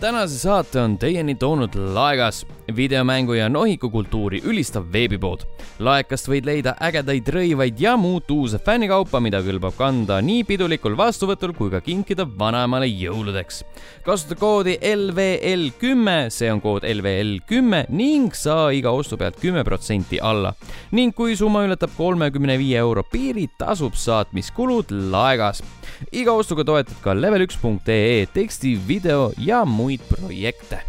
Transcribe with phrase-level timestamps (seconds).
[0.00, 2.46] tänase saate on teieni toonud Laegas,
[2.76, 5.46] videomängu ja nohikukultuuri ülistav veebipood.
[5.78, 11.52] laekast võid leida ägedaid rõivaid ja muud uuse fännikaupa, mida kõlbab kanda nii pidulikul vastuvõtul
[11.56, 13.62] kui ka kinkida vanaemale jõuludeks.
[14.04, 19.64] kasuta koodi LVL kümme, see on kood LVL kümme ning saa iga ostu pealt kümme
[19.64, 20.54] protsenti alla.
[20.92, 25.62] ning kui summa ületab kolmekümne viie euro piiri, tasub saatmiskulud Laegas.
[26.12, 30.82] Iga ostuga toetad ka level1.ee teksti, video ja muid projekte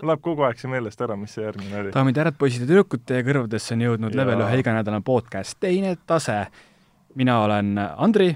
[0.00, 1.90] Läheb kogu aeg see meelest ära, mis see järgmine oli.
[1.92, 4.22] daamid ja härrad, poisid ja tüdrukud, teie kõrvadesse on jõudnud Jaa.
[4.22, 6.46] level ühe iganädalane podcast Teine tase.
[7.14, 8.30] mina olen Andri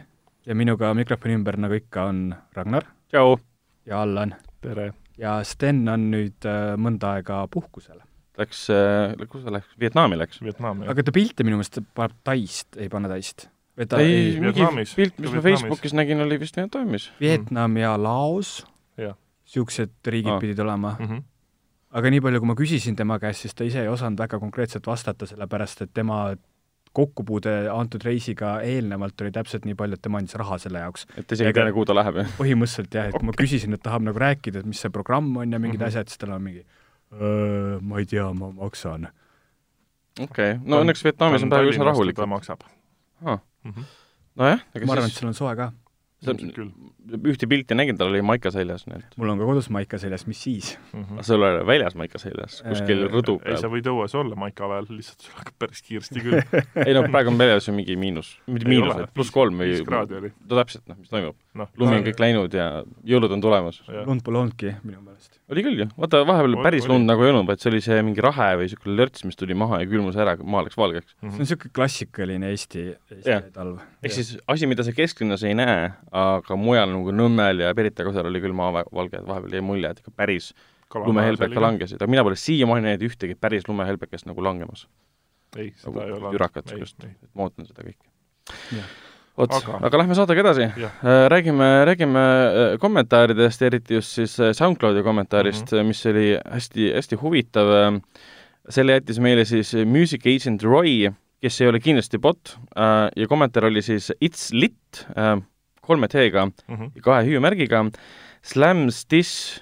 [0.46, 3.38] ja minuga mikrofoni ümber, nagu ikka, on Ragnar tšau!
[3.86, 4.34] ja Allan.
[4.60, 4.92] tere.
[5.18, 8.00] ja Sten on nüüd äh, mõnda aega puhkusel.
[8.38, 9.74] Läks äh,, kus ta läks?
[9.80, 10.40] Vietnami läks?
[10.42, 13.48] Aga ta pilte minu meelest paneb Taist, ei pane Taist.
[13.78, 14.94] või ta ei, ei, mingi Vietnamis.
[14.98, 15.42] pilt, mis ma.
[15.42, 17.10] Facebookis nägin, oli vist Vietnamis.
[17.20, 18.64] Vietnam ja Laos,
[18.98, 20.41] niisugused riigid Aa.
[20.41, 21.06] pidid olema mm.
[21.06, 21.22] -hmm.
[21.91, 24.86] aga nii palju, kui ma küsisin tema käest, siis ta ise ei osanud väga konkreetselt
[24.86, 26.36] vastata, sellepärast et tema
[26.94, 31.06] kokkupuude antud reisiga eelnevalt oli täpselt nii palju, et tema andis raha selle jaoks.
[31.19, 32.34] et isegi ei tea, kuhu ta läheb, jah?
[32.38, 35.52] põhimõtteliselt jah, et kui ma küsisin, et tahab nagu rääkida, et mis see programm on
[35.52, 35.88] ja mingid mm -hmm.
[35.88, 36.64] asjad, siis tal on mingi
[37.80, 39.08] ma ei tea, ma maksan.
[40.20, 42.16] okei okay., no õnneks Vietnamis on praegu üsna rahulik.
[42.16, 42.64] ta maksab
[43.24, 43.38] Ah.
[43.64, 43.72] mm.
[43.72, 43.84] -hmm.
[44.36, 45.72] nojah, ega ma arvan, et siis seal on soe ka.
[47.30, 50.27] ühte pilti nägin, tal oli maika seljas, nii et mul on ka kodus maika seljas,
[50.27, 50.78] mis siis?
[50.92, 51.05] mm.
[51.05, 51.22] -hmm.
[51.22, 53.75] sul oli väljas maika seljas, kuskil Äh, rõdu ei, sa peal.
[53.77, 56.41] võid õues olla maikaväel, lihtsalt sul hakkab päris kiiresti küll.
[56.86, 59.60] ei no praegu on väljas ju mingi miinus, mitte Ei miinus ole., vaid pluss kolm
[59.60, 60.32] või viis kraadi oli.
[60.50, 61.36] no täpselt, noh, mis toimub.
[61.58, 62.66] noh, lumi on kõik läinud ja
[63.06, 63.80] jõulud on tulemas.
[64.08, 65.38] lund pole olnudki minu meelest.
[65.52, 66.92] oli küll ju, vaata vahepeal Oli- päris oli.
[66.94, 69.56] lund nagu ei olnud, vaid see oli see mingi rahe või niisugune lörts, mis tuli
[69.58, 71.14] maha ja külmus ära, maa läks valgeks.
[71.20, 73.47] see on niisugune klassikaline Eesti, Eesti Jah.
[73.55, 73.80] talv.
[74.02, 78.27] ehk siis asi, mida sa kesklinnas ei näe, aga mujal nagu Nõmmel ja Pirita kasar
[78.27, 80.52] oli küll maavalge, et vahepeal jäi mulje, et ikka päris
[80.94, 81.60] lumehelbeka.
[81.60, 84.86] langesid, aga mina pole siiamaani näinud ühtegi päris lumehelbekest nagu langemas.
[85.56, 86.34] ei, seda nagu ei ole.
[86.34, 86.75] jürakat
[87.34, 88.82] ma ootan seda kõike
[89.39, 90.67] Vot, Aga- aga lähme saatega edasi.
[90.78, 90.93] jah,
[91.33, 95.84] räägime, räägime äh, kommentaaridest, eriti just siis äh, SoundCloudi kommentaarist mm, -hmm.
[95.91, 98.00] mis oli hästi, hästi huvitav.
[98.71, 101.11] selle jättis meile siis Music Agent Roy,
[101.43, 105.41] kes ei ole kindlasti bot äh, ja kommentaar oli siis It's lit äh,
[105.83, 106.83] kolme T-ga Mhm.
[106.95, 107.91] ja kahe hüüumärgiga.
[108.43, 109.61] Slams this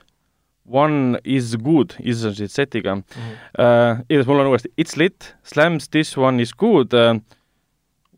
[0.66, 3.32] one is good, is on siis setiga Mhm.
[3.58, 3.98] uh,.
[4.08, 7.18] igatahes mul on uuesti It's lit, slams this one is good uh,.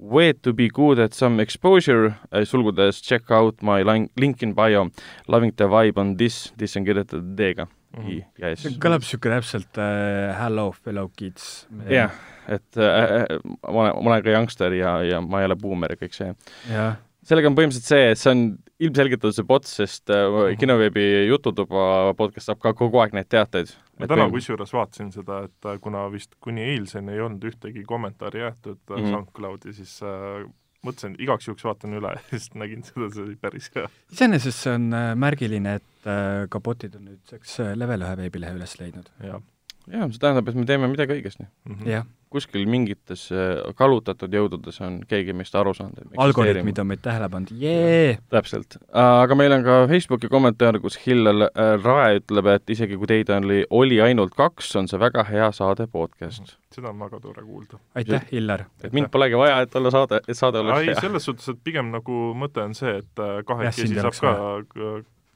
[0.04, 4.52] Way to be good at some exposure uh,, sulgudes check out my lin- link in
[4.52, 4.90] bio.
[5.28, 8.08] Loving the vibe on this, this on kirjutatud D-ga Mhm.
[8.10, 8.72] I ja S see.
[8.82, 11.68] kõlab niisugune täpselt äh, hello fellow kids.
[11.88, 12.10] jah,
[12.50, 13.38] et äh, äh,
[13.70, 16.32] ma olen, ma olen ka youngster ja, ja ma ei ole buumer ja kõik see.
[16.72, 18.42] jah, sellega on põhimõtteliselt see, et see on
[18.84, 20.58] ilmselgelt on see bot, sest äh, Mhm.
[20.60, 23.72] kinoveebi Jututuba podcast saab ka kogu aeg neid teateid.
[23.98, 28.40] ma täna kusjuures vaatasin seda, et äh, kuna vist kuni eilseni ei olnud ühtegi kommentaari
[28.42, 28.96] jäetud mm.
[28.96, 29.10] -hmm.
[29.10, 30.44] SoundCloudi, siis äh,
[30.84, 33.88] mõtlesin, igaks juhuks vaatan üle ja siis nägin seda, see oli päris hea.
[34.12, 38.78] iseenesest see on äh, märgiline, et äh, ka botid on nüüdseks level ühe veebilehe üles
[38.80, 39.10] leidnud.
[39.22, 39.40] jah
[39.90, 41.46] jah, see tähendab, et me teeme midagi õigesti.
[41.46, 41.88] mm -hmm.
[41.90, 46.14] jah, kuskil mingites äh, kallutatud jõududes on keegi meist aru saanud.
[46.18, 48.18] algoritmid on meid tähele pannud, jee!
[48.32, 53.10] täpselt, aga meil on ka Facebooki kommentaar, kus Hillel äh, Rae ütleb, et isegi kui
[53.10, 56.56] teid oli, oli ainult kaks, on see väga hea saade podcast.
[56.74, 57.78] seda on väga tore kuulda.
[57.94, 58.66] aitäh, Hillar!
[58.82, 61.00] et mind polegi vaja, et olla saade, et saade oleks ei, hea.
[61.00, 64.36] selles suhtes, et pigem nagu mõte on see, et äh, kahekesi saab ka,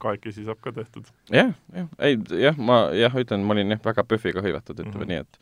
[0.01, 1.05] kahekesi saab ka tehtud.
[1.33, 5.11] jah, jah, ei jah, ma jah, ütlen, ma olin jah, väga PÖFFiga hõivatud, ütleme Mhm.
[5.13, 5.39] nii, et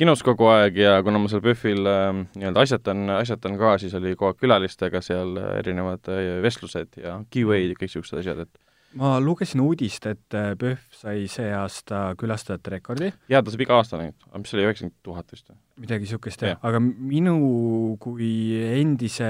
[0.00, 4.14] kinos kogu aeg ja kuna ma seal PÖFFil äh, nii-öelda asjatan, asjatan ka, siis oli
[4.16, 8.58] kogu aeg külalistega seal äh, erinevad äh, vestlused ja Q&A-d ja kõik niisugused asjad, et
[8.98, 13.76] ma lugesin uudist, et äh, PÖFF sai see aasta külastajate rekordi, jaa, ta saab iga
[13.76, 15.58] aasta neid, mis see oli, üheksakümmend tuhat vist või?
[15.84, 16.58] midagi niisugust Jah.
[16.66, 17.36] aga minu
[18.02, 18.30] kui
[18.80, 19.28] endise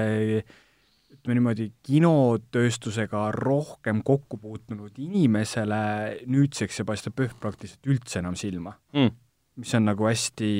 [1.21, 5.81] ütleme niimoodi, kinotööstusega rohkem kokku puutunud inimesele
[6.25, 9.13] nüüdseks ei paista PÖFF praktiliselt üldse enam silma mm..
[9.61, 10.51] mis on nagu hästi,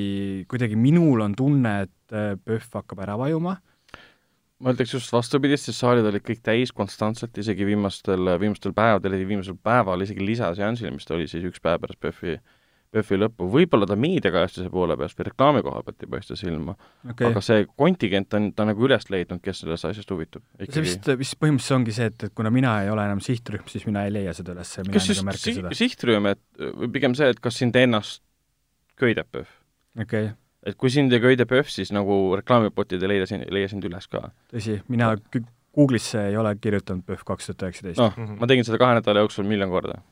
[0.50, 3.58] kuidagi minul on tunne, et äh, PÖFF hakkab ära vajuma
[4.62, 9.58] ma ütleks just vastupidist, sest saalid olid kõik täis konstantselt, isegi viimastel, viimastel päevadel, viimasel
[9.58, 12.36] päeval isegi lisaseansil, mis ta oli siis üks päev pärast PÖFFi,
[12.92, 16.74] PÖFFi lõppu, võib-olla ta meediakajastuse poole pealt või reklaami koha pealt ei paista silma
[17.08, 20.44] okay., aga see kontingent on ta nagu üles leidnud, kes sellest asjast huvitub.
[20.60, 23.88] see vist, vist põhimõtteliselt ongi see, et, et kuna mina ei ole enam sihtrühm, siis
[23.88, 25.72] mina ei leia seda üles mina ei nagu märka si seda.
[25.80, 28.20] sihtrühm, et või pigem see, et kas sind ennast
[29.00, 29.58] köidab PÖFF?
[29.96, 30.36] okei okay.,
[30.68, 33.88] et kui sind ei köida PÖFF, siis nagu reklaamipotid ei leia sind, ei leia sind
[33.88, 34.28] üles ka.
[34.52, 38.76] tõsi, mina kü- Google'isse ei ole kirjutanud PÖFF kaks tuhat üheksateist noh, ma tegin seda
[38.80, 40.02] kahe nädala jooksul miljon korda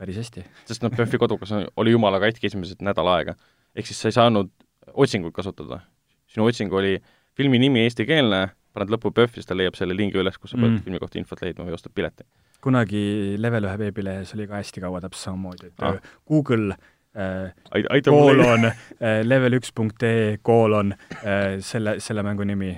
[0.00, 0.44] päris hästi.
[0.68, 3.34] sest noh, PÖFFi kodukas oli jumala katki esimesed nädal aega.
[3.76, 4.50] ehk siis sa ei saanud
[4.94, 5.80] otsingut kasutada.
[6.26, 6.96] sinu otsing oli
[7.36, 8.40] filmi nimi eestikeelne,
[8.74, 10.76] paned lõppu PÖFF ja siis ta leiab selle lingi üles, kus sa pead Mm.
[10.78, 10.84] mm.
[10.86, 12.24] filmi kohta infot leidma või ostad pileti.
[12.60, 15.94] kunagi Level ühe veebilehes oli ka hästi kaua täpselt samamoodi, et Ah.
[15.94, 16.10] ah.
[16.28, 16.74] Google
[17.16, 18.10] äh, mul leida.
[18.10, 22.74] koolon äh, level üks punkt ee koolon äh, selle, selle mängu nimi,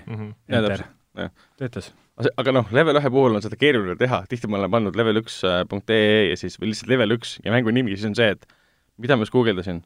[0.48, 0.86] täpselt,
[1.16, 1.30] jah..
[1.58, 1.92] töötas.
[2.36, 5.40] Aga noh, level ühe puhul on seda keeruline teha, tihti ma olen pannud level üks
[5.48, 8.30] äh, punkt ee ja siis või lihtsalt level üks ja mängu nimi, siis on see,
[8.36, 8.46] et
[8.98, 9.82] mida ma just guugeldasin.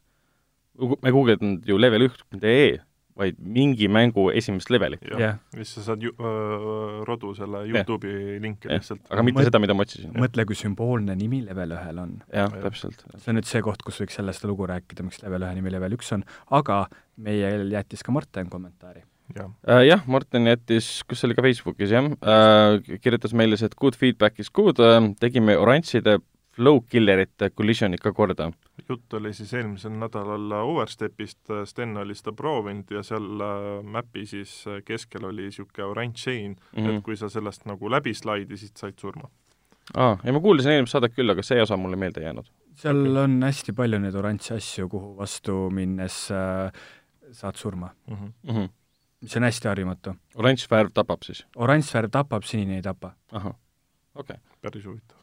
[0.77, 2.77] ma ei guugeldanud ju level üks punkt ee,
[3.17, 5.01] vaid mingi mängu esimest levelit.
[5.09, 8.77] jah ja siis sa saad ju, öö, rodu selle Youtube'i linki Jah.
[8.77, 9.01] lihtsalt.
[9.09, 10.13] aga mitte Mõt- seda, mida ma otsisin.
[10.13, 12.13] mõtle, kui sümboolne nimi level ühel on.
[12.35, 13.07] jah, täpselt.
[13.17, 15.97] see on nüüd see koht, kus võiks sellest lugu rääkida, miks level ühe nimi level
[15.97, 16.27] üks on,
[16.61, 16.83] aga
[17.17, 19.01] meil jättis ka Marten kommentaari.
[19.35, 23.75] jah, Äh, jah, Martin jättis, kus see oli ka Facebookis jah äh,, kirjutas meile, et
[23.75, 26.19] good feedback is good äh,, tegime oranžide
[26.57, 28.51] flow killerite collision'id ka korda.
[28.89, 33.27] jutt oli siis eelmisel nädalal Overstepist, Sten oli seda proovinud ja seal
[33.85, 34.53] mäpi siis
[34.85, 36.81] keskel oli niisugune oranž sein mm, -hmm.
[36.81, 36.97] Mhm.
[36.97, 39.29] et kui sa sellest nagu läbi slaidisid, said surma.
[39.95, 42.47] aa, ja ma kuulasin eelmist saadet küll, aga see osa mulle meelde ei jäänud.
[42.75, 43.23] seal okay.
[43.23, 46.73] on hästi palju neid oranže asju, kuhu vastu minnes äh,
[47.33, 48.33] saad surma, Mm -hmm.
[48.43, 48.69] Mm -hmm.
[49.27, 50.15] Mis on hästi harjumatu.
[50.39, 51.45] oranž värv tapab siis?
[51.57, 53.13] oranž värv tapab, sinine ei tapa.
[53.33, 53.55] ahah,
[54.15, 54.59] okei okay..
[54.63, 55.19] päris huvitav.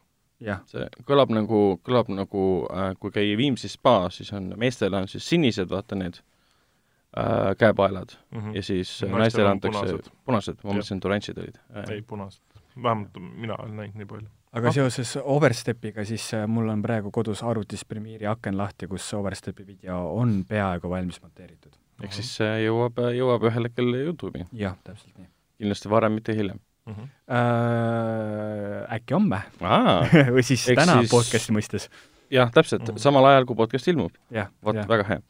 [0.70, 5.28] see kõlab nagu, kõlab nagu äh, kui käia Viimsis spaas, siis on, meestel on siis
[5.28, 8.56] sinised, vaata need äh, käepaelad Mm -hmm.
[8.56, 10.10] ja siis naistel, naistele antakse punased.
[10.24, 11.58] punased, ma mõtlesin, et oranžid olid
[11.90, 12.42] ei, punased.
[12.82, 14.28] vähemalt mina olen näinud nii palju.
[14.54, 14.72] Aga Ah.
[14.72, 19.96] seoses Overstepiga, siis äh, mul on praegu kodus arvutis Premiere'i aken lahti, kus Overstepi video
[20.16, 21.72] on peaaegu valmis monteeritud.
[22.02, 25.28] ehk siis see jõuab, jõuab ühel hetkel Youtube'i, jah, täpselt nii
[25.58, 26.58] kindlasti varem, mitte hiljem.
[26.86, 27.08] Mm -hmm.
[27.74, 28.94] äh,.
[28.96, 30.02] äkki homme aa,
[30.34, 31.88] või siis Eks täna siis- podcast'i mõistes.
[32.30, 34.12] jah, täpselt Mhm., samal ajal, kui podcast ilmub.
[34.64, 35.20] vot, väga hea.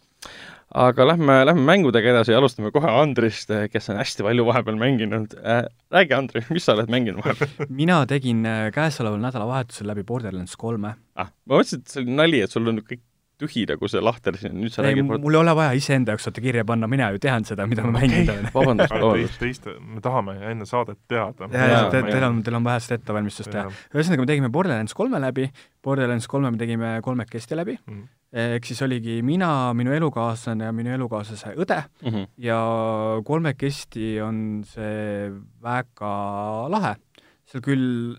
[0.74, 5.36] Aga lähme, lähme mängudega edasi ja alustame kohe Andrist, kes on hästi palju vahepeal mänginud
[5.38, 5.64] äh,.
[5.94, 10.96] räägi, Andri, mis sa oled mänginud vahepeal mina tegin äh, käesoleval nädalavahetusel läbi Borderlands kolme.
[11.14, 11.30] ah,?
[11.46, 13.04] ma mõtlesin, et see oli nali, et sul on kõik
[13.40, 16.26] tühi nagu see lahter siin, nüüd sa ei, räägid mul ei ole vaja iseenda jaoks
[16.28, 18.48] vaata kirja panna, mina ju tean seda, mida ma mänginud olen.
[18.54, 21.48] vabandust, vabandust teist, me tahame enne saadet teada.
[21.52, 23.64] ja, ja Jaa, te, teil ei- on, teil on vaja seda ettevalmistust teha.
[23.94, 25.48] ühesõnaga, me tegime Borderlands kolme läbi,
[25.82, 28.04] Borderlands kolme me tegime kolmekesti läbi, Mhm.
[28.34, 32.08] ehk siis oligi mina, minu elukaaslane ja minu elukaaslase õde mm.
[32.10, 32.26] -hmm.
[32.38, 32.58] ja
[33.24, 35.30] kolmekesti on see
[35.62, 36.14] väga
[36.70, 36.94] lahe.
[37.46, 38.16] seal küll,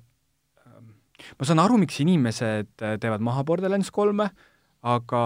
[1.40, 2.68] ma saan aru, miks inimesed
[3.02, 4.30] teevad maha Borderlands kolme,
[4.86, 5.22] aga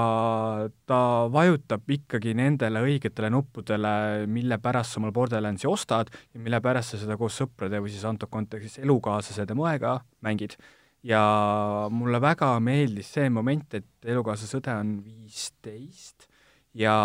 [0.88, 1.00] ta
[1.34, 3.92] vajutab ikkagi nendele õigetele nuppudele,
[4.32, 8.06] mille pärast sa omal Borderlandsi ostad ja mille pärast sa seda koos sõprade või siis
[8.08, 10.56] antud kontekstis elukaaslase moega mängid.
[11.04, 11.20] ja
[11.92, 16.28] mulle väga meeldis see moment, et elukaaslase õde on viisteist
[16.76, 16.96] ja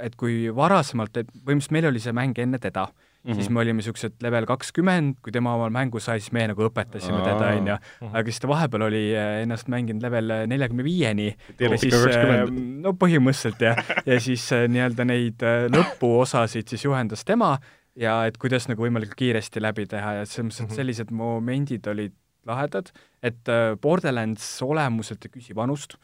[0.00, 2.88] et kui varasemalt, et põhimõtteliselt meil oli see mäng enne teda
[3.20, 3.32] mm, Mhm.
[3.32, 3.34] -hmm.
[3.36, 7.18] siis me olime niisugused level kakskümmend, kui tema omal mängu sai, siis meie nagu õpetasime
[7.24, 7.76] teda, on ju,
[8.12, 11.26] aga siis ta vahepeal oli äh, ennast mänginud level neljakümne viieni
[11.60, 12.80] ja siis, 20.
[12.80, 13.76] no põhimõtteliselt jah,
[14.06, 15.42] ja siis nii-öelda neid
[15.76, 17.58] lõpuosasid siis juhendas tema
[17.96, 20.76] ja et kuidas nagu võimalikult kiiresti läbi teha ja selles mõttes, et Mhm.
[20.76, 22.12] sellised momendid olid
[22.46, 22.88] lahedad,
[23.22, 23.44] et
[23.82, 25.96] Borderlands olemuselt ei küsi vanust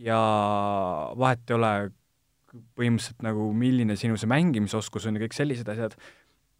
[0.00, 0.16] ja
[1.18, 1.72] vahet ei ole
[2.78, 5.94] põhimõtteliselt nagu milline sinu see mängimisoskus on ja kõik sellised asjad,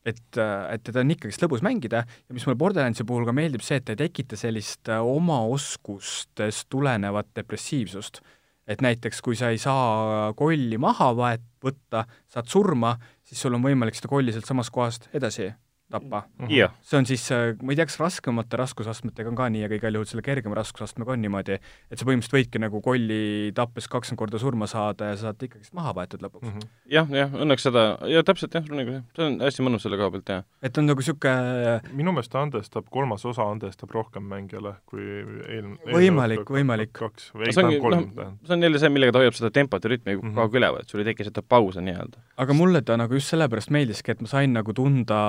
[0.07, 3.81] et, et teda on ikkagist lõbus mängida ja mis mulle Borderlandsi puhul ka meeldib, see,
[3.81, 8.23] et ta ei tekita sellist äh, oma oskustest tulenevat depressiivsust.
[8.71, 12.95] et näiteks, kui sa ei saa kolli maha vahet võtta, saad surma,
[13.27, 15.51] siis sul on võimalik seda kolli sealtsamast kohast edasi
[15.93, 16.23] tappa.
[16.51, 17.25] jah, see on siis,
[17.63, 21.15] ma ei tea, kas raskemate raskusastmetega on ka nii, aga igal juhul selle kergema raskusastmega
[21.15, 23.21] on niimoodi, et sa põhimõtteliselt võidki nagu kolli
[23.57, 26.57] tappes kakskümmend korda surma saada ja saad ikkagist maha võetud lõpuks mm..
[26.57, 26.75] -hmm.
[26.97, 30.35] jah, jah, õnneks seda, ja täpselt jah, õigus, see on hästi mõnus selle koha pealt,
[30.37, 30.47] jah.
[30.63, 35.05] et on nagu niisugune minu meelest andestab, kolmas osa andestab rohkem mängijale kui
[35.51, 35.79] eelm-.
[35.91, 36.93] Võimalik, võimalik.
[36.97, 39.91] kaks või see ongi, noh see on jälle see, millega ta hoiab seda tempot ja
[39.93, 42.23] rütmi kogu aeg üleval, et sul ei teki seda pause nii-öelda.
[42.45, 45.21] aga mulle ta nagu just sellepärast meeldiski, et ma sain nagu tunda,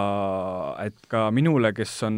[0.84, 2.17] et ka minule, kes on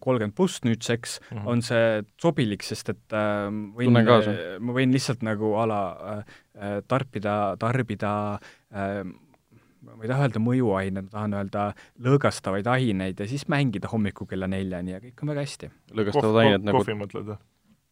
[0.00, 1.36] kolmkümmend pluss nüüdseks mm.
[1.38, 1.48] -hmm.
[1.50, 3.48] on see sobilik, sest et äh,
[3.78, 5.82] võin, ma võin lihtsalt nagu a la
[6.14, 8.14] äh, tarbida, tarbida
[8.74, 9.02] äh,
[9.84, 11.64] ma ei taha öelda mõjuaineid, ma tahan öelda
[12.04, 15.70] lõõgastavaid aineid ja siis mängida hommikul kella neljani ja kõik on väga hästi.
[15.92, 17.40] lõõgastavad ained nagu kohvi mõtled või?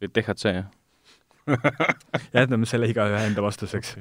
[0.03, 0.71] THC, jah.
[2.37, 3.97] jätame selle igaühe enda vastuseks.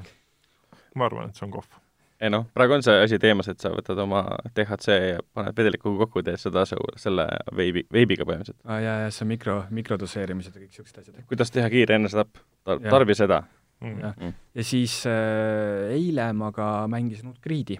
[0.96, 1.81] ma arvan, et see on kohv.
[2.22, 4.22] Ei noh, praegu on see asi teemas, et sa võtad oma
[4.56, 7.26] DHC ja paned vedelikuga kokku, teed seda su-, selle
[7.58, 8.60] veibi, veibiga põhimõtteliselt.
[8.68, 11.24] aa ah, jaa, jaa, see on mikro, mikrodoseerimised ja kõik niisugused asjad.
[11.32, 12.84] kuidas teha kiire enesetapp Tar?
[12.90, 13.44] tarbi seda
[13.82, 13.98] Mm.
[13.98, 17.80] jah mm., ja siis äh, eile ma ka mängisin uut Creed'i.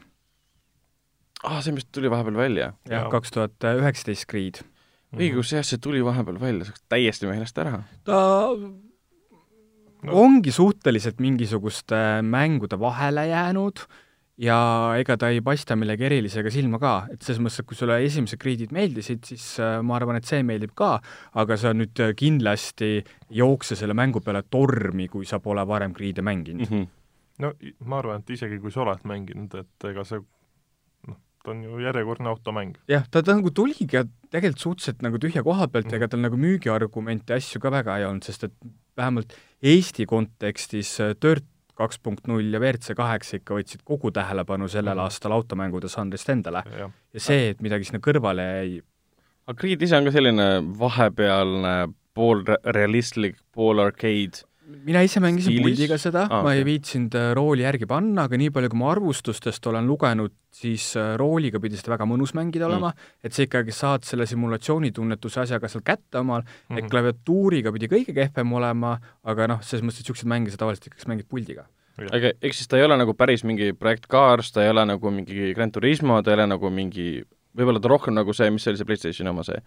[1.44, 2.72] aa ah,, see vist tuli vahepeal välja.
[2.90, 4.64] jah kaks tuhat üheksateist Creed.
[5.12, 5.22] Mhm.
[5.22, 7.84] õigus, jah, see tuli vahepeal välja, see läks täiesti meelest ära.
[8.08, 8.18] ta
[10.02, 10.16] No.
[10.18, 13.84] ongi suhteliselt mingisuguste mängude vahele jäänud
[14.40, 14.58] ja
[15.00, 18.40] ega ta ei paista millegi erilisega silma ka, et selles mõttes, et kui sulle esimesed
[18.42, 20.94] Creed'id meeldisid, siis äh, ma arvan, et see meeldib ka,
[21.42, 23.02] aga sa nüüd äh, kindlasti ei
[23.42, 26.78] jookse selle mängu peale tormi, kui sa pole varem Creed'e mänginud Mm.
[26.78, 26.88] -hmm.
[27.40, 27.54] no
[27.86, 30.20] ma arvan, et isegi kui sa oled mänginud, et ega see
[31.08, 32.76] noh, ta on ju järjekordne automäng.
[32.88, 35.96] jah, ta, ta nagu tuligi tegelikult suhteliselt nagu tühja koha pealt mm, -hmm.
[35.96, 38.54] ega tal nagu müügiargumente ja asju ka väga ei olnud, sest et
[38.98, 41.46] vähemalt Eesti kontekstis äh, Dirt
[41.82, 45.04] kaks punkt null ja WRC kaheksa ikka võtsid kogu tähelepanu sellel Mhm.
[45.08, 46.64] aastal automängude žanrist endale.
[47.14, 48.82] ja see, et midagi sinna kõrvale jäi,
[49.48, 50.48] aga Creed ise on ka selline
[50.80, 54.44] vahepealne pool re- realistlik, pool arcade
[54.86, 55.66] mina ise mängisin Stiilis?
[55.66, 58.92] puldiga seda ah,, ma ei viitsinud äh, rooli järgi panna, aga nii palju, kui ma
[58.94, 63.46] arvustustest olen lugenud, siis äh, rooliga pidi seda väga mõnus mängida olema mm., et sa
[63.46, 66.80] ikkagi saad selle simulatsioonitunnetuse asjaga seal kätte omal mm, -hmm.
[66.80, 70.90] et klaviatuuriga pidi kõige kehvem olema, aga noh, selles mõttes, et niisuguseid mänge sa tavaliselt
[70.92, 71.68] ikkagi mängid puldiga.
[72.02, 75.12] aga ehk siis ta ei ole nagu päris mingi projekt Cars, ta ei ole nagu
[75.12, 77.24] mingi Gran Turismo, ta ei ole nagu mingi,
[77.58, 79.60] võib-olla ta rohkem nagu see, mis oli see PlayStationi oma, see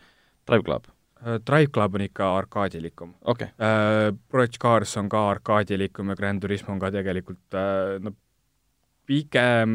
[0.49, 0.89] Drive Club,
[1.23, 3.15] Drive Club on ikka arkaadilikum.
[3.25, 3.49] okay..
[4.29, 8.13] Project Cars on ka arkaadilikum ja Grand Turismo on ka tegelikult äh, no
[9.09, 9.73] pigem,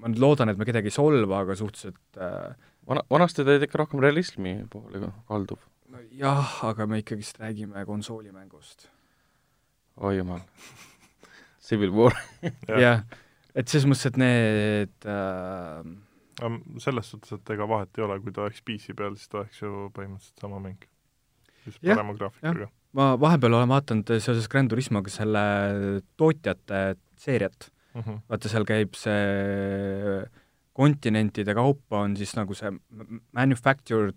[0.00, 2.54] ma nüüd loodan, et ma kedagi ei solva, aga suhteliselt äh,
[2.88, 5.62] vana, vanasti ta oli ikka rohkem realismi poole kalduv.
[5.92, 8.88] no jah, aga me ikkagist räägime konsoolimängust.
[10.02, 10.42] oi jumal
[11.68, 12.16] Civil War
[12.84, 13.04] jah,
[13.54, 15.82] et selles mõttes, et need äh,
[16.78, 19.62] selles suhtes, et ega vahet ei ole, kui ta oleks PC peal, siis ta oleks
[19.62, 20.84] ju põhimõtteliselt sama mäng.
[21.66, 22.68] just Jah, parema graafikaga.
[22.92, 25.42] ma vahepeal olen vaadanud seoses Grand Turismoga selle
[26.16, 28.22] tootjate seeriat, Mhm.
[28.30, 30.22] vaata seal käib see
[30.78, 32.70] kontinentide kaupa on siis nagu see
[33.32, 34.14] manufactured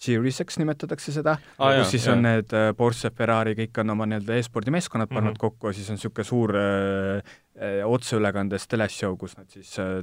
[0.00, 4.06] series, eks nimetatakse seda ah,, kus siis on need äh, Porsche, Ferrari, kõik on oma
[4.08, 5.36] nii-öelda e-spordi meeskonnad pannud mm.
[5.36, 5.40] -hmm.
[5.40, 10.00] kokku ja siis on niisugune suur äh, äh, otseülekandes teleshow, kus nad siis äh,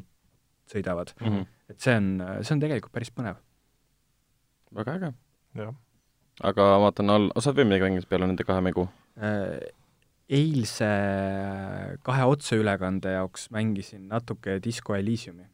[0.68, 1.14] sõidavad.
[1.22, 1.28] mm.
[1.28, 1.46] -hmm.
[1.70, 3.42] et see on, see on tegelikult päris põnev.
[4.76, 5.14] väga äge.
[5.56, 5.74] jah,
[6.44, 8.88] aga vaatan all, sa oled veel midagi mänginud peale nende kahe mängu?
[9.18, 9.60] Äh,
[10.28, 10.88] eilse
[12.06, 15.48] kahe otseülekande jaoks mängisin natuke Disco Elysiumi.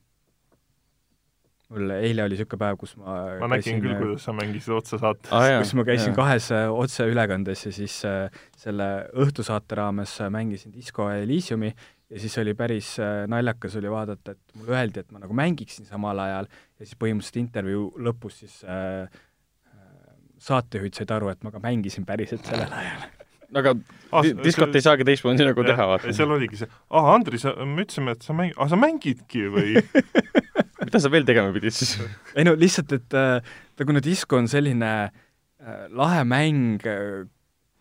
[1.74, 5.46] mul eile oli niisugune päev, kus ma ma nägin küll, kuidas sa mängisid otsesaates aa
[5.48, 5.62] jaa.
[5.64, 8.90] kus ma käisin kahes äh, otseülekandes ja siis äh, selle
[9.24, 11.72] õhtusaate raames äh, mängisin Disco Elysiumi
[12.12, 15.86] ja siis oli päris äh, naljakas oli vaadata, et mulle öeldi, et ma nagu mängiksin
[15.90, 21.52] samal ajal ja siis põhimõtteliselt intervjuu lõpus siis äh, äh, saatejuhid said aru, et ma
[21.56, 23.06] ka mängisin päriselt sellel ajal.
[23.54, 23.76] aga
[24.14, 26.12] Ah, di- diskot ei saagi teistmoodi nagu teha, vaata.
[26.14, 29.80] seal oligi see, aa Andri, sa, me ütlesime, et sa mäng-, aa sa mängidki või?
[30.86, 31.96] mida sa veel tegema pidid siis?
[32.38, 33.40] ei no lihtsalt, et äh,
[33.74, 37.24] ta kuna Disco on selline äh, lahe mäng äh,,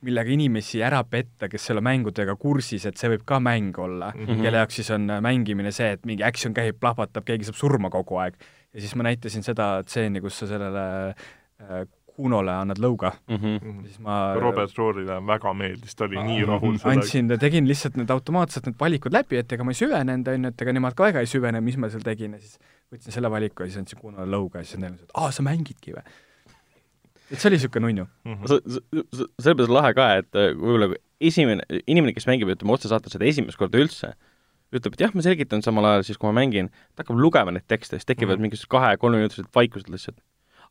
[0.02, 4.26] millega inimesi ära petta, kes selle mängudega kursis, et see võib ka mäng olla mm.
[4.26, 4.42] -hmm.
[4.42, 8.18] kelle jaoks siis on mängimine see, et mingi action käib, plahvatab, keegi saab surma kogu
[8.18, 8.36] aeg.
[8.74, 13.52] ja siis ma näitasin seda stseeni, kus sa sellele äh, Kunole annad lõuga Mhm.
[13.82, 17.00] ja siis ma Robert Roorile väga meeldis, ta oli nii rahul sellega.
[17.00, 20.48] andsin, tegin lihtsalt need automaatselt need valikud läbi, et ega ma ei süvenenud, on ju,
[20.52, 22.58] et ega nemad ka väga ei süvene, mis ma seal tegin ja siis
[22.92, 25.42] võtsin selle valiku ja siis andsin Kunole lõuga ja siis nad ütlesid, et aa, sa
[25.46, 26.04] mängidki või?
[27.32, 28.04] Et see oli niisugune nunnu.
[28.46, 31.00] See, see, sellepärast on lahe ka, et äh, võib-olla kui
[31.32, 34.12] esimene, inimene, kes mängib, ütleme otsesaates seda esimest korda üldse,
[34.72, 37.64] ütleb, et jah, ma selgitan samal ajal siis, kui ma mängin, ta hakkab lugema neid
[37.70, 38.46] tekste, siis tekivad Mhm.
[38.48, 40.20] mingisugused kahe-kolmeminutised vaikused lihtsalt.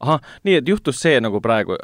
[0.01, 1.75] ahah, nii et juhtus see nagu praegu,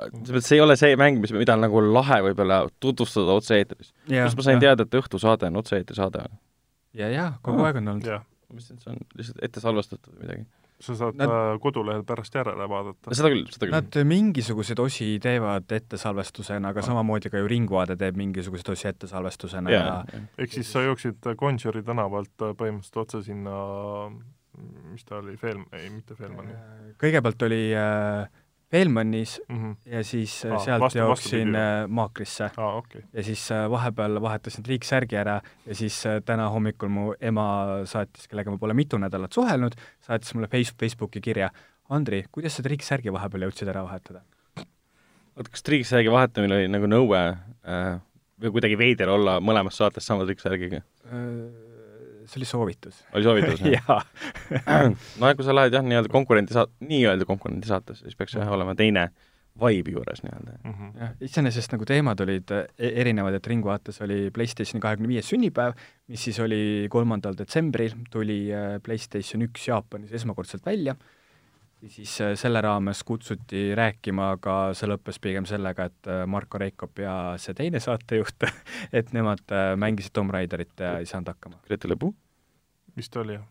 [0.42, 3.92] see ei ole see mäng, mis, mida on nagu lahe võib-olla tutvustada otse-eetris.
[4.10, 6.24] kus ma sain teada, et õhtusaade on otse-eetri saade
[6.98, 8.08] ja, ja kogu aeg on olnud.
[8.10, 10.46] ma mõtlesin, et see on lihtsalt ette salvestatud või midagi.
[10.80, 11.60] Sa saad Nad- Nad...
[11.64, 13.16] kodulehel pärast järele vaadata.
[13.18, 13.76] seda küll, seda küll.
[13.76, 19.84] Nad mingisuguseid osi teevad ettesalvestusena, aga samamoodi ka ju Ringvaade teeb mingisuguseid osi ettesalvestusena ja,
[20.14, 23.56] ja ehk siis sa jooksid Gonsiori tänavalt põhimõtteliselt otse sinna,
[24.92, 26.54] mis ta oli, Fel-, ei mitte Felmani
[27.02, 28.30] kõigepealt oli äh,
[28.72, 29.58] Velmanis mm.
[29.58, 29.76] -hmm.
[29.86, 33.02] ja siis äh, Aa, sealt vastu- jooksin äh, Maakrisse okay..
[33.14, 37.46] ja siis äh, vahepeal vahetasin triiksärgi ära ja siis äh, täna hommikul mu ema
[37.86, 39.72] saatis, kellega ma pole mitu nädalat suhelnud,
[40.02, 41.50] saatis mulle face, Facebooki kirja,
[41.90, 44.22] Andri, kuidas sa triiksärgi vahepeal jõudsid ära vahetada?
[45.38, 47.96] oota, kas triiksärgi vahetamine oli nagu nõue äh,
[48.42, 50.84] või kuidagi veider olla mõlemas saates sama triiksärgiga?
[52.28, 53.00] See oli soovitus.
[53.14, 53.72] oli soovitus jah?
[53.78, 54.02] jaa.
[55.22, 58.76] no kui sa lähed jah, nii-öelda konkurendi saat-, nii-öelda konkurendi saatesse, siis peaks jah olema
[58.78, 59.10] teine
[59.58, 60.58] vibe juures nii-öelda.
[60.70, 60.90] Mhm.
[61.02, 65.78] jah, iseenesest nagu teemad olid e- erinevad, et Ringvaates oli PlayStationi kahekümne viies sünnipäev,
[66.12, 66.62] mis siis oli
[66.94, 71.17] kolmandal detsembril, tuli äh, PlayStation üks Jaapanis esmakordselt välja ja
[71.86, 77.02] siis äh, selle raames kutsuti rääkima, aga see lõppes pigem sellega, et äh, Marko Reikop
[77.04, 78.48] ja see teine saatejuht,
[79.00, 81.62] et nemad äh, mängisid Tomb Raiderit ja ei saanud hakkama.
[81.68, 82.14] Grete Lõbu?
[82.98, 83.46] vist oli jah.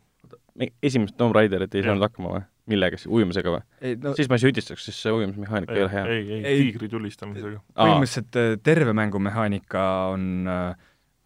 [0.83, 1.92] esimest Tomb Raiderit ei Jah.
[1.92, 2.45] saanud hakkama või?
[2.66, 3.92] millega siis, ujumisega või?
[4.02, 6.04] no siis ma ei süüdistaks, sest see ujumismehaanika ei ei ole, hea.
[6.11, 6.62] ei, ei, Ei.
[6.64, 7.61] tiigri tulistamisega.
[7.78, 10.49] põhimõtteliselt terve mängumehaanika on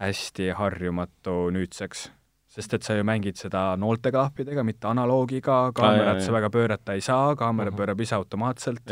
[0.04, 2.10] hästi harjumatu nüüdseks,
[2.50, 7.04] sest et sa ju mängid seda noolteklaapidega, mitte analoogiga, kaamerat jaa, sa väga pöörata ei
[7.04, 7.78] saa, kaamera Mhm.
[7.78, 8.82] pöörab ise automaatselt.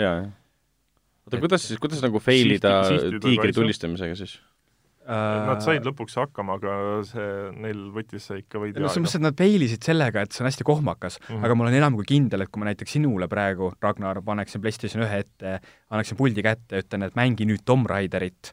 [1.26, 2.82] oota, kuidas siis, kuidas nagu fail ida
[3.20, 4.38] tiigri tulistamisega siis?
[5.08, 6.72] Nad said lõpuks hakkama, aga
[7.08, 10.42] see, neil võttis see ikka veidi no selles mõttes, et nad peilisid sellega, et see
[10.44, 11.30] on hästi kohmakas mm.
[11.30, 11.44] -hmm.
[11.48, 15.02] aga ma olen enam kui kindel, et kui ma näiteks sinule praegu, Ragnar, paneksin PlayStation
[15.06, 15.60] ühe ette,
[15.90, 18.52] annaksin puldi kätte ja ütlen, et mängi nüüd Tomb Raiderit,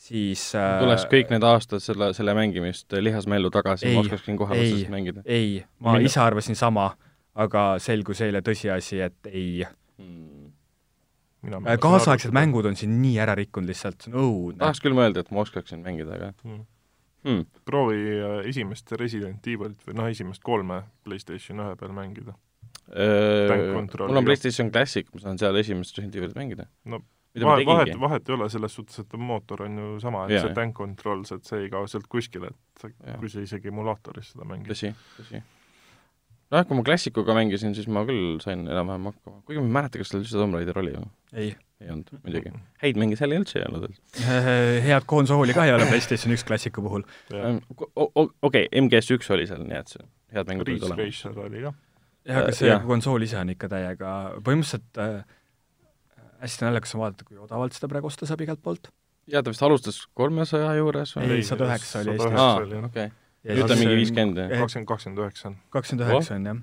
[0.00, 4.72] siis äh, tuleks kõik need aastad selle, selle mängimist lihasmällu tagasi, ma oskaksin kohe ei.
[4.72, 6.90] otsast mängida ei, ma Mille- ise arvasin sama,
[7.34, 9.62] aga selgus eile tõsiasi, et ei.
[10.00, 10.50] hmm..
[11.84, 12.32] kaasaegsed.
[12.36, 14.60] mängud on siin nii ära rikkunud lihtsalt, see on õudne.
[14.64, 16.34] tahaks küll mõelda, et ma oskaksin mängida, aga
[17.20, 17.34] Mm.
[17.34, 17.46] hmm.
[17.68, 22.32] proovi äh, esimest Resident Evilit või noh, esimest kolme PlayStation ühe peal mängida.
[22.90, 24.24] Mul on.
[24.24, 26.64] PlayStation Classic, ma saan seal esimest Resident Evilit mängida.
[26.88, 27.02] No,
[27.38, 30.48] vahet, vahet, vahet ei ole selles suhtes, et mootor on ju sama, et Jaa, see
[30.50, 30.54] jah.
[30.56, 33.16] tank controls, et see ei kao sealt kuskile, et sa- Jaa.
[33.22, 34.66] kui sa isegi emulaatoris seda mängid.
[34.72, 35.42] tõsi, tõsi.
[36.50, 39.98] nojah, kui ma Classicuga mängisin, siis ma küll sain enam-vähem hakkama, kuigi ma ei mäleta,
[40.02, 41.10] kas seal üldse Tomb Raider oli või?
[41.32, 41.52] ei.
[41.80, 42.50] ei olnud, muidugi.
[42.82, 43.94] häid mänge seal ei üldse ei olnud.
[44.88, 47.06] head konsooli ka ei ole PlayStation üks klassiku puhul.
[48.42, 50.02] okei, MGS üks oli seal, nii et see
[50.34, 51.06] head mängud olid Ridge olemas.
[51.06, 51.72] Racer oli ka.
[52.26, 52.82] jah, aga Äh, see jah.
[52.84, 54.10] konsool ise on ikka täiega,
[54.44, 55.36] põhimõtteliselt äh,
[56.40, 58.88] hästi naljakas on vaadata, kui odavalt seda praegu osta saab igalt poolt.
[59.30, 61.30] jaa, ta vist alustas kolmesaja juures või?
[61.38, 62.40] ei, sada üheksa oli 109 Eestis.
[62.40, 63.10] aa okei.
[63.44, 64.50] Ja nüüd ta on mingi see- viiskümmend, jah?
[64.60, 65.54] Kakskümmend, kakskümmend üheksa on.
[65.72, 66.56] kakskümmend üheksa on jah.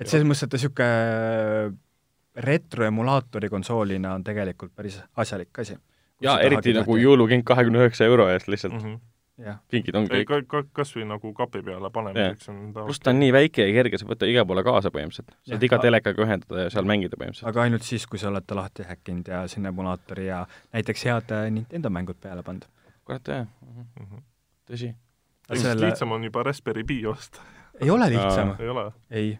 [0.00, 1.78] Et selles mõttes, et ta niisugune
[2.44, 5.76] retroemulaatori konsoolina on tegelikult päris asjalik asi.
[6.22, 8.92] jaa, eriti nagu jõulukink kahekümne üheksa euro eest lihtsalt, Mhm.
[8.94, 9.00] jah,
[9.70, 13.18] kingid ongi ka, ka kas või nagu kapi peale panemiseks on ta pluss ta on
[13.18, 15.34] nii väike ja kerge, sa võtta igale poole kaasa põhimõtteliselt.
[15.48, 17.48] saad iga telekaga ühendada ja seal mängida põhimõtteliselt.
[17.50, 21.34] aga ainult siis, kui sa oled ta lahti häkkinud ja sinna emulaatori ja näiteks head
[21.34, 22.64] äh, Nintendo mängud peale pannud.
[23.04, 23.46] kurat jah,
[24.00, 24.22] Mhm.
[24.70, 24.94] tõsi.
[25.50, 27.40] Eks selle- lihtsam on juba Raspberry Pi osta.
[27.80, 28.92] ei ole lihtsam, ei ole?
[29.10, 29.38] ei.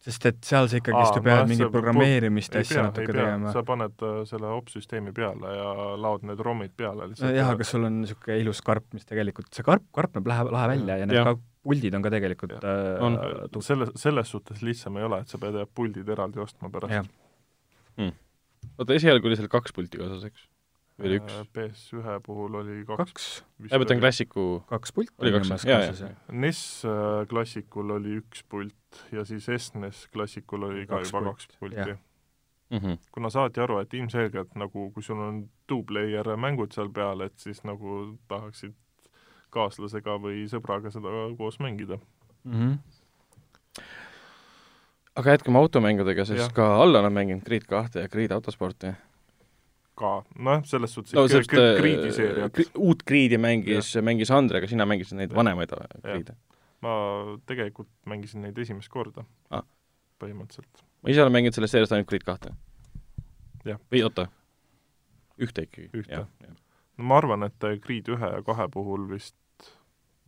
[0.00, 3.52] Sest et seal sa ikkagist ju pead nojah, mingit programmeerimist ja asja natuke tegema.
[3.52, 5.68] sa paned äh, selle opsüsteemi peale ja
[6.00, 7.34] laod need ROM-id peale lihtsalt.
[7.36, 10.72] jah, aga sul on niisugune ilus karp, mis tegelikult, see karp, karp näeb lahe, lahe
[10.72, 11.28] välja ja need Jah.
[11.28, 11.36] ka
[11.66, 13.18] puldid on ka tegelikult äh, On.
[13.60, 17.12] selles, selles suhtes lihtsam ei ole, et sa pead jah puldid eraldi ostma pärast.,
[18.00, 20.48] oota, esialgu oli seal kaks pulti kaasas, eks?
[21.00, 21.38] Või oli üks?
[21.56, 23.30] PS1 puhul oli kaks, kaks,
[23.70, 24.02] ma mõtlen.
[24.02, 26.10] Classicu, kaks pulti Oli kaks, jaa, jaa.
[26.10, 31.24] ja NES äh, klassikul oli üks pult ja siis SNES klassikul oli ka Kaks juba
[31.24, 31.98] pulti, kaks pulti jah..
[32.70, 33.00] Mhm.
[33.10, 37.64] kuna saati aru, et ilmselgelt nagu kui sul on two-player mängud seal peal, et siis
[37.66, 38.76] nagu tahaksid
[39.54, 41.98] kaaslasega või sõbraga seda koos mängida.
[42.44, 42.52] mm.
[42.52, 43.82] -hmm.
[45.16, 46.52] aga jätkame automängudega, sest Jah.
[46.54, 48.94] ka Allan on mänginud Grid kahte ja Grid autosporti.
[50.00, 54.32] ka, nojah, selles suhtes no ikka sellist no, Greedi seeriat äh,, uut Greedi mängis, mängis
[54.34, 55.36] Andre, aga sina mängisid neid Jah.
[55.40, 56.36] vanemaid Greede.
[56.80, 56.94] ma
[57.50, 59.62] tegelikult mängisin neid esimest korda Ah.
[60.22, 60.84] põhimõtteliselt.
[61.02, 62.54] ma ise olen mänginud sellest seeriast ainult Grid kahte.
[63.92, 64.24] Või oota,
[65.40, 65.90] ühte ikkagi.
[66.00, 66.24] Ühte.
[66.96, 69.36] no ma arvan, et Greed ühe ja kahe puhul vist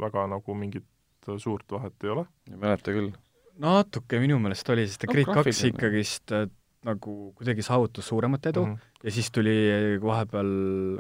[0.01, 0.85] väga nagu mingit
[1.39, 2.27] suurt vahet ei ole.
[2.51, 3.13] ei mäleta küll.
[3.63, 5.73] natuke minu meelest oli, sest No Grid kaks graafiline.
[5.77, 6.47] ikkagist äh,
[6.85, 8.73] nagu kuidagi saavutas suuremat edu mm.
[8.75, 9.05] -hmm.
[9.07, 9.53] ja siis tuli
[10.03, 10.49] vahepeal,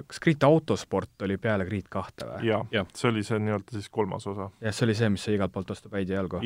[0.06, 2.46] kas Grid autosport oli peale Grid kahte või?
[2.46, 4.50] jaa see oli see nii-öelda siis kolmas osa.
[4.60, 6.40] jah, see oli see, mis sai igalt poolt päid ja jalgu.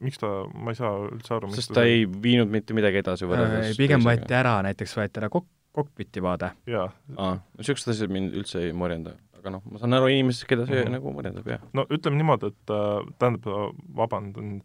[0.00, 3.26] miks ta, ma ei saa üldse aru, miks sest ta ei viinud mitte midagi edasi
[3.26, 6.52] võrreldes Äh, pigem võeti ära, näiteks võeti ära kok-, kokpiti vaade.
[6.70, 10.48] jaa, aa, no niisugused asjad mind üldse ei morjenda, aga noh, ma saan aru inimestest,
[10.48, 10.92] keda see Mhm.
[10.98, 11.60] nagu morjendab, jah.
[11.72, 14.60] no ütleme niimoodi, et äh, tähendab, vabandan,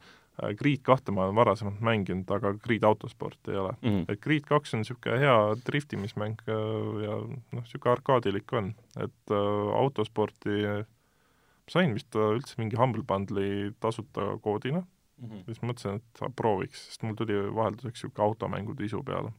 [0.57, 3.75] Grid kahte ma olen varasemalt mänginud, aga Grid autosport ei ole.
[3.81, 4.05] Mhm.
[4.09, 5.35] et Grid kaks on niisugune hea
[5.67, 10.85] driftimismäng äh, ja noh, niisugune arkaadilik on, et äh, autosporti äh,
[11.69, 14.83] sain vist äh, üldse mingi Humble Bundle'i tasuta koodina,
[15.21, 15.43] Mhm.
[15.45, 19.29] siis mõtlesin, et prooviks, sest mul tuli vahelduseks niisugune automängude isu peale.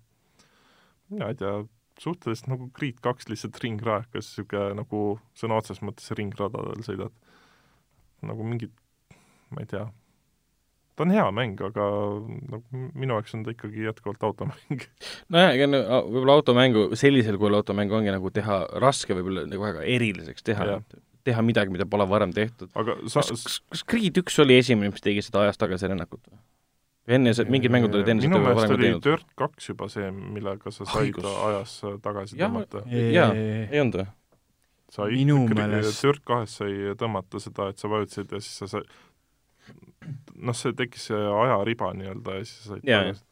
[1.10, 1.64] mina ei tea,
[1.98, 7.10] suhteliselt nagu Grid kaks lihtsalt ringraekas, niisugune nagu sõna otseses mõttes ringradadel sõidad.
[8.22, 8.70] nagu mingit
[9.50, 9.88] ma ei tea,
[10.96, 11.84] ta on hea mäng, aga
[12.52, 14.84] nagu minu jaoks on ta ikkagi jätkuvalt automäng.
[15.32, 19.84] nojah, ega no võib-olla automängu, sellisel kujul automängu ongi nagu teha raske võib-olla nagu väga
[19.88, 20.80] eriliseks teha,
[21.24, 22.70] teha midagi, mida pole varem tehtud.
[22.74, 26.20] aga sa kas, kas, kas Creed üks oli esimene, mis tegi seda ajas tagasi rännakut
[26.28, 26.40] või?
[27.12, 29.02] enne see, mingid mängud olid enne minu meelest oli teinud?
[29.02, 31.24] Dirt kaks juba see, millega sa said Õigus.
[31.48, 31.72] ajas
[32.04, 32.84] tagasi Jah, tõmmata.
[32.86, 34.06] jaa, ei olnud või?
[34.92, 38.68] sai Minu ikkagi- meelest- Dirt kahes sai tõmmata seda, et sa vajutasid ja siis sa
[38.76, 38.84] sai
[40.42, 43.24] noh, see tekkis see ajariba nii-öelda ja siis sa said Jaa, tagasi,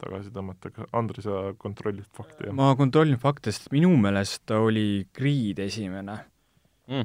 [0.00, 0.70] tagasi tõmmata.
[0.96, 2.54] Andri, sa kontrollid fakti, jah?
[2.56, 6.20] ma kontrollin fakte, sest minu meelest oli Creed esimene
[6.90, 7.04] Mm.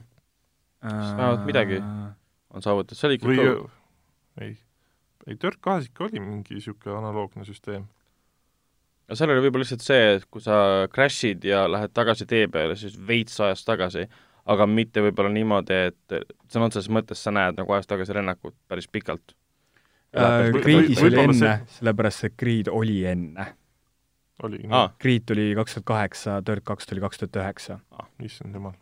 [0.81, 1.77] äh, vähemalt midagi.
[2.49, 3.67] on saavutatud, see oli ikka või
[4.41, 4.55] ei,
[5.27, 7.83] ei Dirt kahes ikka oli mingi niisugune analoogne süsteem.
[9.05, 12.73] no seal oli võib-olla lihtsalt see, et kui sa crash'id ja lähed tagasi tee peale,
[12.79, 14.07] siis veits ajas tagasi,
[14.45, 16.15] aga mitte võib-olla niimoodi, et
[16.51, 19.35] sõna otseses mõttes sa näed nagu ajas tagasi rännakut päris pikalt.
[20.15, 23.51] äh, Creedis oli enne sellepärast et Creed oli enne.
[24.43, 24.87] aa nii?
[25.01, 27.79] Creed tuli kaks tuhat kaheksa, Dirt kaks tuli kaks tuhat üheksa.
[28.23, 28.75] issand jumal.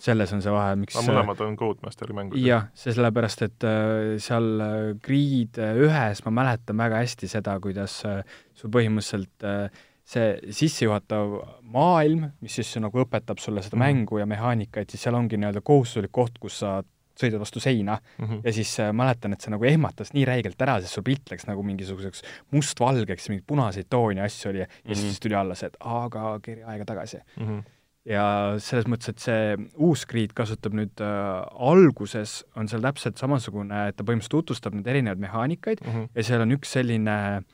[0.00, 2.40] selles on see vahe, miks aga mõlemad on Codemasteri mängud.
[2.40, 7.58] jah, see sellepärast, et äh, seal äh, Creed äh, ühes ma mäletan väga hästi seda,
[7.60, 11.34] kuidas sul põhimõtteliselt äh, see sissejuhatav
[11.70, 13.84] maailm, mis siis nagu õpetab sulle seda Mhm.
[13.84, 16.80] mängu ja mehaanikaid, siis seal ongi nii-öelda kohustuslik koht, kus sa
[17.20, 18.40] sõidad vastu seina Mhm.
[18.44, 21.46] ja siis äh, mäletan, et see nagu ehmatas nii räigelt ära, sest sul pilt läks
[21.46, 24.94] nagu mingisuguseks mustvalgeks, mingeid punaseid toone asju oli ja Mhm.
[24.94, 27.60] siis tuli alla see, et aga keeri aega tagasi Mhm.
[28.06, 33.88] ja selles mõttes, et see uus Creed kasutab nüüd äh, alguses on seal täpselt samasugune,
[33.88, 36.04] et ta põhimõtteliselt tutvustab neid erinevaid mehaanikaid Mhm.
[36.14, 37.44] ja seal on üks selline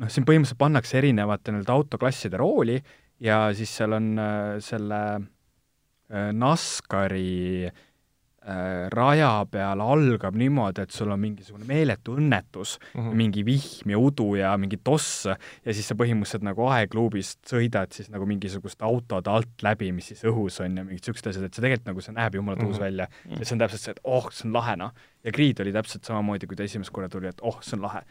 [0.00, 2.80] noh, siin põhimõtteliselt pannakse erinevate nii-öelda autoklasside rooli
[3.20, 11.10] ja siis seal on äh, selle äh, NASCARi äh, raja peal algab niimoodi, et sul
[11.12, 13.10] on mingisugune meeletu õnnetus Mhm.
[13.20, 15.36] mingi vihm ja udu ja mingi toss ja
[15.76, 20.60] siis sa põhimõtteliselt nagu aegluubist sõidad siis nagu mingisugust autode alt läbi, mis siis õhus
[20.64, 22.84] on ja mingid siuksed asjad, et see tegelikult nagu see näeb jumala tuus Mhm.
[22.86, 24.92] välja ja see on täpselt see, et oh, see on lahe noh.
[25.24, 28.02] ja Creed oli täpselt samamoodi, kui ta esimest korda tuli, et oh, see on lahe.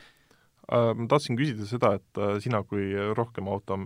[0.69, 3.79] Äh, ma tahtsin küsida seda, et äh, sina kui rohkem auto,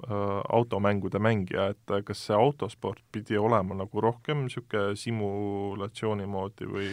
[0.51, 6.89] automängude mängija, et äh, kas see autosport pidi olema nagu rohkem niisugune simulatsiooni moodi või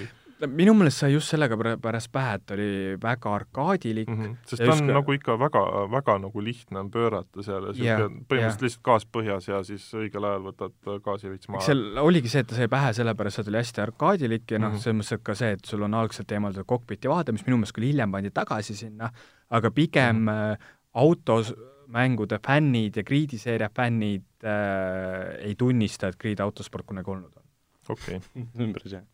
[0.49, 2.69] minu meelest sai just sellega pärast pähe, et oli
[3.03, 4.37] väga arkaadilik mm, -hmm.
[4.47, 8.25] sest ta on ka- nagu ikka väga, väga nagu lihtne on pöörata seal ja niisugune
[8.31, 11.65] põhimõtteliselt lihtsalt gaas põhjas ja siis õigel ajal võtad äh, gaasi veits maha.
[11.67, 14.71] seal oligi see, et ta sai pähe sellepärast, et ta oli hästi arkaadilik ja noh
[14.71, 14.77] mm.
[14.77, 17.61] -hmm., selles mõttes, et ka see, et sul on algselt eemaldatud kokpiti vaade, mis minu
[17.61, 19.11] meelest küll hiljem pandi tagasi sinna,
[19.51, 26.87] aga pigem mm automängude fännid ja Creed'i seeria fännid äh, ei tunnista, et Creed autosport
[26.87, 27.43] kunagi olnud on.
[27.89, 28.45] okei okay.
[28.65, 29.05] ümbris, jah.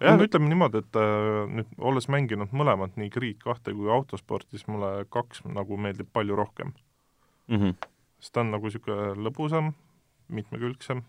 [0.00, 4.68] jah, ütleme niimoodi, et äh, nüüd olles mänginud mõlemat, nii Creed kahte kui autosporti, siis
[4.68, 6.74] mulle kaks nagu meeldib palju rohkem.
[7.48, 7.56] mm.
[7.56, 7.88] -hmm.
[8.20, 9.72] sest ta on nagu niisugune lõbusam,
[10.28, 11.02] mitmekülgsem,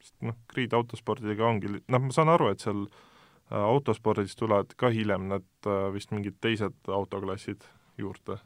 [0.00, 3.11] sest noh, Creed autospordidega ongi, noh, ma saan aru, et seal äh,
[3.52, 7.66] autospordis tulevad ka hiljem need äh, vist mingid teised autoklassid
[8.00, 8.38] juurde,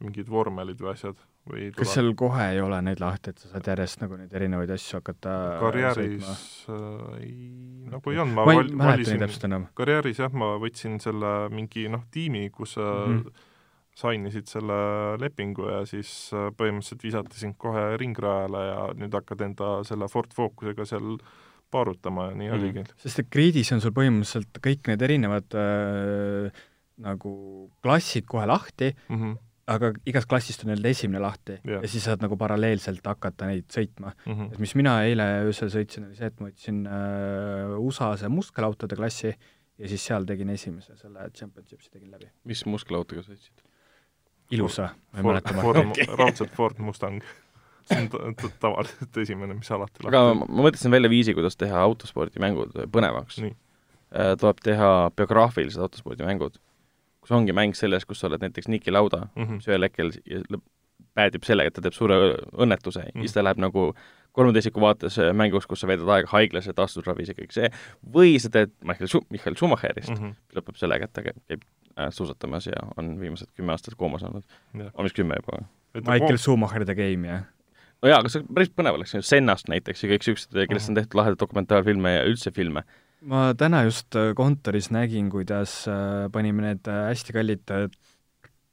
[0.00, 3.68] mingid vormelid või asjad või kas seal kohe ei ole neid lahti, et sa saad
[3.72, 6.30] järjest nagu neid erinevaid asju hakata karjääris
[6.70, 6.80] äh,
[7.20, 7.36] ei,
[7.90, 9.68] nagu ei olnud, ma ma ei mäleta valisin neid täpselt enam.
[9.78, 13.20] karjääris jah, ma võtsin selle mingi noh, tiimi, kus sa mm.
[13.20, 13.46] -hmm.
[14.02, 14.80] sainisid selle
[15.20, 20.36] lepingu ja siis äh, põhimõtteliselt visati sind kohe ringrajale ja nüüd hakkad enda selle Ford
[20.36, 21.16] Focusega seal
[21.70, 22.84] paarutama ja nii mm oligi.
[23.02, 26.64] sest et Creed'is on sul põhimõtteliselt kõik need erinevad äh,
[27.00, 27.36] nagu
[27.82, 29.38] klassid kohe lahti, Mm -hmm.
[29.70, 31.82] aga igast klassist on nii-öelda esimene lahti Jah.
[31.82, 34.12] ja siis saad nagu paralleelselt hakata neid sõitma.
[34.26, 34.52] Mm -hmm.
[34.52, 39.34] et mis mina eile öösel sõitsin, oli see, et ma võtsin äh, USA-se muskelautode klassi
[39.78, 42.30] ja siis seal tegin esimese selle championship'i tegin läbi.
[42.44, 43.64] mis muskelautega sõitsid?
[44.50, 45.54] ilusa, ma ei mäleta
[46.18, 47.22] raudselt Ford Mustang.
[47.90, 51.58] See on ta- ta- tavaliselt esimene, mis alati aga ma, ma mõtlesin välja viisi, kuidas
[51.60, 53.40] teha autospordimängud põnevaks.
[53.44, 53.54] Nii.
[54.40, 56.56] tuleb teha biograafilised autospordimängud,
[57.22, 59.60] kus ongi mäng selles, kus sa oled näiteks Niki Lauda mm, -hmm.
[59.60, 60.10] mis ühel hetkel
[61.14, 62.16] päädib sellega, et ta teeb suure
[62.52, 63.12] õnnetuse mm.
[63.14, 63.20] Mm.
[63.20, 63.90] ja siis ta läheb nagu
[64.36, 67.70] kolmeteisiku vaates mänguks, kus sa veedad aega haiglas ja taastusravis ja kõik see,
[68.16, 70.34] või sa teed Michael Schu-, Michael Schumacherist mm, mm -hmm.
[70.34, 70.58] -hmm.
[70.58, 71.64] lõpeb sellega, et ta käib, käib
[71.98, 74.44] äh, suusatamas ja on viimased kümme aastat koomas olnud.
[74.94, 75.64] On vist kümme juba.
[75.94, 77.42] Michael Schumacher the Game, jah?
[78.02, 81.18] No jaa, aga see päris põnev oleks, Sennast näiteks ja kõik siuksed, kellest on tehtud
[81.20, 82.84] lahedaid dokumentaalfilme ja üldse filme.
[83.20, 87.74] ma täna just äh, kontoris nägin, kuidas äh, panime need äh, hästi kallid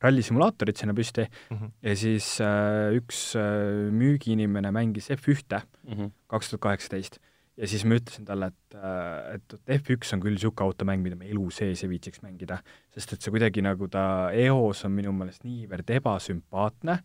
[0.03, 1.71] rallisimulaatorid sinna püsti mm -hmm.
[1.81, 6.11] ja siis äh, üks äh, müügiinimene mängis F1-te Mm -hmm.
[6.27, 7.19] kaks tuhat kaheksateist
[7.57, 11.23] ja siis ma ütlesin talle, et, äh, et F1 on küll niisugune automäng, mida ma
[11.23, 12.59] elu sees ei viitsiks mängida,
[12.93, 16.99] sest et see kuidagi nagu ta eos on minu meelest niivõrd ebasümpaatne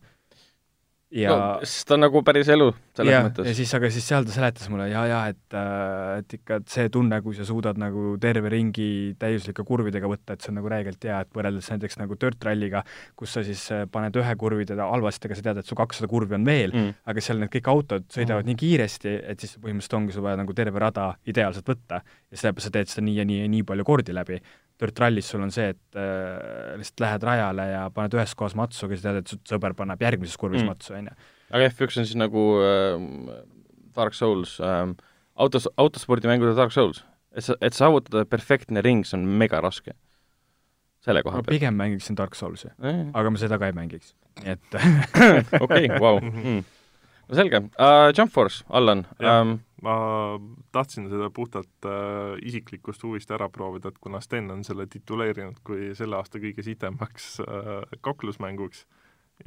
[1.13, 3.47] ja no, sest ta on nagu päris elu selles ja, mõttes.
[3.47, 6.73] ja siis, aga siis seal ta seletas mulle ja, ja et, äh, et ikka, et
[6.73, 8.87] see tunne, kui sa suudad nagu terve ringi
[9.21, 12.83] täiuslike kurvidega võtta, et see on nagu räigelt hea, et võrreldes näiteks nagu Dirt Rally'ga,
[13.19, 16.09] kus sa siis äh, paned ühe kurvi teda halvasti, aga sa tead, et su kakssada
[16.11, 18.51] kurvi on veel mm., aga seal need kõik autod sõidavad mm.
[18.51, 22.69] nii kiiresti, et siis põhimõtteliselt ongi sul vaja nagu terve rada ideaalselt võtta ja sellepärast
[22.69, 24.41] sa teed seda nii ja nii ja nii palju kordi läbi
[24.83, 28.85] Dirt Rallis sul on see, et äh, lihtsalt lähed rajale ja paned ühes kohas matsu,
[28.87, 30.71] aga sa tead, et su sõber paneb järgmises kurvis mm.
[30.73, 31.17] matsu, on ju.
[31.55, 33.07] aga F1 on siis nagu äh,
[33.95, 34.85] Dark Souls äh,,
[35.39, 37.03] autos, autospordimängude Dark Souls.
[37.33, 39.95] et sa, et saavutada perfektne ring, see on mega raske.
[41.03, 41.47] selle koha pealt.
[41.47, 44.79] ma pigem mängiksin Dark Soulsi mm., aga ma seda ka ei mängiks, nii et
[45.65, 46.19] okei, vau.
[46.43, 46.63] Mm.
[47.29, 49.95] no selge uh,, Jump Force, Allan um, ma
[50.71, 55.91] tahtsin seda puhtalt äh, isiklikust huvist ära proovida, et kuna Sten on selle tituleerinud kui
[55.97, 58.85] selle aasta kõige sitemaks äh, kaklusmänguks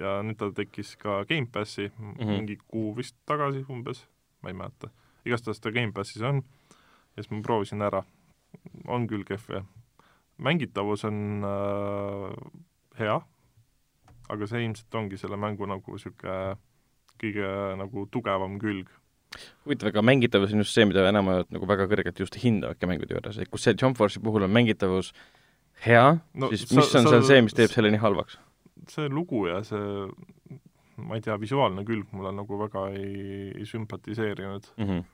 [0.01, 2.33] ja nüüd tal tekkis ka Gamepassi mm -hmm.
[2.35, 4.07] mingi kuu vist tagasi umbes,
[4.43, 4.91] ma ei mäleta.
[5.25, 6.43] igastahes ta Gamepassis on
[7.17, 8.03] ja siis ma proovisin ära.
[8.87, 9.65] on küll kehv, jah.
[10.39, 12.53] mängitavus on äh,
[12.99, 13.21] hea,
[14.29, 16.57] aga see ilmselt ongi selle mängu nagu niisugune
[17.21, 18.91] kõige nagu tugevam külg
[19.67, 23.41] huvitav, aga mängitavus on just see, mida enamjaolt nagu väga kõrgelt just hindavadki mängude juures,
[23.43, 25.13] et kus see Jump Force'i puhul on mängitavus
[25.85, 28.39] hea no,, siis mis sa, on seal see, mis teeb selle nii halvaks?
[28.93, 30.07] see lugu ja see,
[31.03, 34.89] ma ei tea, visuaalne külg mulle nagu väga ei, ei sümpatiseerinud mm.
[34.89, 35.07] -hmm.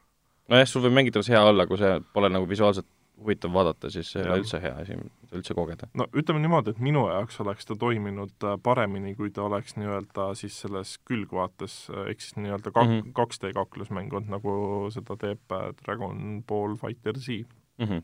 [0.52, 2.88] nojah, sul võib mängitavus hea olla, kui see pole nagu visuaalselt
[3.22, 4.98] huvitav vaadata, siis see ei ole üldse hea asi,
[5.32, 5.88] üldse kogeda.
[5.98, 10.32] no ütleme niimoodi, et minu jaoks oleks ta toiminud äh, paremini, kui ta oleks nii-öelda
[10.38, 13.12] siis selles külgvaates, äh, ehk siis nii-öelda kak- mm, -hmm.
[13.18, 14.54] 2D kaklusmäng olnud, nagu
[14.94, 17.44] seda teeb äh, Dragon Ball Fighter Z
[17.78, 17.86] mm.
[17.86, 18.02] -hmm.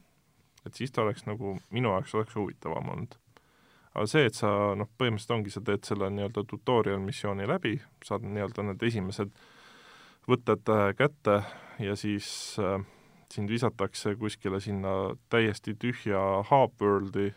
[0.66, 3.14] et siis ta oleks nagu, minu jaoks oleks huvitavam olnud.
[3.94, 8.22] aga see, et sa noh, põhimõtteliselt ongi, sa teed selle nii-öelda tutorial missiooni läbi, saad
[8.22, 9.30] nii-öelda need esimesed
[10.28, 11.42] võtted kätte
[11.78, 12.84] ja siis äh,
[13.34, 14.94] sind visatakse kuskile sinna
[15.28, 17.32] täiesti tühja hub-world'i,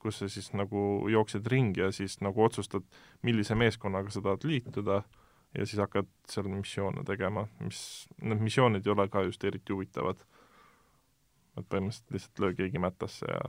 [0.00, 2.86] kus sa siis nagu jooksed ringi ja siis nagu otsustad,
[3.22, 5.02] millise meeskonnaga sa tahad liituda
[5.58, 10.24] ja siis hakkad seal missioone tegema, mis, need missioonid ei ole ka just eriti huvitavad.
[11.56, 13.44] et põhimõtteliselt lihtsalt löö keegi mättasse ja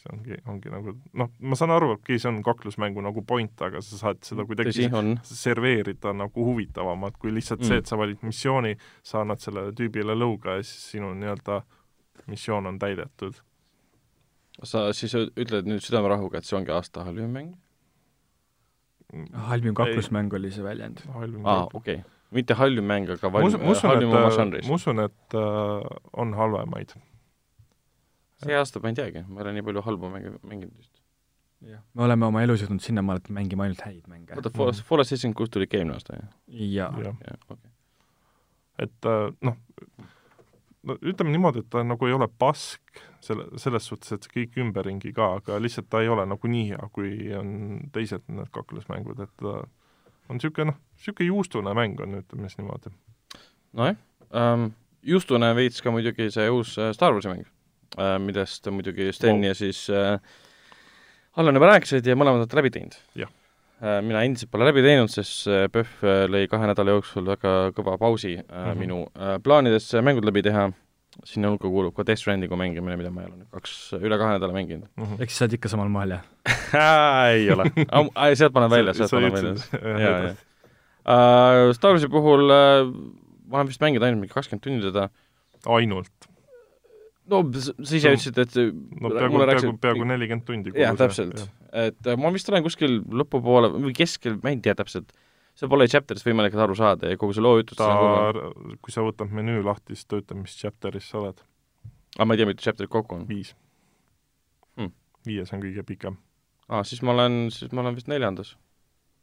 [0.00, 3.52] see ongi, ongi nagu noh, ma saan aru, et okei, see on kaklusmängu nagu point,
[3.66, 7.68] aga sa saad seda kuidagi Tõsi, serveerida nagu huvitavamalt kui lihtsalt mm.
[7.68, 11.60] see, et sa valid missiooni, sa annad sellele tüübile lõuga ja siis sinu nii-öelda
[12.30, 13.40] missioon on täidetud.
[14.62, 17.52] sa siis ütled nüüd südamerahuga, et see ongi aasta halvim mäng?
[19.50, 21.04] halvim kaklusmäng oli see väljend.
[21.10, 22.02] aa, okei okay.
[22.30, 24.68] mitte halvim mäng, aga valm, halvim oma žanris.
[24.68, 26.96] ma usun, et äh, on halvemaid
[28.44, 31.02] see aasta ma ei teagi, ma ei ole nii palju halbu mänge mänginud vist.
[31.94, 34.36] me oleme oma elus jõudnud sinnamaale, et mängime ainult häid mänge.
[34.36, 34.88] oota, Fallout mm.
[34.88, 36.32] Fallout seitsekümmend kuus tuli ka eelmine aasta, jah?
[36.48, 37.14] jaa ja.
[37.26, 37.36] ja..
[37.48, 37.74] Okay.
[38.86, 39.58] et äh, noh,
[40.82, 45.12] no ütleme niimoodi, et ta nagu ei ole pask selle, selles suhtes, et kõik ümberringi
[45.16, 47.52] ka, aga lihtsalt ta ei ole nagu nii hea, kui on
[47.92, 49.60] teised need kaklusmängud, et ta
[50.30, 52.94] on niisugune noh, niisugune juustune mäng on, ütleme siis niimoodi.
[53.76, 53.96] nojah
[54.36, 54.70] ähm,,
[55.02, 57.44] juustune veits ka muidugi see uus äh, Star Warsi mäng
[57.98, 59.50] millest muidugi Sten wow.
[59.50, 60.18] ja siis äh,
[61.38, 62.96] Allan juba rääkisid ja mõlemad olete läbi teinud.
[63.18, 68.36] Äh, mina endiselt pole läbi teinud, sest PÖFF lõi kahe nädala jooksul väga kõva pausi
[68.36, 68.78] mm -hmm.
[68.78, 69.00] minu
[69.42, 70.68] plaanidesse mängud läbi teha,
[71.24, 74.36] sinna hulka kuulub ka Death Strandingu mängimine, mida ma ei ole nüüd kaks, üle kahe
[74.36, 75.04] nädala mänginud mm.
[75.04, 75.22] -hmm.
[75.22, 77.66] ehk siis sa oled ikka samal moel, jah ei ole
[78.36, 79.54] sealt panen välja, sealt panen välja.
[80.04, 81.72] jaa, jaa.
[81.72, 82.46] Star Warsi puhul
[83.50, 85.08] ma olen vist mänginud ainult mingi kakskümmend tundi teda.
[85.66, 86.29] ainult?
[87.30, 88.56] No sa ise ütlesid, et
[89.00, 90.74] no peaaegu, peaaegu, peaaegu nelikümmend tundi.
[90.76, 91.42] jah, täpselt.
[91.70, 95.12] et äh, ma vist olen kuskil lõpupoole või keskel, ma ei tea täpselt,
[95.58, 97.90] seal pole chapter'ist võimalik aru saada ja kogu see loo jutus ta,
[98.82, 101.44] kui sa võtad menüü lahti, siis ta ütleb, mis chapter'is sa oled.
[102.16, 103.28] aga ma ei tea, mitu chapter'it kokku on?
[103.30, 103.54] viis
[104.76, 104.94] hmm..
[105.28, 106.18] viies on kõige pikem.
[106.68, 108.56] aa, siis ma olen, siis ma olen vist neljandas.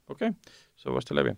[0.09, 1.37] okei okay., see on varsti läbi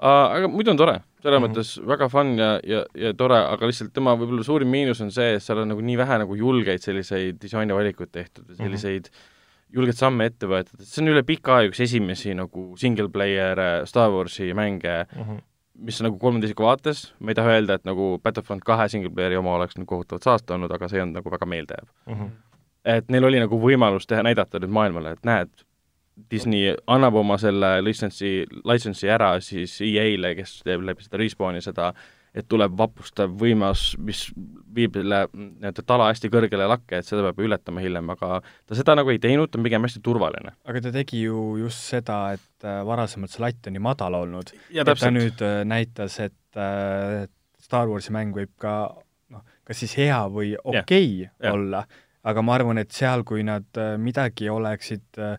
[0.00, 1.50] aga muidu on tore, selles mm -hmm.
[1.50, 5.34] mõttes väga fun ja, ja, ja tore, aga lihtsalt tema võib-olla suurim miinus on see,
[5.36, 9.76] et seal on nagu nii vähe nagu julgeid selliseid disainivalikuid tehtud ja selliseid mm -hmm.
[9.76, 13.58] julgeid samme ette võetud, et see on üle pika aja üks esimesi nagu single player
[13.58, 15.42] äh, Star Warsi mänge mm, -hmm.
[15.74, 19.36] mis on nagu kolmeteisiku vaates, ma ei taha öelda, et nagu Battlefront kahe single player'i
[19.36, 22.14] oma oleks nagu kohutavalt saasta olnud, aga see on nagu väga meeldejääv mm.
[22.14, 22.30] -hmm.
[22.84, 25.48] et neil oli nagu võimalus teha, näidata nüüd maailmale, et näed,
[26.30, 31.92] Disney annab oma selle litsentsi, litsentsi ära siis EA-le, kes teeb läbi seda Respawni seda
[32.36, 34.22] et tuleb vapustav võimas, mis
[34.74, 38.94] viib selle nii-öelda tala hästi kõrgele lakke, et seda peab ületama hiljem, aga ta seda
[38.98, 40.54] nagu ei teinud, ta on pigem hästi turvaline.
[40.64, 44.54] aga ta tegi ju just seda, et äh, varasemalt see latt on nii madal olnud,
[44.74, 47.24] ja ta nüüd äh, näitas, et äh,
[47.60, 48.76] Star Warsi mäng võib ka
[49.34, 51.50] noh, kas siis hea või okei okay jah.
[51.50, 51.82] olla,
[52.30, 55.34] aga ma arvan, et seal, kui nad midagi oleksid äh,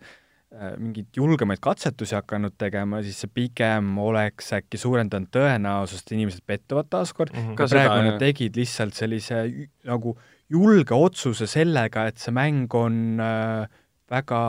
[0.51, 7.31] mingeid julgemaid katsetusi hakanud tegema, siis see pigem oleks äkki suurendanud tõenäosust, inimesed pettuvad taaskord
[7.31, 7.71] mm, Ka -hmm.
[7.71, 8.19] praegu seda, nad jah.
[8.25, 9.41] tegid lihtsalt sellise
[9.87, 10.17] nagu
[10.51, 13.67] julge otsuse sellega, et see mäng on äh,
[14.11, 14.39] väga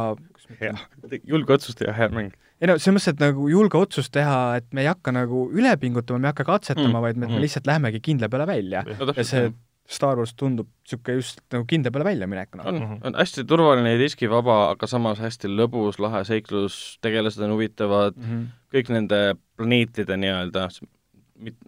[0.61, 0.75] hea,
[1.23, 2.35] julge otsust ja hea mäng.
[2.61, 5.77] ei no selles mõttes, et nagu julge otsus teha, et me ei hakka nagu üle
[5.79, 7.33] pingutama, me ei hakka katsetama Mm, mm, vaid me, mm.
[7.39, 8.83] me lihtsalt lähemegi kindla peale välja.
[8.83, 9.61] no ja see täpselt,
[9.93, 12.67] Star Wars tundub niisugune just nagu kindla peale väljaminek, noh.
[12.71, 17.53] on Mhm., on hästi turvaline ja riskivaba, aga samas hästi lõbus, lahe seiklus, tegelased on
[17.57, 18.47] huvitavad, Mm -hmm.
[18.73, 19.21] kõik nende
[19.57, 20.69] planeetide nii-öelda,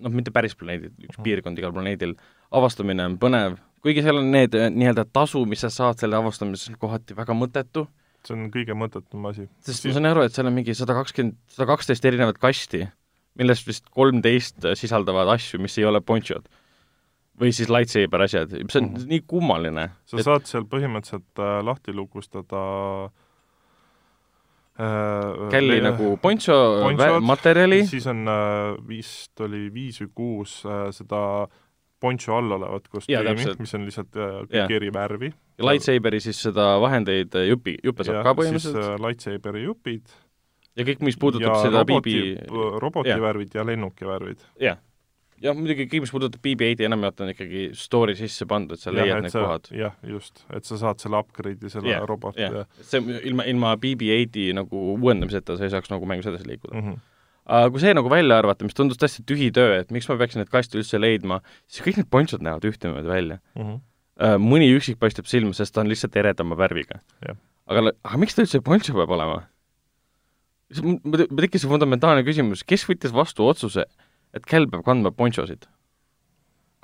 [0.01, 1.23] noh, mitte päris planeedid, üks Mhm.
[1.27, 2.15] piirkond igal planeedil,
[2.53, 6.75] avastamine on põnev, kuigi seal on need eh, nii-öelda tasu, mis sa saad selle avastamises,
[6.79, 7.87] kohati väga mõttetu,
[8.25, 9.49] see on kõige mõttetum asi.
[9.61, 12.89] sest ma saan aru, et seal on mingi sada kakskümmend, sada kaksteist erinevat kasti,
[13.37, 16.47] millest vist kolmteist sisaldavad asju, mis ei ole ponchod.
[17.41, 19.09] Või siis lightsaber asjad, see on Mhm.
[19.11, 19.89] nii kummaline.
[20.07, 20.25] sa et...
[20.25, 22.61] saad seal põhimõtteliselt äh, lahti lukustada
[24.79, 30.61] äh, Kelly le- nagu poncho Ponchod, materjali, siis on äh, vist oli viis või kuus
[30.67, 31.21] äh, seda
[32.05, 35.31] poncho all olevat kostüümi, mis on lihtsalt äh, kõik eri värvi.
[35.59, 40.17] lightsaberi siis seda vahendeid äh, jupi, juppe saab ka siis põhimõtteliselt äh, lightsaberi jupid
[40.77, 43.21] ja kõik, mis puudutab ja seda roboti, BB, roboti jah.
[43.23, 44.43] värvid ja lennuki värvid.
[44.61, 44.79] jah.
[45.43, 49.35] Jah, muidugi kõik, mis puudutab BB-8-i enamjaolt on ikkagi story sisse pandud, sa leiad need
[49.35, 49.71] sa, kohad.
[49.75, 52.69] jah, just, et sa saad selle upgrade'i selle yeah, roboti yeah.
[52.85, 56.85] see ilma, ilma BB-8-i nagu uuendamiseta sa ei saaks nagu mängus edasi liikuda mm.
[56.85, 57.01] -hmm.
[57.59, 60.43] aga kui see nagu välja arvata, mis tundus täiesti tühi töö, et miks ma peaksin
[60.43, 63.41] neid kaste üldse leidma, siis kõik need ponchod näevad ühtemoodi välja.
[63.59, 63.83] Mm -hmm.
[64.39, 67.01] Mõni üksik paistab silma, sest ta on lihtsalt eredama värviga.
[67.27, 67.37] Jah.
[67.67, 69.43] aga, aga miks ta üldse poncho peab olema?
[70.83, 73.85] mul tekkis fundamentaalne küsimus, kes võttis vastu otsuse,
[74.35, 75.69] et kell peab kandma ponchosid?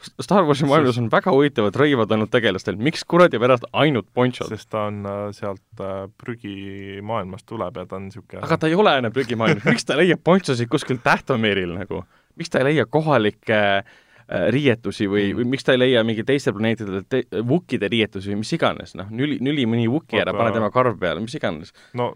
[0.01, 4.49] kas Star Warsi maailmas on väga huvitavad rõivad olnud tegelastel, miks kuradi pärast ainult ponchod?
[4.49, 8.79] sest ta on äh, sealt äh, prügimaailmast tuleb ja ta on niisugune aga ta ei
[8.79, 12.05] ole enam prügimaailmas, miks ta leiab ponchosid kuskil Tähtomeeril nagu?
[12.41, 13.99] miks ta ei leia kohalikke äh,
[14.31, 18.53] riietusi või, või miks ta ei leia mingi teistel planeetidel te, Wookide riietusi või mis
[18.55, 21.75] iganes, noh, nüli, nüli mõni Wooki ära, pane tema karv peale, mis iganes.
[21.99, 22.13] no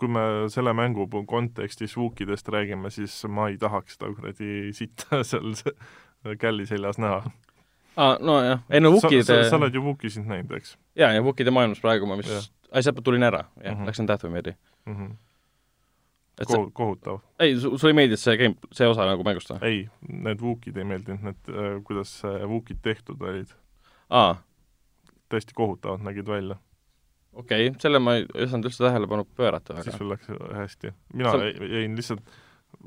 [0.00, 5.52] kui me selle mängu kontekstis Wookidest räägime, siis ma ei tahaks seda kuradi sitta seal
[5.60, 5.76] se-
[6.40, 7.20] källi seljas näha.
[7.96, 11.22] aa, nojah, ei no Wookide sa, sa, sa oled ju Wookisid näinud, eks jaa, ja
[11.22, 13.80] Wookide maailmas praegu ma vist, ai, sealt ma tulin ära, jah mm.
[13.80, 13.92] -hmm.
[13.92, 14.56] läksin Tähtomeeri.
[14.86, 14.96] mm?
[14.96, 15.14] -hmm.
[16.42, 17.20] Ko-, kohutav.
[17.38, 19.68] ei, sulle ei meeldinud see game, see osa nagu mängust või?
[19.68, 19.82] ei,
[20.26, 23.52] need Wookid ei meeldinud, need, äh, kuidas äh, Wookid tehtud olid.
[24.10, 24.40] aa,
[25.30, 26.58] tõesti kohutavad nägid välja.
[27.32, 30.00] okei okay., selle ma ei osanud üldse tähelepanu pöörata siis väga.
[30.00, 30.94] sul läks hästi.
[31.14, 32.34] mina Sa- jäin lihtsalt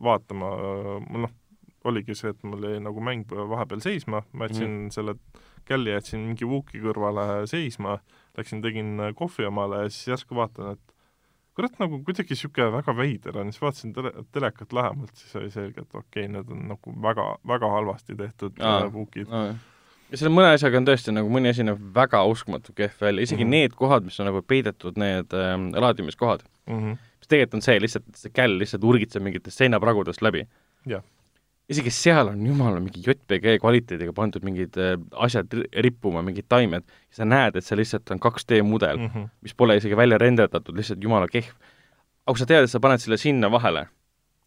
[0.04, 0.52] vaatama,
[1.08, 1.36] mul noh,
[1.88, 5.16] oligi see, et mul jäi nagu mäng vahepeal seisma, ma jätsin mm selle
[5.68, 7.98] källi jätsin mingi Wooki kõrvale seisma,
[8.38, 10.94] läksin tegin kohvi omale ja siis järsku vaatan, et
[11.58, 15.82] kurat, nagu kuidagi niisugune väga veider on, siis vaatasin tele, telekat lähemalt, siis oli selge,
[15.82, 19.50] et okei okay,, need on nagu väga, väga halvasti tehtud Aa, äh,
[20.12, 23.44] ja selle mõne asjaga on tõesti nagu mõni asi näeb väga uskumatu kehv välja, isegi
[23.44, 23.50] mm.
[23.50, 23.66] -hmm.
[23.68, 26.98] need kohad, mis on nagu peidetud, need äh, laadimiskohad, Mm -hmm.
[27.20, 30.42] mis tegelikult on see lihtsalt, see käll lihtsalt urgitseb mingitest seinapragudest läbi.
[30.86, 31.04] Jah.
[31.68, 36.86] Isegi seal on jumala mingi JPG kvaliteediga pandud mingid äh, asjad ri- rippuma, mingid taimed,
[37.12, 39.30] sa näed, et see lihtsalt on 2D mudel mm, Mm -hmm.
[39.42, 41.52] mis pole isegi välja renderdatud, lihtsalt jumala kehv.
[42.26, 43.86] aga kui sa tead, et sa paned selle sinna vahele,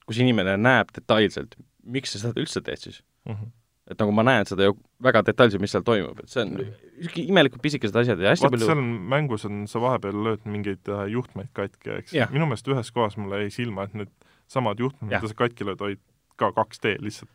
[0.06, 1.54] kus inimene näeb detailselt,
[1.84, 3.02] miks sa seda üldse teed siis?
[3.28, 3.48] Mm -hmm.
[3.90, 7.28] et nagu ma näen seda ju väga detailselt, mis seal toimub, et see on niisugune
[7.28, 10.88] imelikud pisikesed asjad ja hästi vaata, palju seal on, mängus on, sa vahepeal lööd mingeid
[10.88, 14.08] äh, juhtmeid katki, eks minu meelest ühes kohas mulle jäi silma, et need
[14.46, 15.98] samad juhtmed, mida sa katki lööd, olid
[16.40, 17.30] ka 2D lihtsalt.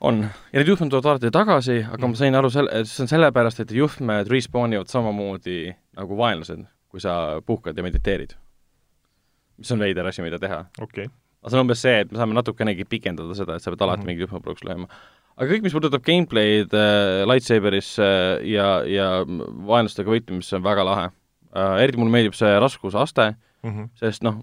[0.00, 0.22] on.
[0.52, 2.10] ja need juhtmed tulevad alati tagasi, aga Mm.
[2.10, 5.58] ma sain aru selle, see on sellepärast, et juhtmed respawn ivad samamoodi
[5.96, 8.34] nagu vaenlased, kui sa puhkad ja mediteerid.
[9.58, 10.64] mis on veider asi, mida teha.
[10.80, 11.14] okei okay.
[11.42, 14.02] aga see on umbes see, et me saame natukenegi pikendada seda, et sa pead alati
[14.02, 14.88] mm mingi juhtme puruks lööma.
[15.36, 21.06] aga kõik, mis puudutab gameplay'd äh, lightsaberis äh, ja, ja vaenlastega võitlemisse, on väga lahe
[21.54, 21.82] äh,.
[21.84, 23.70] eriti mulle meeldib see raskusaste, mm.
[23.70, 23.88] -hmm.
[24.02, 24.42] sest noh,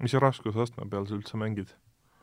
[0.00, 1.74] mis see raskusastme peal sa üldse mängid?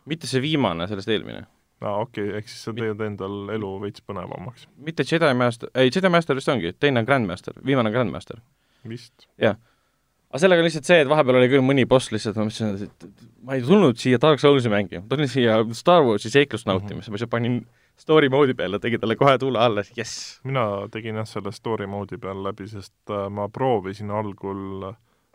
[0.08, 1.46] Mitte see viimane, sellest eelmine.
[1.84, 4.68] aa, okei okay,, ehk siis sa teed endal elu veits põnevamaks.
[4.90, 8.42] mitte Jedi Master, ei, Jedi Master vist ongi, teine on Grandmaster, viimane on Grandmaster.
[8.88, 9.28] vist.
[9.38, 13.28] aga sellega on lihtsalt see, et vahepeal oli küll mõni boss lihtsalt, ma mõtlesin, et
[13.48, 17.14] ma ei tulnud siia Dark Soulsi mängima, ma tulin siia Star Warsi seiklust nautima, siis
[17.14, 17.62] ma lihtsalt panin
[17.98, 20.40] story mode'i peale, tegin talle kohe tuule alla, jess.
[20.48, 24.92] mina tegin jah selle story mode'i peal läbi, sest äh, ma proovisin algul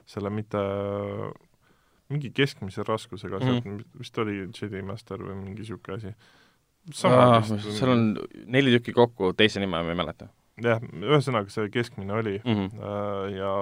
[0.08, 0.60] selle mitte
[2.12, 3.82] mingi keskmise raskusega mm, -hmm.
[3.98, 6.14] vist oli Jedi Master või mingi niisugune asi.
[6.98, 8.06] seal on
[8.46, 10.28] neli tükki kokku, teise nime ma ei mäleta
[10.62, 12.68] jah, ühesõnaga see keskmine oli mm.
[12.68, 13.36] -hmm.
[13.36, 13.52] ja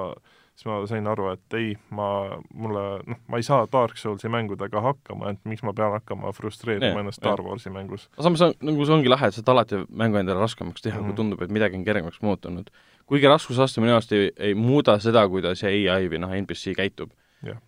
[0.60, 2.06] siis ma sain aru, et ei, ma,
[2.52, 6.90] mulle, noh, ma ei saa Dark Soulsi mängudega hakkama, et miks ma pean hakkama frustreerima
[6.90, 8.08] Jah, ennast Star Warsi mängus.
[8.20, 11.06] samas on, nagu see ongi lahe, et saad alati mängu endale raskemaks teha mm, -hmm.
[11.06, 11.16] kui Mhm.
[11.16, 12.70] tundub, et midagi on kergemaks muutunud.
[13.06, 17.10] kuigi raskusaste minu arust ei, ei muuda seda, kuidas ai või noh, NPC käitub.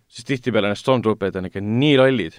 [0.07, 2.35] Siis tihtipeale need Stormtrooperid on ikka nii lollid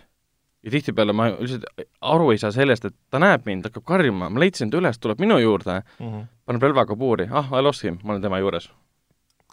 [0.64, 1.66] ja tihtipeale ma lihtsalt
[2.00, 5.20] aru ei saa sellest, et ta näeb mind, hakkab karjuma, ma leidsin ta üles, tuleb
[5.20, 6.06] minu juurde, mm.
[6.06, 6.30] -hmm.
[6.48, 8.70] paneb relvaga puuri, ah, I lost him, ma olen tema juures.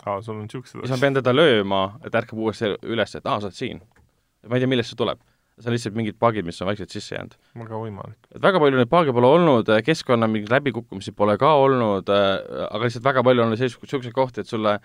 [0.06, 3.26] aa, sul on niisugused ja siis ma pean teda lööma, et ärkab uuesti üles, et
[3.26, 3.82] aa, sa oled siin.
[4.48, 5.20] ma ei tea, millest see tuleb.
[5.60, 7.36] see on lihtsalt mingid bugid, mis on vaikselt sisse jäänud.
[7.56, 8.18] väga võimalik.
[8.36, 13.04] et väga palju neid paage pole olnud, keskkonna mingeid läbikukkumisi pole ka olnud, aga lihtsalt
[13.04, 14.80] väga palju on niisuguseid kohti, et sulle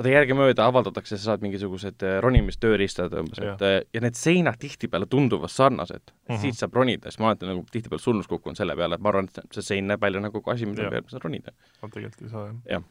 [0.00, 5.06] vaata järgemööda avaldatakse, sa saad mingisugused eh, ronimistööriistad umbes, et eh, ja need seinad tihtipeale
[5.10, 6.30] tunduvad sarnased mm.
[6.34, 6.40] -hmm.
[6.40, 9.28] siit saab ronida, siis ma olen nagu tihtipeale surnuks kukkunud selle peale, et ma arvan,
[9.28, 10.90] et see sein näeb välja nagu asi, mille Jah.
[10.90, 11.52] peale saad ronida.
[11.82, 12.82] aga tegelikult ei saa, jah.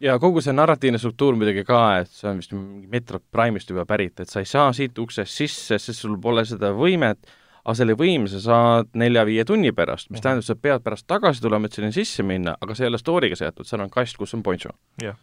[0.00, 3.84] ja kogu see narratiivne struktuur muidugi ka, et see on vist mingi Metro Prime'ist juba
[3.84, 7.18] pärit, et sa ei saa siit uksest sisse, sest sul pole seda võimet,
[7.64, 10.22] aga selle võime sa saad nelja-viie tunni pärast, mis Mhm.
[10.22, 13.36] tähendab, sa pead pärast tagasi tulema, et sinna sisse minna, aga see ei ole story'ga
[13.36, 14.70] seotud, seal on kast, kus on poncho.
[15.02, 15.16] Jah.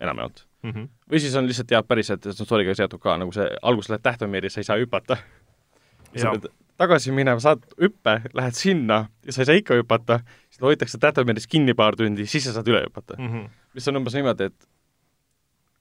[0.00, 0.46] Enamjaolt.
[0.62, 0.88] Mm -hmm.
[1.12, 4.60] või siis on lihtsalt jah, päriselt, story'ga seotud ka, nagu see, alguses lähed tähtpäevameeri, sa
[4.60, 5.16] ei saa hüpata.
[6.16, 10.20] sa pead tagasi minema, saad hüppe, lähed sinna ja sa ei saa ikka hüpata,
[10.50, 13.48] siis hoitakse tähtpäevameeris kinni paar tundi, siis sa saad üle hüpata Mm -hmm.
[13.74, 14.68] mis on umbes niimoodi, et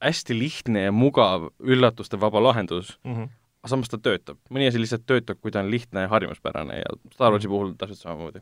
[0.04, 3.30] hästi lihtne ja mugav üllatuste vaba lahendus, Mm -hmm.
[3.64, 4.38] aga samas ta töötab.
[4.50, 8.00] mõni asi lihtsalt töötab, kui ta on lihtne ja harjumuspärane ja Star Warsi puhul täpselt
[8.00, 8.40] samamoodi.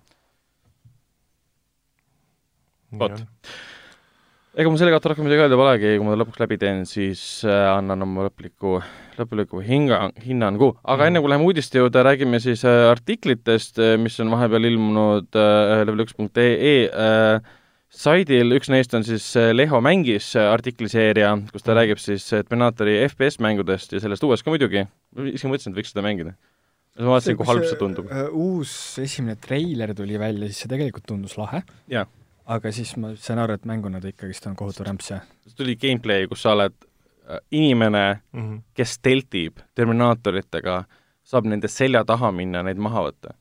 [3.00, 3.26] Vot.
[4.58, 7.22] Ega mul selle kohta rohkem midagi öelda polegi, kui ma ta lõpuks läbi teen, siis
[7.46, 8.80] äh, annan oma lõpliku,
[9.20, 10.72] lõpliku hinga, hinnangu.
[10.84, 11.08] aga Mhm.
[11.12, 16.76] enne kui läheme uudiste juurde, räägime siis äh, artiklitest, mis on vahepeal ilmunud äh, level1.ee
[16.90, 17.40] äh,
[17.90, 21.78] saidil, üks neist on siis äh, Leho mängis äh, artikliseeria, kus ta Mhm.
[21.80, 24.88] räägib siis Terminaatori FPS mängudest ja sellest uuest ka muidugi.
[25.16, 26.34] ma isegi mõtlesin, et võiks seda mängida.
[27.00, 28.10] ma vaatasin, kui halb see tundub.
[28.12, 31.62] äh, uus esimene treiler tuli välja, siis see tegelikult tundus lahe.
[31.88, 32.06] Jaa.
[32.48, 35.22] Aga siis ma sain aru, et mänguna ta ikkagist on kohutav rämps ja
[35.58, 36.76] tuli gameplay, kus sa oled
[37.30, 38.62] äh, inimene, Mm -hmm.
[38.74, 40.84] kes teltib Terminaatoritega,
[41.24, 43.34] saab nende selja taha minna, neid maha võtta.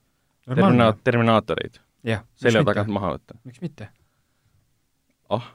[0.47, 3.39] Termina-, Terminaatoreid jah, selja tagant maha võtta.
[3.45, 3.89] miks mitte?
[5.31, 5.49] ah.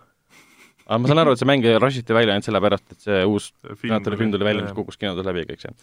[0.85, 4.19] aga ma saan aru, et see mäng rushiti välja ainult sellepärast, et see uus Terminaatori
[4.19, 5.73] film tuli välja, mis kukkus kinodes läbi kõik see.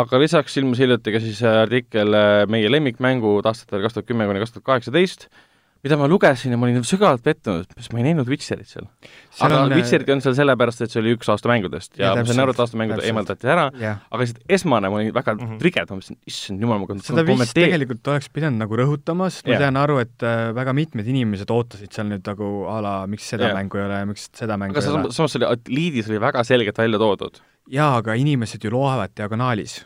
[0.00, 4.26] aga lisaks ilmus hiljuti ka siis äh, artikkel äh, meie lemmikmängud aastatel kaks tuhat kümme
[4.30, 5.28] kuni kaks tuhat kaheksateist,
[5.84, 8.86] mida ma lugesin ja ma olin sügavalt pettunud, sest ma ei näinud Witcherit seal.
[9.44, 12.22] aga on, Witcherit ei olnud seal sellepärast, et see oli üks aasta mängudest ja, ja
[12.22, 13.10] ma sain aru, et aastamängud täpselt.
[13.10, 15.42] eemaldati ära, jah, aga lihtsalt esmane ma olin väga mm.
[15.50, 15.58] -hmm.
[15.60, 19.56] triged, ma mõtlesin, issand jumal, ma seda vist tegelikult oleks pidanud nagu rõhutama, sest ma
[19.56, 19.66] Jah.
[19.66, 23.50] tean aru, et äh, väga mitmed inimesed ootasid seal nüüd nagu a la, miks seda
[23.50, 23.58] Jah.
[23.58, 25.12] mängu ei ole ja miks seda mängu aga ei ole.
[25.12, 27.42] samas, oli, liidis oli väga selgelt välja toodud.
[27.68, 29.82] jaa, aga inimesed ju loevad diagonaalis.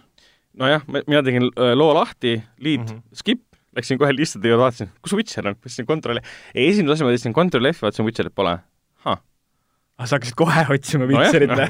[0.58, 2.94] nojah, mina tegin äh, loo lahti, liit mm.
[2.94, 3.18] -hmm.
[3.24, 3.42] skip,
[3.76, 6.20] läksin kohe listade juurde, vaatasin, kus Witcher on, võtsin kontrolli.
[6.54, 8.58] esimese asja ma tõstsin kontrolli F-i, vaatasin Witcherit pole.
[9.04, 9.18] aga
[9.98, 11.64] Ah, sa hakkasid kohe otsima Witcherit või?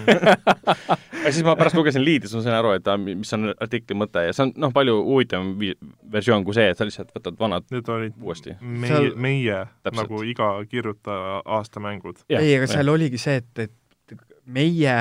[1.25, 4.21] ja siis ma pärast lugesin liidi, siis ma sain aru, et mis on artikli mõte
[4.27, 5.73] ja see on noh, palju huvitavam vi-
[6.13, 8.53] versioon kui see, et sa lihtsalt võtad vanad Need olid uuesti.
[8.61, 9.97] meie Seal- meie Täpselt.
[10.03, 12.21] nagu iga kirjutaja aastamängud.
[12.29, 14.99] ei, aga seal oligi see, et, et meie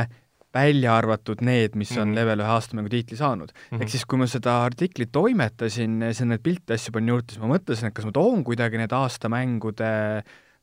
[0.58, 2.16] välja arvatud need, mis on Mhm.
[2.18, 3.78] level ühe aastamängu tiitli saanud mm.
[3.78, 3.82] Mhm.
[3.86, 7.54] ehk siis, kui ma seda artiklit toimetasin, siin neid pilte asju panin juurde, siis ma
[7.56, 9.90] mõtlesin, et kas ma toon kuidagi need aastamängude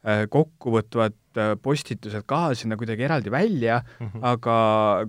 [0.05, 4.07] äh, kokkuvõtvad äh, postitused ka sinna kuidagi eraldi välja mm.
[4.11, 4.25] -hmm.
[4.35, 4.57] aga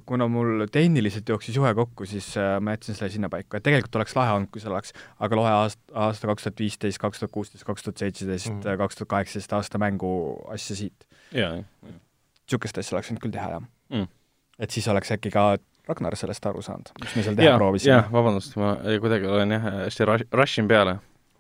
[0.07, 4.15] kuna mul tehniliselt jooksis juhe kokku, siis äh, ma jätsin selle sinnapaika, et tegelikult oleks
[4.15, 7.65] lahe olnud, kui see oleks, aga loe aasta, aasta kaks tuhat viisteist, kaks tuhat kuusteist,
[7.67, 8.77] kaks tuhat seitseteist, Mhm.
[8.77, 10.13] kaks tuhat kaheksateist aasta mängu
[10.47, 11.05] asja siit.
[12.47, 14.07] niisugust asja oleks võinud küll teha, jah Mm.
[14.59, 18.05] Et siis oleks äkki ka Ragnar sellest aru saanud, mis me seal teha jaa, proovisime.
[18.13, 20.95] vabandust, ma kuidagi olen jah, hästi rush, rush in peale.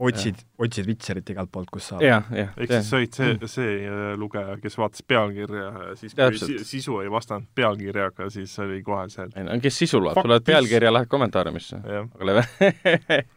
[0.05, 2.03] otsid, otsid Witcherit igalt poolt, kus saab.
[2.05, 2.51] jah, jah.
[2.53, 6.99] ehk siis sa olid see, see äh, lugeja, kes vaatas pealkirja ja siis kui sisu
[7.01, 10.45] ei vastanud pealkirjaga, siis oli kohe see, et ei no kes sisul loeb, sa loed
[10.45, 11.81] pealkirja, lähed kommentaariumisse.
[11.97, 12.05] jah.
[12.13, 12.45] aga lähe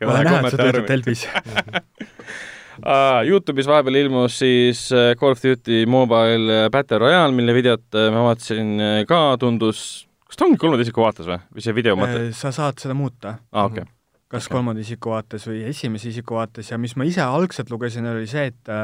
[0.04, 1.24] ma olen näinud, sa töötad Delfis.
[3.28, 8.08] Youtube'is vahepeal ilmus siis äh, Call of Duty Mobile äh, Battle Royale, mille videot äh,
[8.14, 9.82] ma vaatasin ka, tundus,
[10.28, 12.28] kas ta ongi kolmanda isiku vaates või, või see video mõte?
[12.38, 13.94] sa saad seda muuta, aa, okei okay.
[14.30, 14.54] kas Okei.
[14.56, 18.50] kolmanda isiku vaates või esimese isiku vaates ja mis ma ise algselt lugesin, oli see,
[18.52, 18.74] et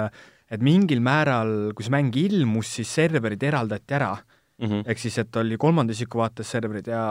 [0.54, 4.14] et mingil määral, kui see mäng ilmus, siis serverid eraldati ära.
[4.14, 4.84] mm -hmm.
[4.86, 7.02] ehk siis, et oli kolmanda isiku vaates serverid ja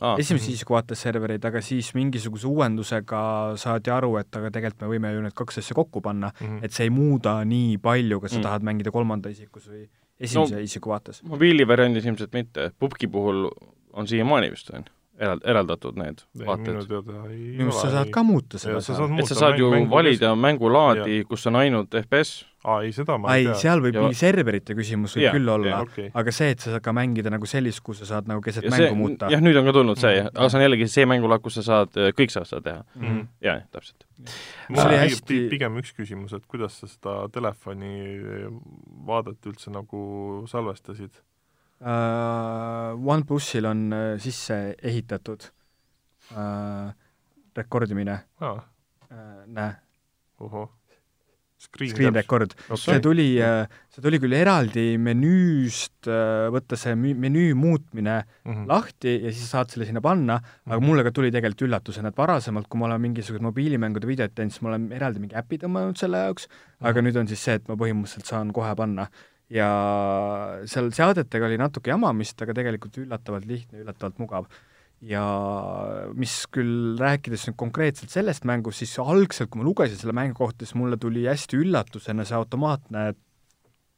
[0.00, 0.54] ah, esimese mhm.
[0.54, 3.20] isiku vaates serverid, aga siis mingisuguse uuendusega
[3.56, 6.64] saadi aru, et aga tegelikult me võime ju need kaks asja kokku panna, Mhm.
[6.64, 8.42] et see ei muuda nii palju, kas sa Mm.
[8.42, 9.88] tahad mängida kolmanda isikus või
[10.20, 11.22] esimese no, isiku vaates.
[11.22, 13.50] mobiilivariandis ilmselt mitte, pubgi puhul
[13.92, 14.84] on siiamaani vist on
[15.20, 16.88] erald-, eraldatud need minu vaated.
[16.88, 19.70] teada ei minu arust sa saad ka muuta seda sa saad et sa saad ju
[19.70, 23.54] mängu- valida mängulaadi, kus on ainult FPS, aa, ei, seda ma ei ei, tea.
[23.60, 26.10] seal võib Ja- mingi serverite küsimus võib Jaa, küll olla, okei.
[26.14, 28.70] aga see, et sa saad ka mängida nagu sellist, kus sa saad nagu keset ja
[28.74, 29.30] mängu see, muuta.
[29.30, 31.62] jah, nüüd on ka tulnud see mm,, aga see on jällegi see mängulaad, kus sa
[31.62, 32.84] saad, kõik saavad seda teha.
[32.96, 33.20] Mhm.
[33.40, 34.06] jaa, täpselt.
[34.68, 38.18] mul oli hästi- pigem üks küsimus, et kuidas sa seda telefoni
[39.06, 41.10] vaadet üldse nagu salvestasid?
[41.84, 45.48] Uh, OnePlusil on uh, sisse ehitatud
[46.34, 46.88] uh,
[47.56, 49.74] rekordimine aa, uh,, näe.
[51.64, 52.50] Screen, screen record.
[52.68, 52.76] okei.
[52.82, 56.08] see tuli see tuli küll eraldi menüüst
[56.52, 58.66] võtta see menüü muutmine Mhm.
[58.68, 62.68] lahti ja siis saad selle sinna panna, aga mulle ka tuli tegelikult üllatusena, et varasemalt,
[62.68, 66.20] kui ma olen mingisugused mobiilimängude videot teinud, siis ma olen eraldi mingi äpi tõmmanud selle
[66.26, 66.50] jaoks,
[66.82, 69.08] aga nüüd on siis see, et ma põhimõtteliselt saan kohe panna.
[69.50, 69.68] Ja
[70.70, 74.46] seal seadetega oli natuke jamamist, aga tegelikult üllatavalt lihtne, üllatavalt mugav.
[75.04, 75.20] ja
[76.16, 80.64] mis küll rääkides nüüd konkreetselt sellest mängust, siis algselt, kui ma lugesin selle mängu kohta,
[80.64, 83.10] siis mulle tuli hästi üllatusena see automaatne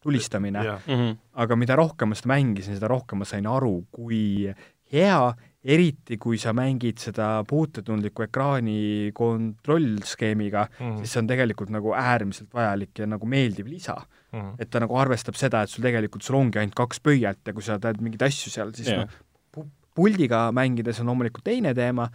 [0.03, 1.13] tulistamine jah, Mhm.
[1.35, 4.53] aga mida rohkem ma seda mängisin, seda rohkem ma sain aru, kui
[4.93, 10.97] hea, eriti kui sa mängid seda puutetundliku ekraani kontrollskeemiga, Mhm.
[10.99, 13.97] siis see on tegelikult nagu äärmiselt vajalik ja nagu meeldiv lisa.
[14.33, 14.57] Mhm.
[14.59, 17.63] et ta nagu arvestab seda, et sul tegelikult, sul ongi ainult kaks pöialt ja kui
[17.63, 19.05] sa teed mingeid asju seal, siis Jaa.
[19.05, 19.67] noh,
[19.97, 22.09] puldiga mängides on loomulikult teine teema,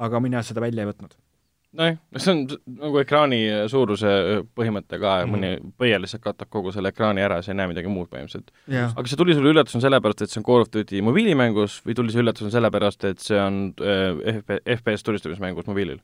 [0.00, 1.16] aga mina seda välja ei võtnud.
[1.78, 2.40] nojah, see on
[2.80, 3.38] nagu ekraani
[3.70, 4.10] suuruse
[4.58, 5.34] põhimõte ka mm, -hmm.
[5.36, 8.50] mõni pöial lihtsalt katab kogu selle ekraani ära, sa ei näe midagi muud põhimõtteliselt.
[8.66, 11.94] jah, aga see tuli sulle üllatusena sellepärast, et see on Call of Duty mobiilimängus või
[11.94, 16.02] tuli see üllatusena sellepärast, et see on äh, FP, FPS tulistamismängus mobiilil?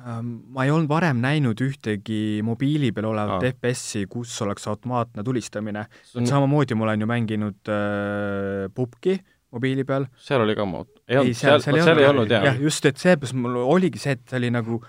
[0.00, 3.50] Ähm, ma ei olnud varem näinud ühtegi mobiili peal olevat Aa.
[3.52, 5.82] FPS-i, kus oleks automaatne tulistamine.
[6.16, 9.18] on, samamoodi ma olen ju mänginud äh, pubki
[9.52, 10.06] mobiili peal.
[10.16, 10.88] seal oli ka mood.
[11.08, 14.14] ei olnud, seal, seal, seal ei olnud jaa jah, just, et seepärast mul oligi see,
[14.16, 14.80] et see oli nagu,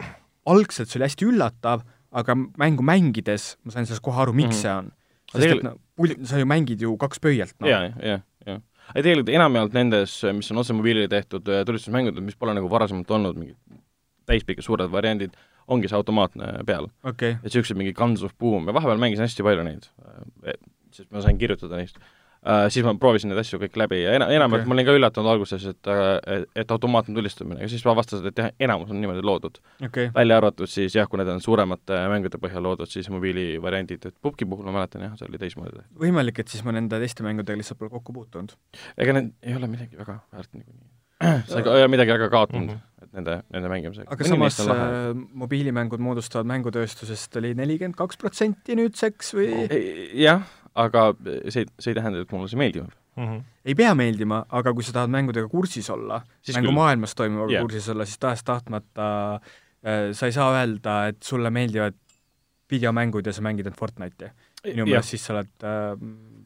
[0.47, 1.83] algselt see oli hästi üllatav,
[2.15, 4.61] aga mängu mängides ma sain sellest kohe aru, miks Mhm.
[4.61, 4.91] see on.
[5.31, 7.67] Sest et tegel- no pul-, sa ju mängid ju kaks pöialt, noh.
[7.67, 8.61] jaa, jah, jah.
[8.95, 13.11] ei tegelikult enamjaolt nendes, mis on otse mobiilile tehtud äh, tulistusmängud, mis pole nagu varasemalt
[13.11, 13.57] olnud mingid
[14.31, 15.35] täispikad suured variandid,
[15.71, 16.89] ongi see automaatne peal.
[17.07, 19.91] okei, et niisugused mingi Guns of Boom ja vahepeal mängisin hästi palju neid,
[20.91, 22.01] sest ma sain kirjutada neist
[22.45, 24.69] uh,, siis ma proovisin neid asju kõik läbi ja ena-, enamjaolt okay.
[24.69, 25.91] ma olin ka üllatunud alguses, et,
[26.35, 29.59] et, et automaatne tulistamine, aga siis ma avastasin, et jah, enamus on niimoodi loodud.
[29.87, 30.09] okei.
[30.15, 34.47] välja arvatud siis jah, kui need on suuremate mängude põhjal loodud, siis mobiilivariandid, et pubgi
[34.49, 37.81] puhul ma mäletan jah, see oli teistmoodi võimalik, et siis ma nende teiste mängudega lihtsalt
[37.81, 38.57] pole kokku puutunud.
[38.97, 40.89] ega need ei ole midagi väga väärt niikuinii.
[41.21, 42.77] Sa ei ole midagi väga kaotanud mm.
[42.77, 43.03] -hmm.
[43.05, 44.07] et nende, nende mängimisega.
[44.11, 45.11] aga samas äh,
[45.43, 49.51] mobiilimängud moodustavad mängutööstusest oli nelikümmend kaks protsenti nüüdseks või
[50.25, 50.43] jah,
[50.75, 51.11] aga
[51.49, 52.91] see, see ei tähenda, et mulle see meeldib.
[53.19, 53.41] Mhm.
[53.67, 56.77] ei pea meeldima, aga kui sa tahad mängudega kursis olla, Siis mängu küll.
[56.79, 57.65] maailmas toimuvaga yeah.
[57.65, 61.97] kursis olla, siis tahes-tahtmata äh, sa ei saa öelda, et sulle meeldivad
[62.71, 64.31] videomängud ja sa mängid ainult Fortnite'i.
[64.67, 65.93] Minu meelest siis sa oled äh,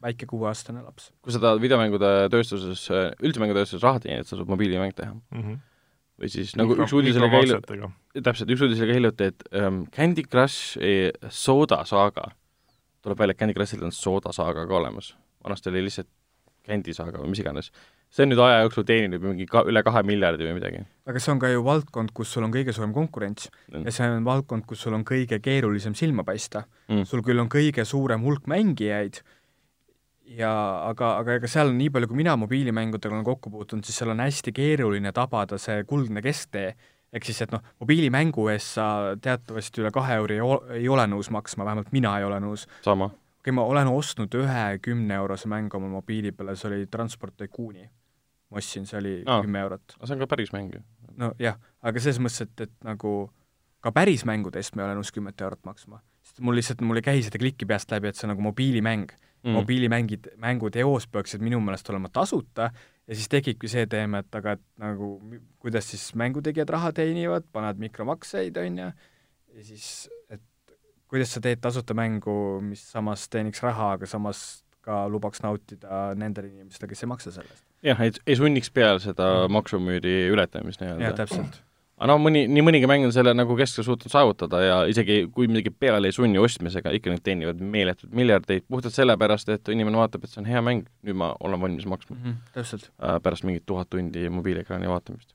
[0.02, 1.10] väike kuueaastane laps.
[1.24, 2.86] kui sa tahad videomängude tööstuses,
[3.20, 5.16] üldse mängutööstuses raha teenida, et sa saad mobiilimäng teha.
[5.34, 5.58] Mhm.
[6.16, 8.22] või siis nagu üks uudis oli ka hiljuti, hiljuti.
[8.24, 12.30] täpselt, üks uudis oli ka hiljuti, et um, Candy Crush eh, Soda Saga,
[13.04, 15.12] tuleb välja, et Candy Crushil on Soda Saga ka olemas.
[15.44, 16.08] vanasti oli lihtsalt
[16.66, 17.70] Candy Saga või mis iganes.
[18.16, 20.84] See on nüüd aja jooksul teeninud mingi ka, üle kahe miljardi või midagi.
[21.06, 24.24] aga see on ka ju valdkond, kus sul on kõige suurem konkurents ja see on
[24.24, 27.02] valdkond, kus sul on kõige keerulisem silma paista Mm.
[27.04, 29.18] sul küll on kõige suurem hulk mängijaid
[30.34, 30.50] ja
[30.90, 34.22] aga, aga ega seal nii palju, kui mina mobiilimängudega olen kokku puutunud, siis seal on
[34.24, 36.74] hästi keeruline tabada see kuldne kesktee.
[37.16, 38.86] ehk siis, et noh, mobiilimängu eest sa
[39.22, 40.40] teatavasti üle kahe euri
[40.74, 42.66] ei, ole nõus maksma, vähemalt mina ei ole nõus.
[42.82, 43.10] sama.
[43.40, 47.88] okei, ma olen ostnud ühe kümneeurose mängu oma mobiili peale, see oli Transport Tycooni.
[48.50, 49.96] Ma ostsin, see oli kümme eurot.
[49.98, 50.82] aga see on ka päris mäng ju.
[51.22, 53.14] nojah, aga selles mõttes, et, et nagu
[53.84, 56.02] ka päris mängude eest ma ei ole nõus kümmet eurot maksma.
[56.26, 59.14] sest mul lihtsalt, mul ei käi seda klikki peast läbi, et see on nagu mobiilimäng
[59.46, 59.54] mm..
[59.56, 62.70] mobiilimängid, mängud eos peaksid minu meelest olema tasuta
[63.06, 65.16] ja siis tekibki see teema, et aga et nagu
[65.62, 68.90] kuidas siis mängutegijad raha teenivad, panevad mikromakseid, on ju,
[69.56, 69.88] ja siis,
[70.30, 70.42] et
[71.10, 74.42] kuidas sa teed tasuta mängu, mis samas teeniks raha, aga samas
[74.86, 77.64] ka lubaks nautida nendele inimestele, kes ei maksa selle eest.
[77.86, 81.24] jah, ei, ei sunniks peale seda maksumüüri ületamist jah, nii-öelda.
[81.24, 81.60] täpselt.
[81.96, 85.48] aga no mõni, nii mõnigi mäng on selle nagu keskel suutnud saavutada ja isegi kui
[85.50, 90.26] midagi peale ei sunni ostmisega, ikka nad teenivad meeletud miljardeid puhtalt sellepärast, et inimene vaatab,
[90.26, 92.90] et see on hea mäng, nüüd ma olen valmis maksma täpselt.
[93.00, 95.34] äh, pärast mingit tuhat tundi mobiiliekraani vaatamist.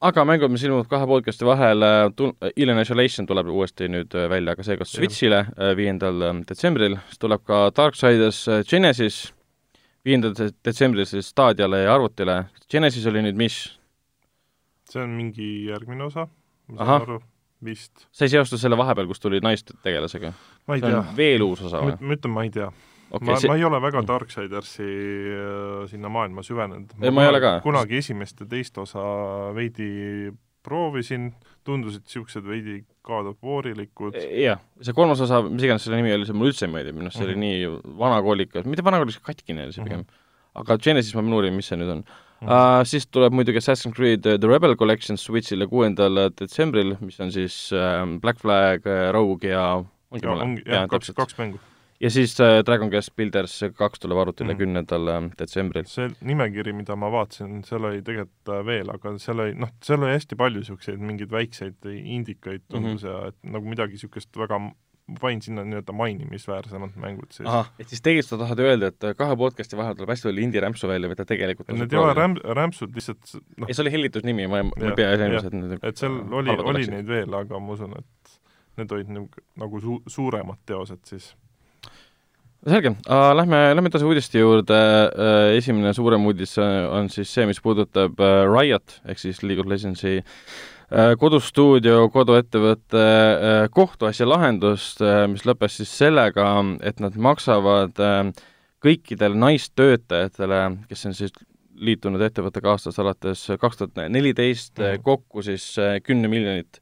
[0.00, 4.66] Aga mängud, mis ilmuvad kahe podcast'i vahel, Alien Isolation tuleb uuesti nüüd äh, välja, aga
[4.66, 9.28] seekord Switch'ile äh, viiendal äh, detsembril, siis tuleb ka Darksiders äh, Genesis
[10.06, 12.44] viiendal de- detsembril siis Stadiale ja arvutile.
[12.70, 13.58] Genesis oli nüüd mis?
[14.88, 16.22] see on mingi järgmine osa,
[16.72, 17.18] ma saan aru,
[17.64, 18.06] vist.
[18.08, 20.30] sa ei seosta selle vahepeal, kus tuli naistetegelasega?
[20.64, 21.98] ma ei see tea on, veel uus osa või?
[22.00, 22.70] ma ütlen, ma ei tea
[23.10, 23.26] okay,.
[23.28, 26.92] ma, see ma ei ole väga Darksidersi äh, sinna maailma süvenenud.
[27.02, 27.54] Ei, ma ei ole ka.
[27.64, 29.02] kunagi esimest ja teist osa
[29.56, 30.32] veidi
[30.68, 31.30] proovisin,
[31.64, 34.16] tundusid niisugused veidi God of War'ilikud.
[34.42, 37.08] jah, see kolmas osa, mis iganes selle nimi oli, see mulle üldse ei meeldi, minu
[37.08, 37.44] arust see oli Mhm.
[37.44, 40.24] nii vanakoolikas, mitte vanakoolikas, katkine oli see pigem Mhm.
[40.60, 42.02] aga Genesis ma uurima, mis see nüüd on
[42.42, 42.82] uh,.
[42.84, 47.72] siis tuleb muidugi Assassin's Creed uh, The Rebel Collection Switch'ile kuuendal detsembril, mis on siis
[47.72, 48.84] uh, Black Flag,
[49.14, 49.64] Rogue ja
[50.10, 51.58] ongi ja ongi, jah, kaks, kaks mängu.
[52.00, 54.58] Ja siis uh, Dragon Quest Builders kaks tuleb arvutile Mhm.
[54.58, 55.30] kümnendal mm.
[55.38, 55.86] detsembril.
[55.90, 60.02] see nimekiri, mida ma vaatasin, seal oli tegelikult äh, veel, aga seal oli, noh, seal
[60.02, 63.24] oli hästi palju niisuguseid mingeid väikseid indikaid tundus mm -hmm.
[63.24, 64.60] ja et nagu midagi niisugust väga,
[65.20, 67.48] panin sinna nii-öelda mainimisväärsemad mängud siis.
[67.48, 70.88] ahah, et siis tegelikult sa tahad öelda, et kahe podcast'i vahel tuleb hästi palju indie-rämpsu
[70.88, 74.60] välja, mida tegelikult Need ei ole rämp-, rämpsud lihtsalt noh ei,, see oli hellitusnimi, ma
[74.60, 75.42] ei, ma ei pea jah.
[75.48, 76.92] silmas, et seal oli, oli oleksid.
[76.94, 78.40] neid veel, aga ma usun, et
[78.76, 81.32] need olid nagu, nagu su-, suuremad teosed siis.
[82.66, 87.46] Selge uh,, lähme, lähme edasi uudiste juurde uh,, esimene suurem uudis uh, on siis see,
[87.46, 90.18] mis puudutab uh, Riot ehk siis League of Legendsi
[91.20, 93.00] kodustuudio, koduettevõtte
[93.76, 96.46] kohtuasja lahendust mis lõppes siis sellega,
[96.80, 98.00] et nad maksavad
[98.80, 101.36] kõikidele naistöötajatele, kes on siis
[101.76, 105.02] liitunud ettevõttega aastast alates kaks tuhat neliteist Mhm.
[105.04, 105.74] kokku siis
[106.08, 106.80] kümne miljonit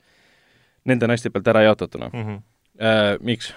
[0.87, 2.43] nende naiste pealt ära jaotatuna Mm -hmm.
[3.27, 3.55] miks?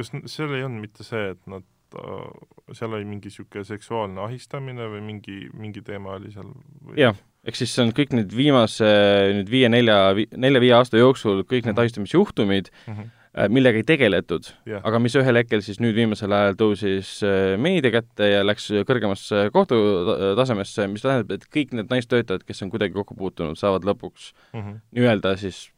[0.00, 1.66] Kas seal ei olnud mitte see, et nad
[2.00, 6.98] äh, seal oli mingi niisugune seksuaalne ahistamine või mingi, mingi teema oli seal või?
[7.00, 8.90] jah, ehk siis see on kõik need viimase
[9.38, 10.02] nüüd viie-nelja,
[10.36, 11.82] nelja-viie aasta jooksul kõik need Mhm.
[11.84, 12.94] ahistamisjuhtumid, mm.
[12.94, 13.16] -hmm.
[13.54, 17.92] millega ei tegeletud, jah, aga mis ühel hetkel siis nüüd viimasel ajal tõusis äh, meedia
[18.00, 23.14] kätte ja läks kõrgemasse kohtutasemesse, mis tähendab, et kõik need naistöötajad, kes on kuidagi kokku
[23.14, 24.80] puutunud, saavad lõpuks mm -hmm.
[24.98, 25.68] nii-öelda siis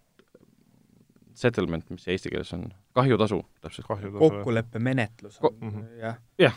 [1.42, 3.86] settlement, mis see eesti keeles on, kahjutasu täpselt.
[3.90, 5.86] kahju kokkuleppemenetlus Ko- on Mhm.
[6.02, 6.16] jah.
[6.38, 6.56] Jah.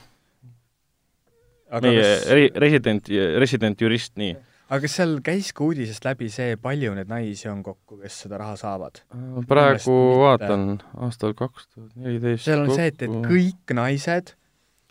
[1.72, 3.10] aga meie kas, re-, resident,
[3.42, 4.36] resident jurist, nii.
[4.70, 8.38] aga kas seal käis ka uudisest läbi see, palju neid naisi on kokku, kes seda
[8.42, 9.02] raha saavad?
[9.50, 10.24] praegu mitte.
[10.24, 10.66] vaatan,
[11.08, 14.36] aastal kaks tuhat neliteist seal on see, et, et kõik naised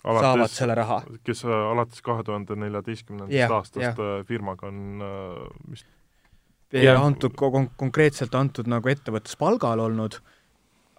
[0.05, 1.01] saavad selle raha.
[1.25, 3.95] kes äh, alates kahe tuhande neljateistkümnendast aastast jah.
[3.99, 5.87] äh, firmaga on äh, vist
[6.73, 6.99] Jah.
[6.99, 7.35] antud,
[7.77, 10.17] konkreetselt antud nagu ettevõttes palgal olnud,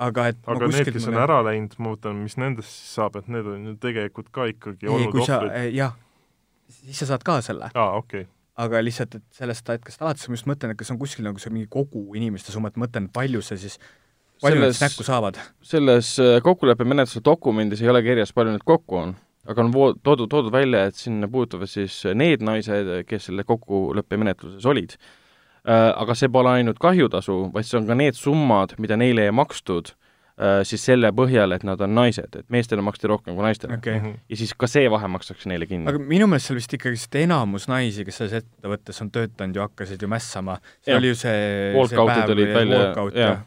[0.02, 3.28] aga et aga need, kes on ära läinud, ma mõtlen, mis nendest siis saab, et
[3.32, 5.98] need on ju tegelikult ka ikkagi ei, olnud ohvrid., jah,
[6.84, 8.32] siis sa saad ka selle, aa, okei okay.,
[8.66, 11.52] aga lihtsalt, et sellest hetkest alates ma just mõtlen, et kas on kuskil nagu see
[11.52, 13.76] mingi kogu inimeste summa, et mõtlen, palju see siis,
[14.44, 15.40] palju nad selles siis näkku saavad?
[15.74, 19.16] selles äh, kokkuleppemenetluse dokumendis ei ole kirjas, palju neid kokku on,
[19.48, 24.66] aga on vo- toodud, toodud välja, et sinna puutuvad siis need naised, kes selle kokkuleppemenetluses
[24.72, 24.96] olid.
[25.66, 29.90] Aga see pole ainult kahjutasu, vaid see on ka need summad, mida neile ei makstud
[29.90, 33.98] äh, siis selle põhjal, et nad on naised, et meestele maksti rohkem kui naistele okay..
[33.98, 36.02] okay., ja siis ka see vahe makstakse neile kinni aga.
[36.12, 40.06] minu meelest seal vist ikkagi vist enamus naisi, kes selles ettevõttes on töötanud ju hakkasid
[40.06, 41.02] ju mässama, see Jah.
[41.02, 41.42] oli ju see,
[41.90, 42.06] see
[42.54, 42.78] päev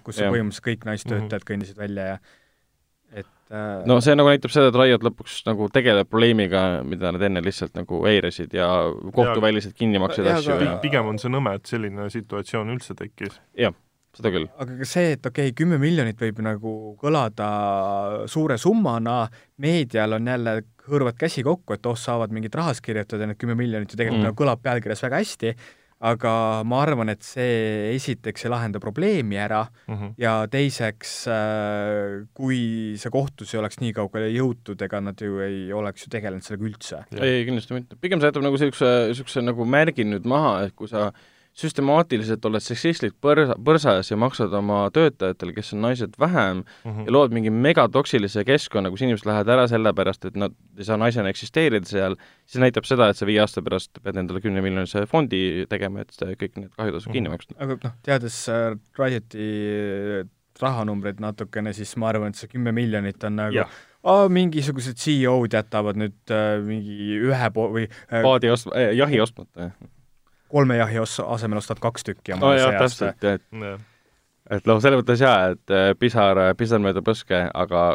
[0.03, 0.35] kus jah.
[0.35, 2.37] põhimõtteliselt kõik naistöötajad kõndisid välja ja äh,
[3.88, 7.76] no see nagu näitab seda, et Riot lõpuks nagu tegeleb probleemiga, mida nad enne lihtsalt
[7.78, 8.68] nagu eirasid ja
[9.14, 13.38] kohtuväliselt kinni maksid asju aga- ja pigem on see nõme, et selline situatsioon üldse tekkis.
[14.18, 14.49] seda küll.
[14.59, 17.49] aga ka see, et okei okay,, kümme miljonit võib nagu kõlada
[18.30, 19.20] suure summana,
[19.62, 20.55] meedial on jälle,
[20.88, 24.30] hõõruvad käsi kokku, et oh, saavad mingit rahast kirjutada, need kümme miljonit ju tegelikult mm.
[24.30, 25.55] nagu kõlab pealkirjas väga hästi,
[25.99, 26.32] aga
[26.68, 30.12] ma arvan, et see esiteks ei lahenda probleemi ära Mm -hmm.
[30.18, 31.12] ja teiseks,
[32.34, 36.42] kui see kohtus ei oleks nii kaugele jõutud, ega nad ju ei oleks ju tegelenud
[36.44, 37.05] sellega üldse.
[37.20, 37.96] Ei, kindlasti mitte.
[38.01, 41.12] pigem see jätab nagu niisuguse, niisuguse nagu märgi nüüd maha, et kui sa
[41.59, 47.07] süstemaatiliselt oled seksistlik põrsa, põrsas ja maksad oma töötajatele, kes on naised, vähem Mhm.
[47.09, 51.29] ja lood mingi megatoksilise keskkonna, kus inimesed lähevad ära sellepärast, et nad ei saa naisena
[51.33, 56.01] eksisteerida seal, siis näitab seda, et sa viie aasta pärast pead endale kümnemiljonilise fondi tegema,
[56.07, 57.35] et kõik need kahjutasud kinni Mhm.
[57.35, 57.55] maksta.
[57.59, 60.25] aga noh, teades äh, Rioti
[60.63, 63.69] rahanumbreid natukene, siis ma arvan, et see kümme miljonit on nagu jah,
[64.05, 69.21] aa, mingisugused CEO-d jätavad nüüd äh, mingi ühe po- või äh, paadi ost- äh,, jahi
[69.23, 69.95] ostmata, jah.
[70.49, 73.80] Kolme jahi os- asemel ostad kaks tükki omale jah, täpselt, et jah.
[74.51, 77.88] et noh, selles mõttes jaa, et äh, pisar, pisar mööda põske, aga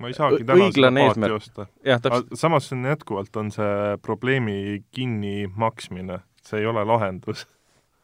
[0.00, 1.66] ma ei saagi täna seda paati osta.
[1.86, 2.00] jah,
[2.36, 7.46] samas on jätkuvalt, on see probleemi kinnimaksmine, see ei ole lahendus.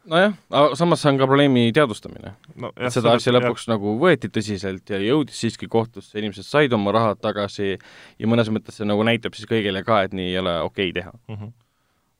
[0.09, 4.27] nojah, aga samas see on ka probleemi teadvustamine no et seda asja lõpuks nagu võeti
[4.33, 9.05] tõsiselt ja jõudis siiski kohtusse, inimesed said oma rahad tagasi ja mõnes mõttes see nagu
[9.07, 11.13] näitab siis kõigile ka, et nii ei ole okei teha.
[11.29, 11.35] mm.
[11.35, 11.53] -hmm.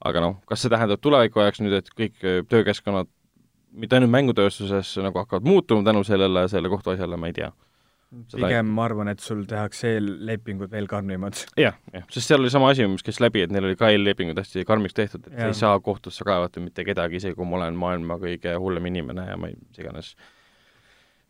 [0.03, 3.09] Aga noh, kas see tähendab tuleviku ajaks nüüd, et kõik öö, töökeskkonnad
[3.73, 7.51] mitte ainult mängutööstuses nagu hakkavad muutuma tänu sellele, selle kohtuasjale, ma ei tea.
[8.29, 11.39] Pigem ma arvan, et sul tehakse eellepingud veel karmimad.
[11.57, 14.37] jah, jah, sest seal oli sama asi, mis käis läbi, et neil oli ka eellepingud
[14.37, 15.49] hästi karmiks tehtud, et Jah.
[15.49, 19.37] ei saa kohtusse kaevata mitte kedagi, isegi kui ma olen maailma kõige hullem inimene ja
[19.39, 20.13] ma ei, mis iganes.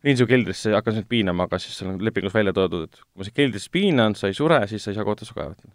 [0.04, 3.00] Viin su keldrisse ja hakkan sind piinama, aga siis seal on lepingus välja toodud, et
[3.00, 5.72] kui ma sind keldris piinan, sa ei sure, siis sa ei saa kohtusse kaevata.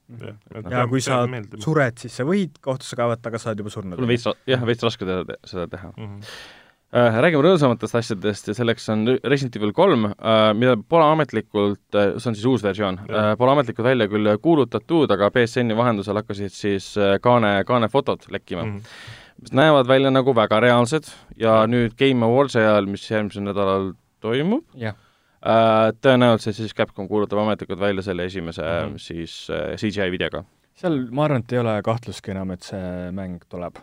[0.69, 1.23] ja kui sa
[1.63, 4.13] sured, siis sa võid kohtusse kaevata, aga sa oled juba surnud sul on.
[4.13, 5.93] veits, jah, veits raske teda, seda teha.
[5.95, 6.15] mm.
[6.15, 6.55] -hmm.
[6.89, 12.15] Äh, räägime rõõmsamatest asjadest ja selleks on Resident Evil kolm äh,, mida pole ametlikult äh,,
[12.17, 16.49] see on siis uus versioon äh,, pole ametlikult välja küll kuulutatud, aga BSN-i vahendusel hakkasid
[16.49, 18.71] siis äh, kaane, kaanefotod lekkima mm.
[18.80, 19.43] -hmm.
[19.43, 24.65] mis näevad välja nagu väga reaalsed ja nüüd Game Awards'i ajal, mis järgmisel nädalal toimub
[24.80, 28.93] äh,, tõenäoliselt siis Capcom kuulutab ametlikult välja selle esimese mm.
[28.93, 28.97] -hmm.
[28.97, 30.43] siis äh, CGI videoga.
[30.80, 33.80] seal ma arvan, et ei ole kahtlustki enam, et see mäng tuleb.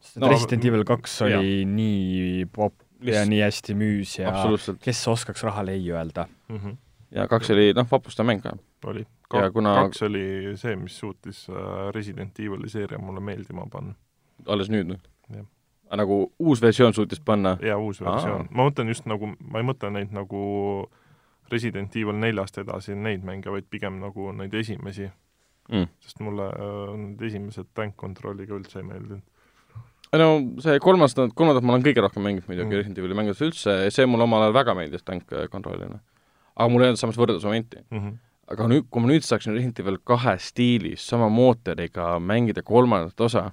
[0.00, 1.68] sest No, Resident Evil kaks oli jah.
[1.74, 4.32] nii popp ja nii hästi müüs ja
[4.82, 6.26] kes oskaks rahale ei öelda.
[6.48, 6.76] mm -hmm.
[7.10, 8.56] ja kaks oli, noh, vapustav mäng ka.
[8.86, 9.06] oli.
[9.34, 13.94] Ja kuna- kaks oli see, mis suutis äh, Resident Evil'i seeria mulle meeldima panna.
[14.46, 14.98] alles nüüd noh
[15.36, 15.46] Jah..
[15.96, 19.90] Nagu uus versioon suutis panna ja uus versioon, ma mõtlen just nagu, ma ei mõtle
[19.92, 20.42] neid nagu
[21.52, 25.08] Resident Evil neljast edasi neid mänge, vaid pigem nagu neid esimesi,
[25.68, 25.90] mm..
[26.04, 29.22] sest mulle äh, need esimesed tank control'iga üldse ei meeldinud.
[30.20, 30.28] no
[30.64, 32.80] see kolmas, kolmandat ma olen kõige rohkem mänginud muidugi Mm.
[32.80, 36.00] Resident Evil'i mängudes üldse, see mulle omal ajal väga meeldis tank kontrollina.
[36.56, 37.84] aga mul ei olnud samas võrdlusmomenti.
[37.90, 38.16] Mm -hmm.
[38.52, 43.50] aga nüüd, kui ma nüüd saaksin Resident Evil kahe stiilis sama mootoriga mängida kolmandat osa,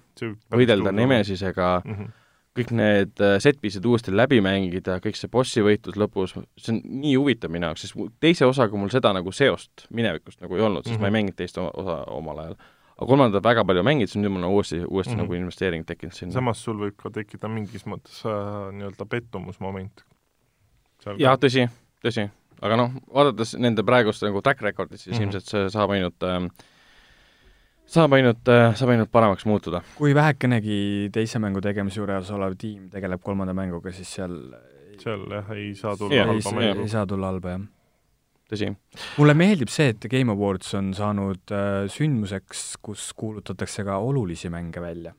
[0.52, 1.94] võidelda Nemesisega, mm.
[1.94, 2.19] -hmm.
[2.60, 7.16] Kõik need äh, set-piece'id uuesti läbi mängida, kõik see bossi võitlus lõpus, see on nii
[7.16, 10.95] huvitav minu jaoks, sest teise osaga mul seda nagu seost minevikust nagu ei olnud, sest
[10.95, 11.01] mm -hmm.
[11.01, 11.18] ma ei Mhm.
[11.18, 12.55] mänginud teist osa omal ajal.
[12.99, 15.20] aga kolmandat väga palju mänginud, siis nüüd mul on uuesti, uuesti mm.
[15.20, 15.24] -hmm.
[15.24, 16.34] nagu investeering tekkinud sinna.
[16.34, 20.03] samas sul võib ka tekkida mingis mõttes äh, nii-öelda pettumusmoment.
[21.18, 21.70] jah, tõsi,
[22.03, 22.30] tõsi,
[22.62, 25.20] aga noh, vaadates nende praegust nagu track record'it, siis mm.
[25.20, 25.24] -hmm.
[25.24, 26.49] ilmselt see saab ainult äh,
[27.90, 29.82] saab ainult äh,, saab ainult paremaks muutuda.
[29.98, 34.36] kui vähekenegi teise mängu tegemise juures olev tiim tegeleb kolmanda mänguga, siis seal
[35.00, 36.92] seal jah, ei saa tulla ei, halba ei, mängu ei.
[36.92, 37.68] saa tulla halba, jah.
[38.52, 38.72] tõsi,
[39.20, 44.84] mulle meeldib see, et Game Awards on saanud äh, sündmuseks, kus kuulutatakse ka olulisi mänge
[44.84, 45.16] välja.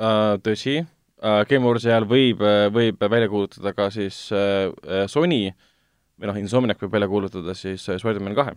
[0.00, 2.44] äh, tõsi äh,, Game Awards'i ajal võib,
[2.74, 5.50] võib välja kuulutada ka siis äh, äh, Sony
[6.20, 8.56] või noh, Insomniac võib välja kuulutada siis äh, Spider-man kahe,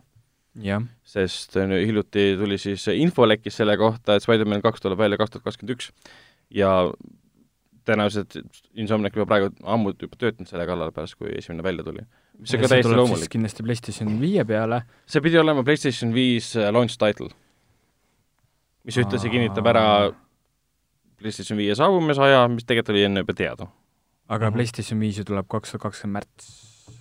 [1.04, 5.34] sest äh, hiljuti tuli siis info lekkis selle kohta, et Spider-man kaks tuleb välja kaks
[5.34, 5.90] tuhat kakskümmend üks
[6.54, 6.74] ja
[7.88, 8.38] tõenäoliselt
[8.80, 12.06] Insomniac juba praegu ammu juba töötanud selle kallal pärast, kui esimene välja tuli.
[12.40, 13.32] mis on ka täiesti loomulik.
[13.34, 17.30] kindlasti PlayStation viie peale, see pidi olema PlayStation viis äh, launch title,
[18.88, 19.86] mis ühtlasi kinnitab ära
[21.20, 23.68] PlayStation viie saabumise aja, mis tegelikult oli enne juba teada.
[24.30, 24.54] aga Mhm.
[24.54, 26.54] PlayStation viis ju tuleb kaks tuhat kakskümmend märts,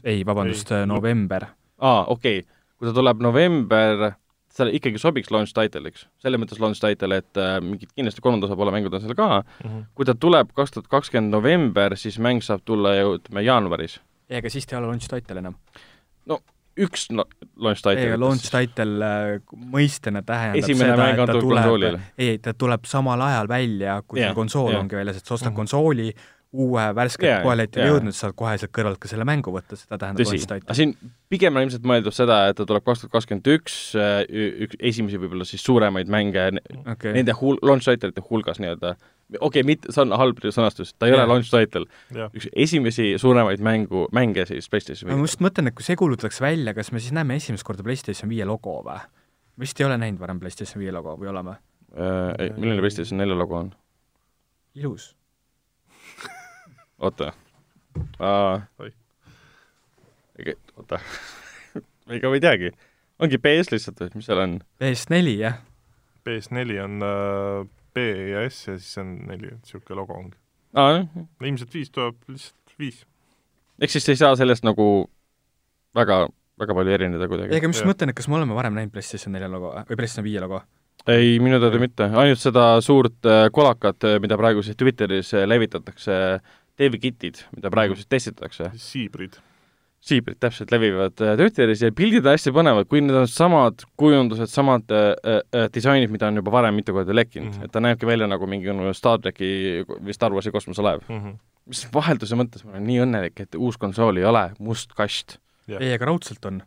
[0.05, 1.47] ei, vabandust november.
[1.79, 4.09] aa, okei okay., kui ta tuleb november,
[4.53, 8.75] seal ikkagi sobiks launch title'iks, selles mõttes launch title, et äh, mingid kindlasti kolmanda osapoole
[8.75, 9.85] mängud on seal ka, Mhm.
[9.95, 14.01] kui ta tuleb kaks tuhat kakskümmend november, siis mäng saab tulla ju ütleme jaanuaris.
[14.29, 15.55] ei, aga siis ta ei ole launch title enam.
[16.75, 17.27] üks la-
[17.61, 18.07] launch ei, title.
[18.09, 19.41] aga launch title äh,
[19.73, 24.33] mõistena tähendab esimene seda, et ta tuleb ei, ta tuleb samal ajal välja, kui see
[24.35, 24.81] konsool jah.
[24.81, 25.57] ongi väljas, et sa ostad Mhm.
[25.59, 26.15] konsooli,
[26.53, 27.89] uue värskelt Jaa, kohaleti jaa.
[27.93, 30.93] jõudnud, saad kohe sealt kõrvalt ka selle mängu võtta, seda tähendab tõsi aga siin
[31.33, 33.79] pigem on ilmselt mõeldud seda, et ta tuleb kaks tuhat kakskümmend üks,
[34.67, 36.45] üks esimesi võib-olla siis suuremaid mänge
[36.93, 38.93] okei, nende hul-, launch title'ite hulgas nii-öelda,
[39.39, 41.23] okei okay,, mitte, see on halb sõnastus, ta ei Jaa.
[41.23, 45.79] ole launch title, jah, üks esimesi suuremaid mängu, mänge siis PlayStation ma just mõtlen, et
[45.79, 49.01] kui see kuulutatakse välja, kas me siis näeme esimest korda PlayStation viie logo või?
[49.63, 51.57] vist ei ole näinud varem PlayStation viie logo või oleme?
[51.97, 53.73] ei, milline PlayStation nelja logo on?
[54.75, 55.15] ilus.
[57.03, 57.33] Oota
[58.21, 58.93] uh, Oi..
[60.77, 61.01] oota
[62.17, 62.73] ega ma ei teagi.
[63.23, 64.59] ongi PS lihtsalt või mis seal on?
[64.83, 65.63] PS4 jah,
[66.27, 70.37] PS4 on äh, B ja S ja siis on neli, niisugune logo ongi.
[70.79, 73.03] aa jah, ilmselt viis tuleb lihtsalt viis.
[73.81, 74.87] ehk siis ei saa sellest nagu
[75.97, 76.23] väga,
[76.61, 77.59] väga palju erineda kuidagi.
[77.59, 80.29] ega mis ma mõtlen, et kas me oleme varem näinud PlayStation nelja logo või PlayStation
[80.29, 80.63] viie logo?
[81.11, 86.19] ei, minu teada mitte, ainult seda suurt äh, kolakat, mida praegu siis Twitteris äh, levitatakse,
[86.83, 88.71] dev-kitid, mida praegu siis testitakse.
[88.81, 89.39] siibrid.
[90.03, 94.51] siibrid täpselt levivad äh, Twitteris ja pildid on hästi põnevad, kui need on samad kujundused,
[94.51, 97.61] samad äh, äh, disainid, mida on juba varem mitu korda lekkinud mm.
[97.61, 97.71] -hmm.
[97.71, 101.07] et ta näebki välja nagu mingisugune Star tracki või Star Warsi kosmoselaev.
[101.09, 101.39] Mm -hmm.
[101.71, 105.39] mis vahelduse mõttes ma olen nii õnnelik, et uus konsool ei ole must kast.
[105.69, 105.81] Jah.
[105.81, 106.63] ei, aga raudselt on.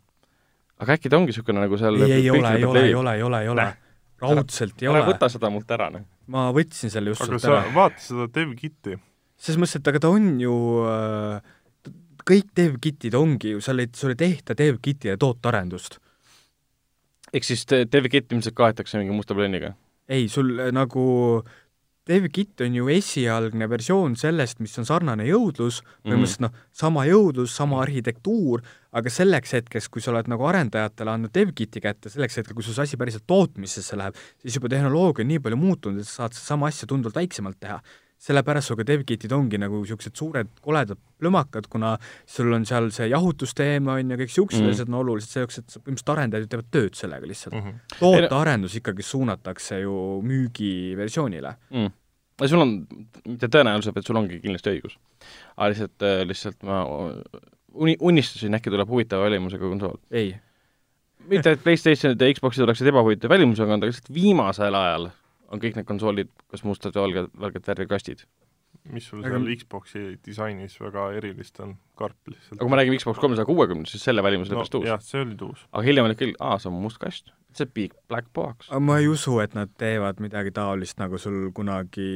[0.80, 3.22] aga äkki ta ongi niisugune nagu seal ei, ei ole, ei ole, ei ole, ei
[3.22, 3.74] ole, ei ole
[4.22, 5.12] raudselt ei ära ole.
[5.12, 6.06] võta seda mult ära, noh.
[6.32, 7.74] ma võtsin selle just aga sa ära.
[7.74, 8.96] vaata seda dev-kit'i.
[9.36, 10.56] Selles mõttes, et aga ta on ju
[10.88, 11.52] äh,
[12.26, 16.00] kõik dev-kitid ongi ju, seal ei, sul ei tehta dev-kitile tootearendust.
[17.34, 19.74] ehk siis dev-kit ilmselt kaetakse mingi musta plönniga?
[20.08, 21.06] ei, sul äh, nagu
[22.06, 27.80] dev-kit on ju esialgne versioon sellest, mis on sarnane jõudlus, põhimõtteliselt noh, sama jõudlus, sama
[27.82, 28.62] arhitektuur,
[28.96, 32.76] aga selleks hetkeks, kui sa oled nagu arendajatele andnud dev-kit'i kätte, selleks hetkel, kui sul
[32.76, 36.38] see asi päriselt tootmisesse läheb, siis juba tehnoloogia on nii palju muutunud, et sa saad
[36.38, 37.80] sedasama asja tunduvalt väiksemalt teha.
[38.22, 41.94] Sellepärast ka dev-kit'id ongi nagu niisugused suured koledad plõmakad, kuna
[42.28, 44.72] sul on seal see jahutusteema on ju, kõik niisugused Mhm.
[44.72, 47.54] asjad on olulised selleks, et sa põhimõtteliselt arendajad ju teevad tööd sellega lihtsalt.
[47.54, 47.98] Mm -hmm.
[48.00, 51.56] tootearendus ikkagi suunatakse ju müügiversioonile.
[51.70, 51.92] mm..
[52.46, 52.86] sul on,
[53.26, 54.98] mitte tõenäoliselt, vaid sul ongi kindlasti õigus.
[55.56, 56.84] aga lihtsalt, lihtsalt ma
[57.74, 59.96] uni-, unistasin, äkki tuleb huvitava välimusega konsool.
[60.10, 60.34] ei,
[61.28, 65.10] mitte, et PlayStationid ja Xboxid oleksid ebahuvitava välimusega, aga lihtsalt viimasel ajal
[65.52, 68.26] on kõik need konsoolid kas mustad või valged, valget värvi kastid.
[68.92, 71.76] mis sul Aga- seal Xboxi disainis väga erilist on?
[71.98, 74.78] karp lihtsalt aga kui me räägime Xbox kolmesaja kuuekümnest, siis selle välimus oli no, pärast
[74.78, 74.86] uus.
[74.86, 75.64] jah, see oli uus.
[75.72, 77.32] aga hiljem oli küll, aa, see on must kast.
[77.56, 78.68] see big black box.
[78.70, 82.08] aga ma ei usu, et nad teevad midagi taolist, nagu sul kunagi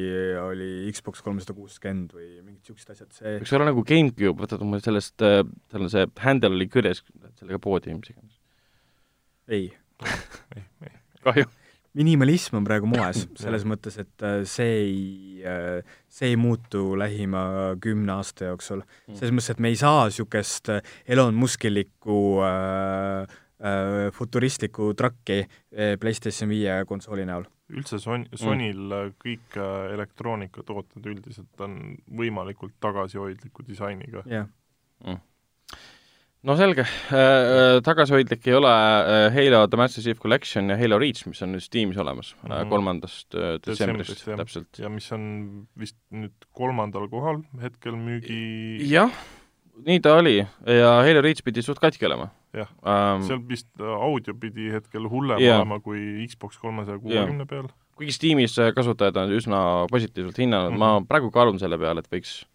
[0.44, 4.82] oli Xbox kolmsada kuuskümmend või mingid niisugused asjad, see võiks olla nagu GameCube, võtad oma
[4.84, 7.02] sellest, seal on see handle oli küljes,
[7.40, 8.36] sellega poodi, mis iganes.
[9.48, 9.72] ei.
[10.56, 10.94] ei, ei.
[11.24, 11.50] kahju.
[11.98, 15.44] Minimalism on praegu moes, selles mõttes, et äh, see ei,
[16.10, 17.44] see ei muutu lähima
[17.82, 18.84] kümne aasta jooksul.
[19.08, 25.96] selles mõttes, et me ei saa niisugust äh, Elon Muskilikku äh, äh, futuristlikku trakki äh,
[26.00, 27.48] PlayStation viie konsooli näol.
[27.70, 29.16] üldse Son-, Sonyl mm.
[29.22, 34.24] kõik äh, elektroonikatooted üldiselt on võimalikult tagasihoidliku disainiga.
[34.26, 34.48] jah,
[36.48, 41.26] no selge äh,, tagasihoidlik ei ole äh, Halo The Master Chief Collection ja Halo Reach,
[41.28, 42.52] mis on nüüd Steamis olemas mm Mhm.
[42.60, 42.68] -hmm.
[42.70, 44.78] kolmandast äh, detsembrist täpselt.
[44.78, 49.10] ja mis on vist nüüd kolmandal kohal hetkel müügi, jah,
[49.86, 52.68] nii ta oli ja Halo Reach pidi suht katki olema Jah.
[52.86, 53.22] ähm,.
[53.22, 55.58] seal vist äh, audio pidi hetkel hullem Jaa.
[55.60, 57.68] olema kui Xbox kolmesaja kuuekümne peal.
[57.96, 60.82] kuigi Steamis äh, kasutajad on üsna positiivselt hinnanud mm, Mhm.
[60.82, 61.00] -hmm.
[61.00, 62.46] ma praegu kaalun selle peale, et võiks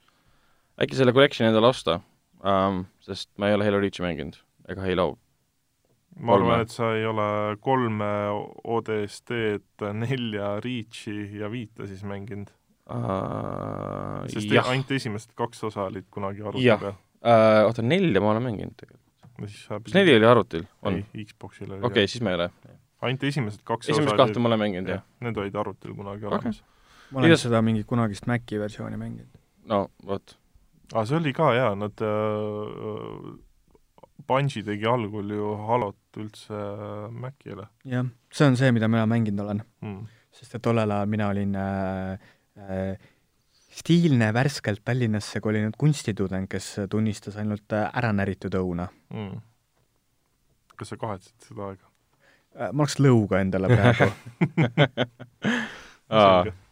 [0.82, 2.00] äkki selle collection'i endale osta
[2.46, 4.40] ähm,, sest ma ei ole Halo Reachi mänginud
[4.70, 5.16] ega Halo
[6.16, 6.52] ma Kolme.
[6.52, 7.26] arvan, et sa ei ole
[7.64, 8.12] kolme
[8.64, 12.54] ODST-d, nelja Reachi ja viite siis mänginud.
[12.86, 16.94] äh, sest jah, ainult esimesed kaks osa olid kunagi arvuti peal.
[17.26, 19.02] äh, oota nelja ma olen mänginud tegelikult.
[19.68, 20.64] kas neli oli arvutil?
[20.86, 21.02] on?
[21.02, 22.50] ei, Xboxil oli okei okay,, siis ma ei ole.
[23.02, 25.04] ainult esimesed kaks esimest osa kahte ma olen mänginud, jah.
[25.26, 26.32] need olid arvutil kunagi Okei.
[26.38, 26.62] olemas.
[27.10, 29.42] ma olen Kuidas- seda mingit kunagist Maci versiooni mänginud.
[29.66, 30.38] no vot.
[30.94, 33.34] aa, see oli ka jaa, nad äh,
[34.26, 39.44] Bungi tegi algul ju Halot üldse äh, Macile jah, see on see, mida mina mänginud
[39.46, 39.62] olen.
[39.82, 40.06] mm..
[40.36, 42.20] sest et tollel ajal mina olin äh,
[42.60, 42.96] äh,
[43.76, 49.38] stiilne värskelt Tallinnasse kolinud kunstitudeng, kes tunnistas ainult äh, äranäritud õuna Mm.
[50.76, 51.86] kas sa kahetsed seda aega?
[52.58, 52.72] äh,.
[52.74, 54.10] ma oleks lõuga endale praegu.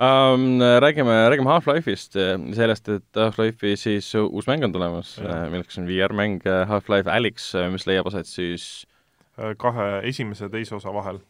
[0.00, 2.16] Um, räägime, räägime Half-Life'ist,
[2.56, 7.50] sellest, et Half-Life'i siis uus mäng on tulemas Jah., milleks on VR-mäng äh, Half-Life Alyx,
[7.70, 8.86] mis leiab aset siis
[9.60, 11.20] kahe esimese ja teise osa vahel.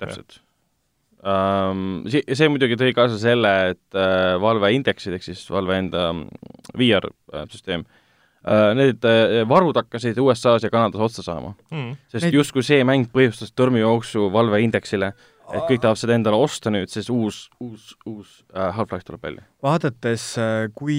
[0.00, 0.40] täpselt
[1.24, 2.02] um,.
[2.10, 6.26] See, see muidugi tõi kaasa selle, et uh, Valve indeksid ehk siis Valve enda mm,
[6.80, 11.94] VR-süsteem uh,, need uh, varud hakkasid USA-s ja Kanadas otsa saama, Mm.
[12.12, 15.12] sest Neid- justkui see mäng põhjustas tormijooksu Valve indeksile,
[15.52, 19.46] et kõik tahavad seda endale osta nüüd, sest uus, uus, uus uh, Half-Life tuleb välja.
[19.64, 20.26] vaadates,
[20.78, 20.98] kui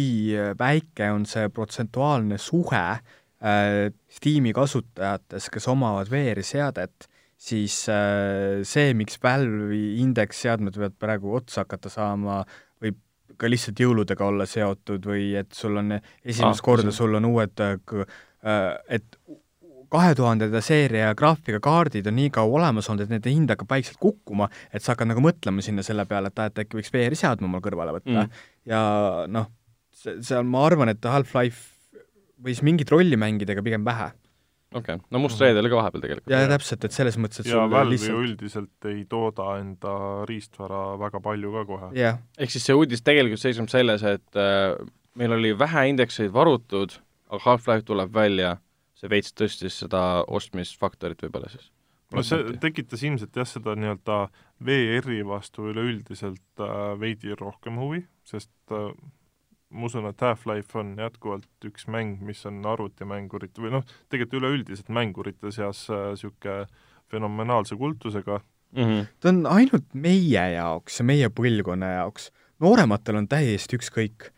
[0.59, 9.19] väike on see protsentuaalne suhe äh, Steam'i kasutajates, kes omavad VR-seadet, siis äh, see, miks
[9.23, 12.41] Valve'i indeksseadmed võivad praegu otsa hakata saama,
[12.83, 12.99] võib
[13.39, 17.59] ka lihtsalt jõuludega olla seotud või et sul on esimest Ah, korda, sul on uued,
[17.63, 18.05] äh,
[18.45, 18.69] äh,
[18.99, 19.19] et
[19.91, 24.49] kahe tuhandenda seeria graafikakaardid on nii kaua olemas olnud, et nende hind hakkab vaikselt kukkuma,
[24.73, 27.49] et sa hakkad nagu mõtlema sinna selle peale, et aa, et äkki võiks VR-i seadme
[27.49, 28.29] omal kõrvale võtta Mm.
[28.69, 28.81] ja
[29.27, 29.47] noh,
[29.93, 31.73] see, seal ma arvan, et Half-Life
[32.45, 34.11] võis mingit rolli mängida, aga pigem vähe.
[34.75, 36.29] okei okay., no Must Reede oli ka vahepeal tegelikult.
[36.29, 36.49] ja Jah.
[36.51, 39.95] täpselt, et selles mõttes, et ja Valve ju lihtsalt üldiselt ei tooda enda
[40.29, 41.89] riistvara väga palju ka kohe.
[41.95, 44.75] jah, ehk siis see uudis tegelikult seisneb selles, et äh,
[45.15, 46.97] meil oli vähe indekseid varutud,
[47.29, 48.57] aga Half-Life tuleb välja,
[49.05, 51.69] see veits tõstis seda ostmisfaktorit võib-olla siis.
[52.13, 54.25] no see tekitas ilmselt jah, seda nii-öelda
[54.65, 58.89] VR-i vastu üleüldiselt äh, veidi rohkem huvi, sest äh,
[59.75, 64.91] ma usun, et Half-Life on jätkuvalt üks mäng, mis on arvutimängurite või noh, tegelikult üleüldiselt
[64.93, 68.39] mängurite seas niisugune äh, fenomenaalse kultusega,
[68.73, 68.83] mm.
[68.83, 69.11] -hmm.
[69.19, 72.31] ta on ainult meie jaoks ja meie põlvkonna jaoks.
[72.63, 74.31] noorematel on täiesti ükskõik.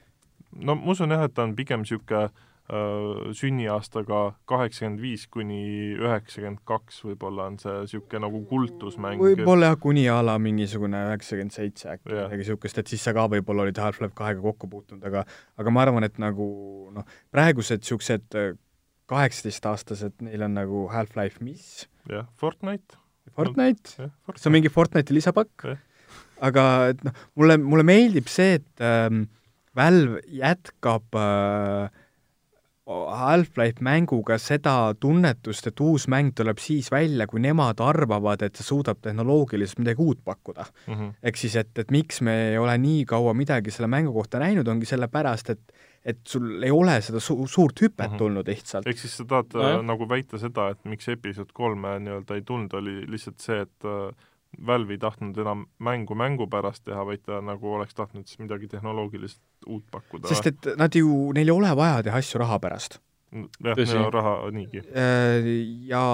[0.55, 6.59] no ma usun jah, et ta on pigem niisugune äh, sünniaastaga kaheksakümmend viis kuni üheksakümmend
[6.67, 9.21] kaks võib-olla on see niisugune nagu kultusmäng.
[9.23, 12.25] võib-olla jah, kuni a la mingisugune üheksakümmend seitse äkki Jah.
[12.27, 15.23] midagi niisugust, et siis sa ka võib-olla olid Half-Life kahega kokku puutunud, aga
[15.55, 16.47] aga ma arvan, et nagu
[16.95, 18.35] noh, praegused niisugused
[19.07, 21.85] kaheksateistaastased, neil on nagu Half-Life mis?
[22.11, 22.99] jah, Fortnite.
[23.37, 23.95] Fortnite?
[23.95, 25.79] jah, see on mingi Fortnite'i lisapakk Jah.,
[26.43, 29.23] aga et noh, mulle, mulle meeldib see, et ähm,
[29.77, 32.03] Valve jätkab äh,
[32.87, 38.63] Half-Life mänguga seda tunnetust, et uus mäng tuleb siis välja, kui nemad arvavad, et see
[38.63, 40.65] suudab tehnoloogiliselt midagi uut pakkuda.
[40.87, 40.93] mm.
[40.93, 41.13] -hmm.
[41.23, 44.67] ehk siis, et, et miks me ei ole nii kaua midagi selle mängu kohta näinud,
[44.67, 45.59] ongi sellepärast, et
[46.07, 48.17] et sul ei ole seda su-, suurt hüpet Mhm.
[48.17, 48.87] tulnud lihtsalt.
[48.87, 49.79] ehk siis sa tahad Nojah.
[49.79, 53.83] äh, nagu väita seda, et miks episood kolme nii-öelda ei tulnud, oli lihtsalt see, et
[53.83, 54.15] äh,
[54.65, 58.67] Valve ei tahtnud enam mängu mängu pärast teha, vaid ta nagu oleks tahtnud siis midagi
[58.71, 62.99] tehnoloogiliselt uut pakkuda sest et nad ju, neil ei ole vaja teha asju raha pärast.
[63.33, 64.81] jah, neil on raha niigi.
[65.89, 66.05] ja,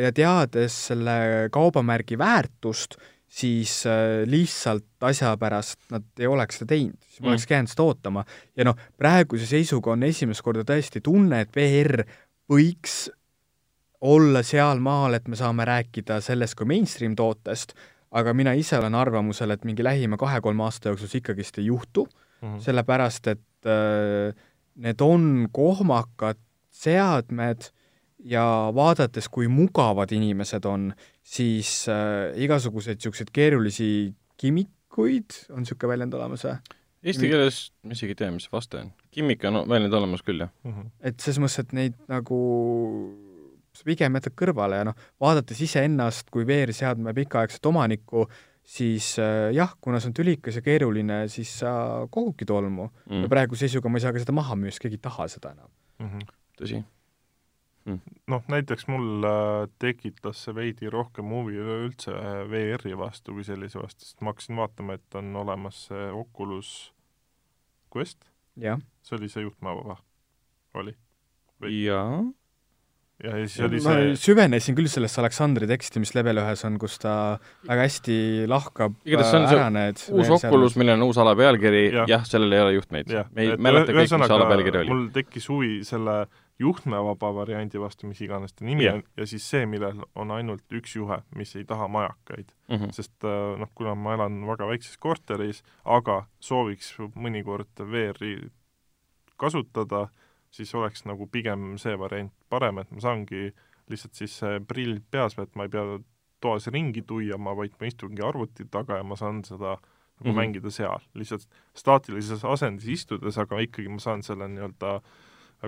[0.00, 2.96] ja teades selle kaubamärgi väärtust,
[3.28, 7.30] siis äh, lihtsalt asja pärast nad ei oleks seda teinud, siis ma Mm.
[7.34, 8.24] oleks jäänud seda ootama.
[8.56, 12.04] ja noh, praeguse seisuga on esimest korda tõesti tunne, et VR
[12.50, 13.06] võiks
[14.00, 17.72] olla sealmaal, et me saame rääkida sellest kui mainstream tootest,
[18.16, 22.06] aga mina ise olen arvamusel, et mingi lähima kahe-kolme aasta jooksul see ikkagist ei juhtu
[22.42, 22.58] Mhm.
[22.60, 24.34] sellepärast et äh,
[24.76, 26.36] need on kohmakad
[26.70, 27.70] seadmed
[28.24, 30.90] ja vaadates, kui mugavad inimesed on,
[31.24, 36.56] siis äh, igasuguseid niisuguseid keerulisi kimikuid, on niisugune väljend olemas või?
[37.06, 38.92] Eesti keeles ma isegi ei tea, mis see vaste on.
[39.10, 40.50] kimmik on väljend olemas küll, jah.
[40.64, 40.90] Mhm.
[41.00, 42.38] et selles mõttes, et neid nagu
[43.84, 48.26] pigem jätad kõrvale ja noh, vaadates iseennast kui VR-seadme pikaaegset omanikku,
[48.66, 51.70] siis äh, jah, kuna see on tülikas ja keeruline, siis sa
[52.10, 53.24] kogudki tolmu mm..
[53.24, 55.54] ja praeguse seisuga ma ei saa ka seda maha müüa, sest keegi ei taha seda
[55.54, 55.72] enam.
[56.02, 56.28] Mhm.
[56.58, 56.82] tõsi.
[58.32, 63.78] noh, näiteks mul äh, tekitas see veidi rohkem huvi üleüldse äh, VR-i vastu kui sellise
[63.82, 66.72] vastu, sest ma hakkasin vaatama, et on olemas see Oculus
[67.94, 68.26] Quest,
[69.06, 70.00] see oli see juhtmeva,
[70.74, 70.96] oli?
[71.62, 72.24] Või- jaa.
[73.24, 76.98] Ja siis oli ma see süvenesin küll sellesse Aleksandri teksti, mis level ühes on, kus
[77.00, 77.12] ta
[77.68, 78.16] väga hästi
[78.50, 82.08] lahkab Igatahes see on äh, see ära need uus Oculus, millel on uus alapealkiri, Jah.
[82.10, 84.90] jah, sellel ei ole juhtmeid me ei et mäleta kõik, mis see alapealkiri oli.
[84.92, 86.26] mul tekkis huvi selle
[86.60, 88.94] juhtmevaba variandi vastu, mis iganes ta nimi Jah.
[89.00, 92.90] on, ja siis see, millel on ainult üks juhe, mis ei taha majakaid Mhm.
[92.92, 98.50] sest äh, noh, kuna ma elan väga väikses korteris, aga sooviks mõnikord VR-i
[99.38, 100.08] kasutada,
[100.56, 103.50] siis oleks nagu pigem see variant parem, et ma saangi
[103.90, 105.98] lihtsalt siis see prill peas, et ma ei pea
[106.42, 110.30] toas ringi tuiama, vaid ma istungi arvuti taga ja ma saan seda nagu mm.
[110.30, 110.36] -hmm.
[110.40, 115.00] mängida seal, lihtsalt staatilises asendis istudes, aga ikkagi ma saan selle nii-öelda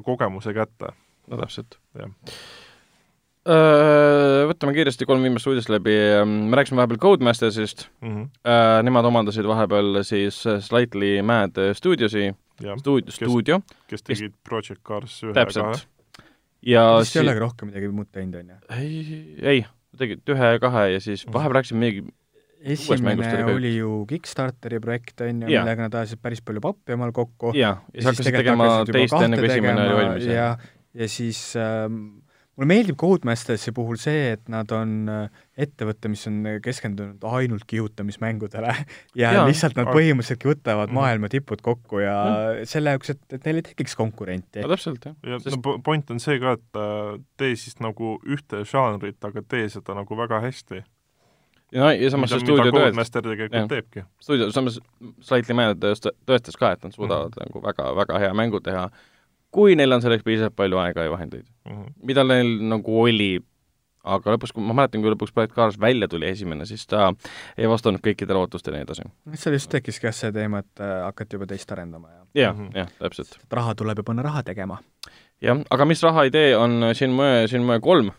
[0.04, 0.92] kogemuse kätte.
[1.28, 2.10] no täpselt Jah..
[3.48, 5.94] Võtame kiiresti kolm viimast uudist läbi,
[6.28, 8.82] me rääkisime vahepeal Codemastersist, Mm -hmm.
[8.84, 12.34] nemad omandasid vahepeal siis Slightly Mad Studiosi,
[12.78, 15.80] stuudio, stuudio, kes tegid Project Cars ühe ja kahe
[16.62, 18.56] ja vist ei olegi rohkem midagi muud teinud, on ju?
[18.76, 19.66] ei, ei,
[19.98, 22.04] tegid ühe ja kahe ja siis vahepeal rääkisime mingi
[22.60, 27.52] esimene oli ju Kickstarteri projekt, on ju, millega nad ajasid päris palju pappi omal kokku.
[27.54, 30.26] jaa, ja siis hakkasid tegema teist enne, kui esimene oli valmis.
[30.32, 30.48] ja,
[30.94, 32.18] ja siis ähm,
[32.58, 38.72] mulle meeldib Codemastersi puhul see, et nad on äh, ettevõte, mis on keskendunud ainult kihutamismängudele
[39.22, 40.98] ja Jaa, lihtsalt nad põhimõtteliselt võtavad Mhm.
[40.98, 42.66] maailma tipud kokku ja mm.
[42.66, 44.72] selle jaoks, et, et neil ei tekiks konkurenti no.
[44.74, 45.14] täpselt, jah.
[45.22, 49.18] ja Sest- no po- point on see ka, et äh, tee siis nagu ühte žanrit,
[49.24, 50.82] aga tee seda nagu väga hästi.
[51.78, 54.04] no ja samas see stuudio mida tõestas, Codemaster tegelikult teebki.
[54.24, 54.80] stuudio samas
[55.20, 57.46] Slightly Mad tõest- tõestas ka, et nad suudavad mm.
[57.46, 58.88] nagu väga, väga hea mängu teha,
[59.58, 61.46] kui neil on selleks piisavalt palju aega ja vahendeid.
[61.68, 61.86] Mhm.
[62.06, 63.30] mida neil nagu oli,
[64.08, 67.10] aga lõpuks, kui ma mäletan, kui lõpuks Project Cars välja tuli esimene, siis ta
[67.58, 69.08] ei vastanud kõikidele ootustele ja nii edasi.
[69.42, 72.70] seal just tekkiski jah see teema, et äh, hakati juba teist arendama ja jah Mhm.,
[72.76, 73.36] jah, täpselt.
[73.52, 74.78] raha tuleb ju panna raha tegema.
[75.42, 78.10] jah, aga mis raha ei tee, on Shinmue, Shinmue kolm,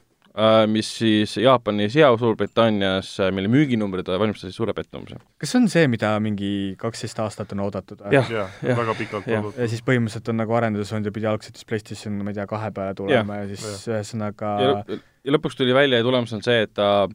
[0.71, 5.19] mis siis Jaapanis ja Suurbritannias, mille müüginumbrid valmistasid suure pettumuse.
[5.39, 8.03] kas see on see, mida mingi kaksteist aastat on oodatud?
[8.13, 8.29] Jah.
[8.31, 9.57] jah, jah, väga pikalt olnud.
[9.59, 12.47] ja siis põhimõtteliselt on nagu arendus olnud ja pidi algselt siis PlayStation, ma ei tea,
[12.49, 16.45] kahe peale tulema ja, ja siis ühesõnaga ja, ja lõpuks tuli välja ja tulemus on
[16.45, 17.09] see, et ta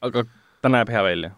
[0.00, 0.26] aga
[0.62, 1.34] ta näeb hea välja.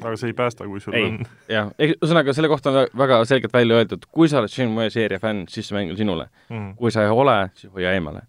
[0.00, 1.06] Aga see ei päästa, kui sul Ei.
[1.08, 1.18] on
[1.50, 5.20] jah, ühesõnaga selle kohta on vä- väga selgelt välja öeldud, kui sa oled Shenmue seeria
[5.22, 6.28] fänn, siis see mäng on sinule.
[6.48, 6.74] mm..
[6.80, 8.22] kui sa ei ole, siis hoia eemale.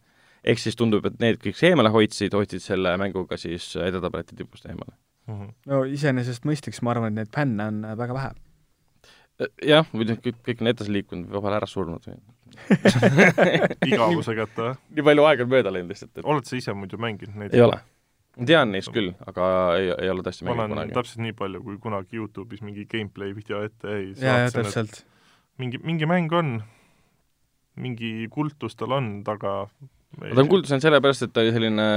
[0.43, 4.95] ehk siis tundub, et need, kes eemale hoidsid, hoidsid selle mänguga siis edetabeleti tipust eemale.
[5.27, 5.53] Mm -hmm.
[5.65, 8.31] no iseenesest mõistliks, ma arvan, et neid fänne on äh, väga vähe.
[9.65, 12.19] jah, või noh, kõik, kõik on edasi liikunud vahel ära surnud või
[13.93, 14.75] igavuse kätte või?
[14.95, 17.53] nii palju aega on mööda läinud lihtsalt, et oled sa ise muidu mänginud neid?
[17.53, 17.79] ei ole.
[18.39, 19.45] Tean neist küll, aga
[19.77, 20.95] ei, ei ole tõesti ma mänginud olen kunagi.
[20.97, 24.11] täpselt nii palju, kui kunagi Youtube'is mingi gameplay video ette jäi.
[24.21, 25.03] ja, ja täpselt.
[25.61, 26.59] mingi, mingi mäng on,
[27.81, 29.55] mingi kultus tal on taga.
[30.21, 31.87] ta on kuulda saanud sellepärast, et ta oli selline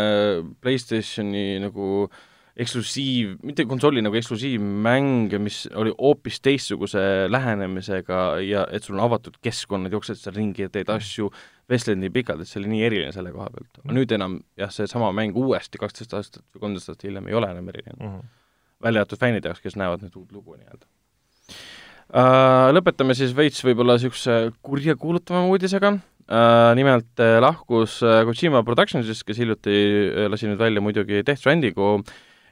[0.64, 2.08] PlayStationi nagu
[2.54, 9.40] eksklusiiv, mitte konsooli nagu eksklusiivmäng, mis oli hoopis teistsuguse lähenemisega ja et sul on avatud
[9.42, 11.32] keskkonnad, jooksed seal ringi ja teed asju,
[11.70, 13.80] vestled nii pikalt, et see oli nii eriline selle koha pealt.
[13.82, 17.48] aga nüüd enam jah, seesama mäng uuesti kaksteist aastat või kolmteist aastat hiljem ei ole
[17.50, 17.96] enam eriline.
[17.98, 18.12] mm.
[18.12, 18.28] -hmm.
[18.86, 20.86] välja arvatud fännide jaoks, kes näevad nüüd uut lugu nii-öelda
[22.14, 22.70] uh,.
[22.76, 29.42] Lõpetame siis veits võib-olla niisuguse kurjakuulutavama uudisega uh,, nimelt uh, lahkus uh, Kojima Productionsist, kes
[29.42, 32.04] hiljuti uh, lasi nüüd välja muidugi Death Strandingu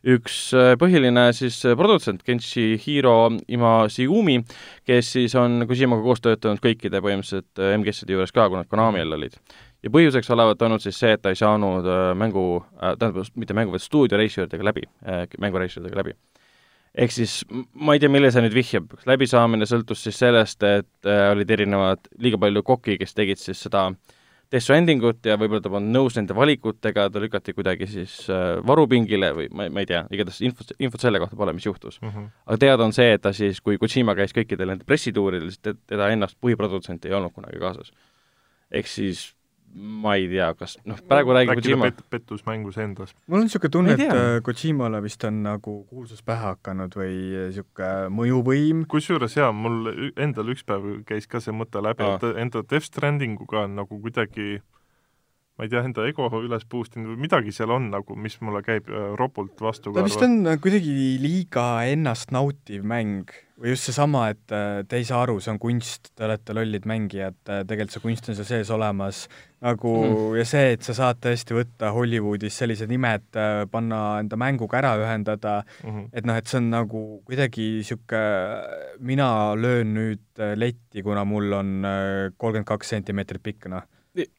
[0.02, 3.16] üks uh, põhiline siis uh, produtsent, Kenshihiro
[3.52, 4.40] Imasiumi,
[4.88, 9.04] kes siis on Kojimaga koos töötanud kõikide põhimõtteliselt uh, MGS-ide juures ka, kui nad Konami
[9.04, 9.38] all olid
[9.82, 13.56] ja põhjuseks olevat olnud siis see, et ta ei saanud äh, mängu äh,, tähendab, mitte
[13.56, 16.14] mängu, vaid stuudio reisijatega läbi äh,, mängureisijatega läbi.
[16.94, 17.38] ehk siis
[17.74, 22.10] ma ei tea, millele see nüüd vihjab, läbisaamine sõltus siis sellest, et äh, olid erinevad,
[22.22, 23.88] liiga palju koki, kes tegid siis seda
[24.52, 29.30] Death Strandingut ja võib-olla ta polnud nõus nende valikutega, ta lükati kuidagi siis äh, varupingile
[29.38, 31.96] või ma ei, ma ei tea, igatahes infot, infot selle kohta pole, mis juhtus.
[32.02, 32.26] Mm -hmm.
[32.46, 35.78] aga teada on see, et ta siis, kui Kojima käis kõikidel nendel pressituuridel, siis te-
[35.86, 37.92] teda ennast põhiprodutsenti ei olnud kunagi kaasas.
[38.70, 39.34] ehk siis
[39.74, 43.14] ma ei tea, kas noh, praegu räägib Kojima pet-, pettus mängus endas.
[43.26, 47.14] mul on niisugune tunne, et äh, Kojimale vist on nagu kuulsus pähe hakanud või
[47.48, 48.84] niisugune mõjuvõim.
[48.90, 53.66] kusjuures jaa, mul endal üks päev käis ka see mõte läbi, et enda Death Strandinguga
[53.66, 54.60] on nagu kuidagi
[55.62, 58.64] ma ei tea, enda ego üles boost inud või midagi seal on nagu, mis mulle
[58.66, 63.30] käib äh, ropult vastu ta vist on äh, kuidagi liiga ennast nautiv mäng
[63.62, 66.88] või just seesama, et äh, te ei saa aru, see on kunst, te olete lollid
[66.90, 69.22] mängijad, tegelikult see kunst on seal sees olemas,
[69.62, 70.34] nagu Mhm.
[70.40, 73.30] ja see, et sa saad tõesti võtta Hollywoodis sellised nimed,
[73.70, 75.90] panna enda mänguga ära ühendada, mm.
[75.90, 76.10] -hmm.
[76.10, 81.74] et noh, et see on nagu kuidagi niisugune, mina löön nüüd letti, kuna mul on
[82.34, 83.86] kolmkümmend kaks sentimeetrit pikk, noh.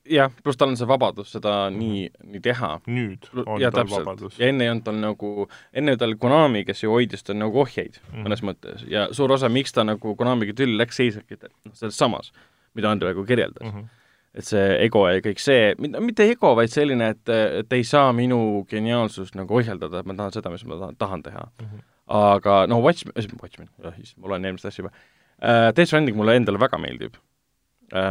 [0.10, 2.70] jah, pluss tal on see vabadus seda nii, nii teha.
[2.86, 6.20] nüüd on ja tal täpselt vabadus, ja enne ei olnud tal nagu, enne ta oli
[6.22, 8.12] Konami, kes ju hoidis tal nagu ohjeid mm.
[8.12, 8.28] Mhm.
[8.28, 12.32] mõnes mõttes ja suur osa, miks ta nagu Konamiga tülli läks, seiski noh, selles samas,
[12.78, 13.72] mida Andrei praegu kirjeldas mm.
[13.72, 13.80] mm.
[13.80, 13.90] -hmm.
[13.90, 14.38] -hmm.
[14.42, 18.66] et see ego ja kõik see, mitte ego, vaid selline, et, et ei saa minu
[18.70, 21.66] geniaalsust nagu ohjeldada, et ma tahan seda, mis ma tahan, tahan teha mm.
[21.66, 21.84] -hmm.
[22.08, 23.70] aga noh, Watchmen, Watchmen,
[24.18, 27.18] ma loen eelmist asja juba uh,, Death Stranding mulle endale väga meeldib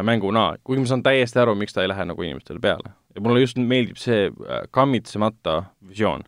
[0.06, 2.94] mänguna, kuigi ma saan täiesti aru, miks ta ei lähe nagu inimestele peale.
[3.14, 6.22] ja mulle just meeldib see uh, kammitsemata visioon.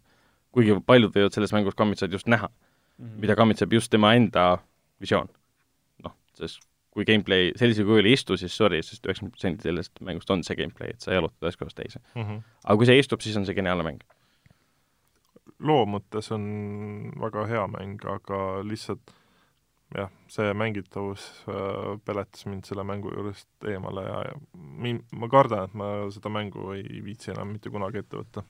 [0.53, 3.21] kuigi paljud võivad selles mängus kammitsejat just näha mm, -hmm.
[3.21, 4.59] mida kammitseb just tema enda
[5.01, 5.29] visioon.
[6.05, 6.61] noh, sest
[6.95, 10.57] kui gameplay sellisel kujul ei istu, siis sorry, sest üheksakümmend protsenti sellest mängust on see
[10.59, 12.01] gameplay, et sa jalutad ühest kohast teise.
[12.15, 12.43] Mm -hmm.
[12.65, 14.05] aga kui see istub, siis on see geniaalne mäng.
[15.59, 16.45] loo mõttes on
[17.21, 19.15] väga hea mäng, aga lihtsalt
[19.95, 25.69] jah, see mängitavus äh, peletas mind selle mängu juurest eemale ja, ja min-, ma kardan,
[25.69, 28.45] et ma seda mängu ei viitsi enam mitte kunagi ette võtta.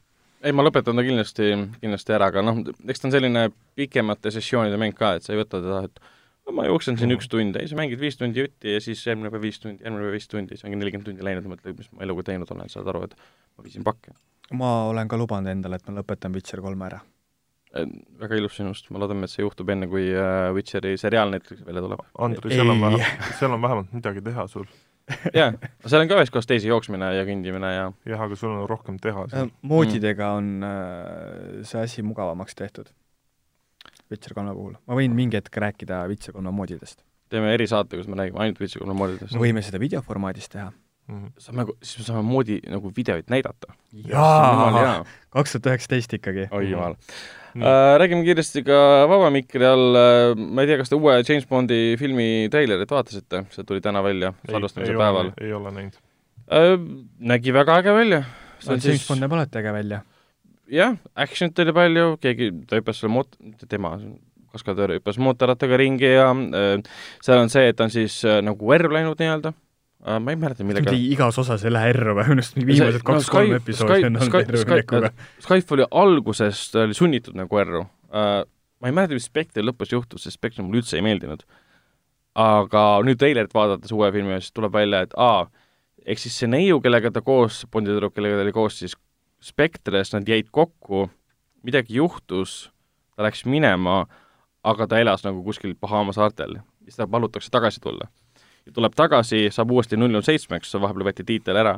[0.45, 3.47] ei, ma lõpetan ta kindlasti, kindlasti ära, aga noh, eks ta on selline
[3.77, 6.03] pikemate sessioonide mäng ka, et sa ei võta teda, et
[6.47, 7.17] no ma jooksen siin Mhm.
[7.17, 10.05] üks tund, ei sa mängid viis tundi jutti ja siis järgmine päev viis tundi, järgmine
[10.05, 12.89] päev viis tundi, siis ongi nelikümmend tundi läinud mõtled, mis ma eluga teinud olen, saad
[12.93, 13.17] aru, et
[13.57, 14.13] ma viisin pakke.
[14.53, 17.01] ma olen ka lubanud endale, et ma lõpetan Witcher kolme ära.
[17.75, 21.83] Väga ilus sinust, ma loodan, et see juhtub enne, kui äh, Witcheri seriaal Netflixi välja
[21.85, 22.03] tuleb.
[22.23, 24.67] Andrei, seal on vähemalt, seal on vähemalt midagi teha sul.
[25.37, 25.51] jaa,
[25.85, 28.97] seal on ka ühes kohas teisi jooksmine ja kõndimine ja jah, aga sul on rohkem
[29.03, 29.51] teha seal.
[29.67, 32.89] moodidega on äh, see asi mugavamaks tehtud
[34.13, 34.79] Witcher kolme puhul.
[34.89, 37.03] ma võin mingi hetk rääkida Witcher kolme moodidest.
[37.33, 39.37] teeme erisaate, kus me räägime ainult Witcher kolme moodidest.
[39.37, 40.71] me võime seda videoformaadis teha.
[41.13, 41.35] Mhm.
[41.37, 43.77] saame, siis me saame moodi nagu videoid näidata.
[44.09, 45.03] jaa,
[45.37, 46.49] kaks tuhat üheksateist ikkagi.
[46.49, 46.97] oi jumal
[47.57, 47.99] äh,.
[48.01, 48.79] Räägime kiiresti ka
[49.11, 53.45] vaba mikri all äh,, ma ei tea, kas te uue James Bondi filmi treilerit vaatasite,
[53.55, 55.33] see tuli täna välja, salvestamise päeval.
[55.41, 55.99] ei ole näinud
[56.51, 56.75] äh,.
[57.19, 58.23] nägi väga äge välja.
[58.65, 59.09] James siis...
[59.09, 60.05] Bond näeb alati äge välja.
[60.71, 63.37] jah, action'it oli palju, keegi, ta hüppas selle moot-,
[63.69, 63.97] tema,
[64.55, 66.79] kaskadöör hüppas mootorrattaga ringi ja äh,
[67.25, 69.55] seal on see, et ta on siis äh, nagu erru läinud nii-öelda
[70.05, 73.61] ma ei mäleta, millega igas osas ei lähe erru või, minu arust viimased kaks-kolm no,
[73.63, 75.11] episoodi on olnud erru minekuga.
[75.41, 78.43] Skype oli algusest, oli sunnitud nagu erru uh,.
[78.45, 81.47] ma ei mäleta, mis Spectre lõpus juhtus, sest Spectre mulle üldse ei meeldinud.
[82.37, 85.47] aga nüüd treilerit vaadates uue filmi, siis tuleb välja, et aa,
[86.05, 88.99] ehk siis see neiu, kellega ta koos, Bondi tüdruk, kellega ta oli koos siis
[89.45, 91.07] Spectres, nad jäid kokku,
[91.65, 92.73] midagi juhtus,
[93.17, 94.03] ta läks minema,
[94.65, 96.59] aga ta elas nagu kuskil Bahama saartel.
[96.85, 98.11] siis ta palutakse tagasi tulla
[98.73, 101.75] tuleb tagasi, saab uuesti null null seitsmeks, vahepeal võeti tiitel ära,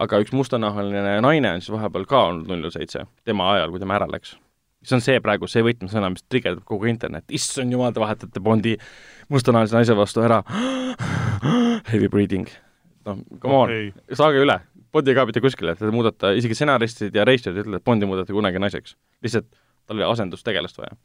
[0.00, 3.82] aga üks mustanahaline naine on siis vahepeal ka olnud null null seitse, tema ajal, kui
[3.82, 4.36] tema ära läks.
[4.80, 8.78] see on see praegu, see võtmesõna, mis trigerdab kogu internet, issand jumal, te vahetate Bondi
[9.28, 10.40] mustanahalise naise vastu ära,
[11.92, 12.48] heavy breathing.
[13.04, 14.60] noh, come on okay., saage üle,
[14.90, 18.32] Bondi ei kao mitte kuskile, te muudate, isegi stsenaristid ja reisijad ütlevad, et Bondi muudate
[18.32, 18.96] kunagi naiseks.
[19.22, 19.52] lihtsalt
[19.84, 20.96] tal oli asendustegelast vaja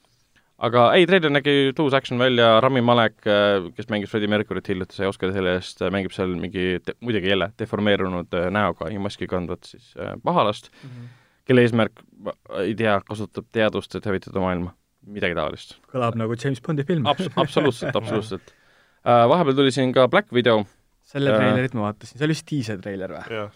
[0.64, 3.18] aga ei, treiler nägi tuus action välja, Rami Malek,
[3.76, 8.38] kes mängis Freddie Mercury't hiljuti, sai Oscari selle eest, mängib seal mingi, muidugi jälle deformeerunud
[8.56, 11.10] näoga ja maski kandvat siis pahalast mm, -hmm.
[11.45, 12.03] kelle eesmärk,
[12.61, 14.76] ei tea, kasutab teadust, et hävitada maailma.
[15.06, 15.76] midagi taolist.
[15.91, 17.27] kõlab nagu James Bondi film Abs.
[17.36, 18.56] absoluutselt, absoluutselt
[19.06, 20.65] vahepeal tuli siin ka Black Video.
[21.06, 23.49] selle treilerit ma vaatasin, see oli vist diisel treiler või?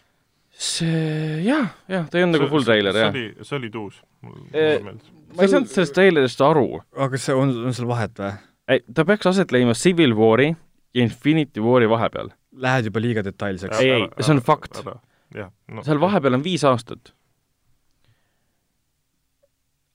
[0.49, 3.13] see jah, jah, ta ei olnud nagu full treiler, jah.
[3.13, 6.81] see oli, see oli tuus, mulle meeldis ma ei saanud sellest treilerist aru.
[6.95, 8.33] aga kas see on, on seal vahet või?
[8.73, 10.49] ei, ta peaks aset leidma Civil War'i
[10.93, 12.31] ja Infinity War'i vahepeal.
[12.59, 13.79] Lähed juba liiga detailseks.
[13.79, 14.81] ei, ei, see on fakt.
[14.85, 15.83] No.
[15.85, 17.13] seal vahepeal on viis aastat.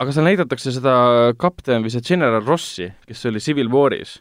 [0.02, 0.94] aga seal näidatakse seda
[1.40, 4.18] kapten või see general Rossi, kes oli Civil War'is,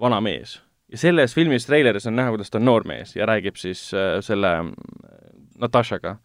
[0.00, 0.58] vana mees.
[0.88, 4.20] ja selles filmis treileris on näha, kuidas ta on noor mees ja räägib siis äh,
[4.24, 4.52] selle
[5.58, 6.16] Natashaga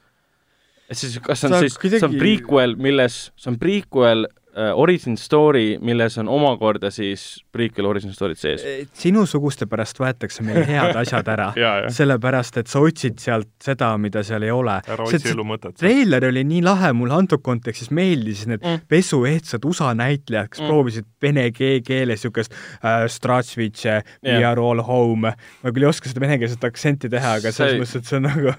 [0.93, 4.25] et siis kas see on sa siis kuidagi..., see on prequel, milles, see on prequel
[4.53, 8.63] uh, origin story, milles on omakorda siis prequel origin story'd sees.
[8.97, 11.49] sinusuguste pärast võetakse meil head asjad ära
[11.93, 14.77] sellepärast et sa otsid sealt seda, mida seal ei ole.
[14.81, 15.77] ära otsi elu mõtet.
[15.79, 18.85] treiler oli nii lahe, mulle antud kontekstis meeldis need mm.
[18.91, 20.71] pesuehtsad USA näitlejad, kes mm.
[20.71, 25.33] proovisid vene keeles niisugust uh, Strasvitše yeah., We are all home.
[25.63, 28.53] ma küll ei oska seda venekeelset aktsenti teha, aga selles mõttes, et see on nagu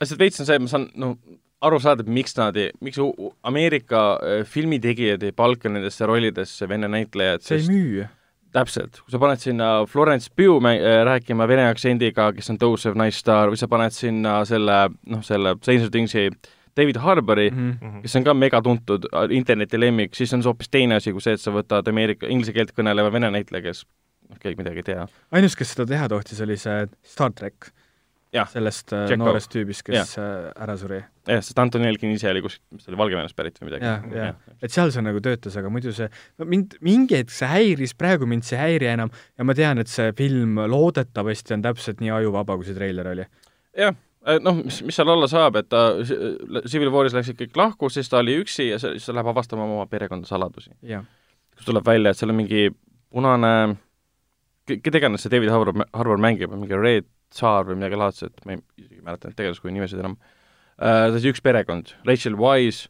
[0.00, 1.14] lihtsalt veits on see, et ma saan, no
[1.66, 3.00] aru saada, miks nad ei, miks
[3.46, 4.04] Ameerika
[4.48, 8.06] filmitegijad ei palka nendesse rollidesse vene näitlejad, see ei müü.
[8.54, 10.64] täpselt, kui sa paned sinna Florence Pugh
[11.06, 15.92] rääkima vene aktsendiga, kes on tõusev naisstaar, või sa paned sinna selle, noh, selle Stranger
[15.92, 16.30] Thingsi
[16.76, 18.02] David Harbori mm, -hmm.
[18.02, 21.42] kes on ka megatuntud interneti lemmik, siis on see hoopis teine asi kui see, et
[21.42, 23.84] sa võtad Ameerika, inglise keelt kõneleva vene näitleja, kes
[24.30, 25.06] noh, keegi midagi ei tea.
[25.30, 27.74] ainus, kes seda teha tohtis, oli see Star track
[28.30, 30.22] sellest Check äh, noorest tüübist, kes ja.
[30.22, 31.00] Äh, ära suri.
[31.26, 33.88] jah, sest Anton Jelkin ise oli kuskilt, mis ta oli, Valgevenest pärit või midagi.
[33.88, 36.06] jah, jah, et seal see nagu töötas, aga muidu see,
[36.38, 39.82] no mind, mingi hetk see häiris, praegu mind see ei häiri enam ja ma tean,
[39.82, 43.26] et see film loodetavasti on täpselt nii ajuvaba, kui see treiler oli.
[43.78, 43.98] jah,
[44.46, 45.84] noh, mis, mis seal olla saab, et ta
[46.70, 49.90] Civil Waris läksid kõik lahku, siis ta oli üksi ja siis ta läheb avastama oma
[49.90, 50.70] perekonna saladusi.
[50.86, 52.68] kus tuleb välja, et seal on mingi
[53.10, 53.54] punane,
[54.70, 58.62] keda iganes see David Harbour, Harbour mängib, mingi Red Tsaar või midagi laadset, ma ei,
[58.80, 62.88] isegi ei mäleta neid tegelaskuju nimesid enam uh,, see üks perekond, Rachel Wise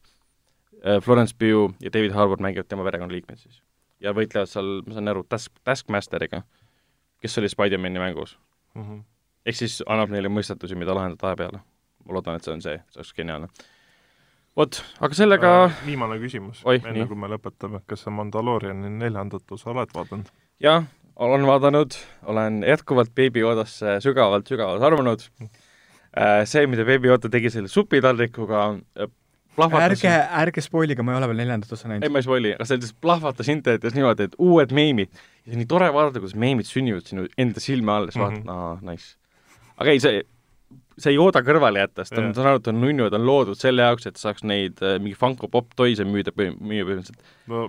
[0.81, 3.61] uh,, Florence Pugh ja David Harbour mängivad tema perekonnaliikmed siis.
[4.01, 6.41] ja võitlevad seal, ma saan aru, Task, Taskmasteriga,
[7.21, 8.37] kes oli Spider-mani mängus
[8.73, 8.81] mm.
[8.87, 9.03] -hmm.
[9.45, 11.61] ehk siis annab neile mõistatusi, mida lahendada aja peale.
[12.05, 13.51] ma loodan, et see on see, see oleks geniaalne.
[14.57, 19.69] vot, aga sellega uh, viimane küsimus, enne kui me lõpetame, kas sa Mandalooriani neljandat osa
[19.75, 20.33] oled vaadanud?
[20.59, 25.25] jah olen vaadanud, olen jätkuvalt Baby Yodasse sügavalt-sügavalt armunud.
[26.11, 28.63] Äh, see, mida Yoda tegi selle supitaldrikuga,
[28.99, 29.11] äh,
[29.55, 32.03] plahvatas ärge, ärge spoilige, ma ei ole veel neljandat osa näinud.
[32.03, 35.11] ei, ma ei spoili, aga see lihtsalt plahvatas internetis niimoodi, et uued meemid.
[35.47, 38.51] ja nii tore vaadata, kuidas meemid sünnivad sinu enda silme all, siis mm -hmm.
[38.51, 39.15] vaatad, aa, nice.
[39.77, 40.23] aga ei, see,
[41.03, 43.17] see ei ooda kõrvale jätta, sest ta on, saan aru, et ta on nunnu, ta
[43.19, 47.21] on loodud selle jaoks, et saaks neid äh, mingi Funko Pop toys'e müüda, müüa põhimõtteliselt.
[47.51, 47.65] no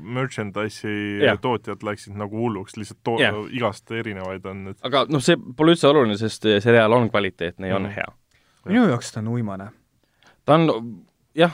[0.47, 1.39] merchandise'i Jah.
[1.43, 3.35] tootjad läksid nagu hulluks, lihtsalt to- Jah.
[3.53, 4.79] igast erinevaid on nüüd.
[4.83, 7.95] aga noh, see pole üldse oluline, sest äh, seriaal on kvaliteetne ja on Mm.
[7.97, 8.09] hea.
[8.67, 9.71] minu jaoks ta on uimane.
[10.47, 11.05] ta on,
[11.35, 11.53] jah,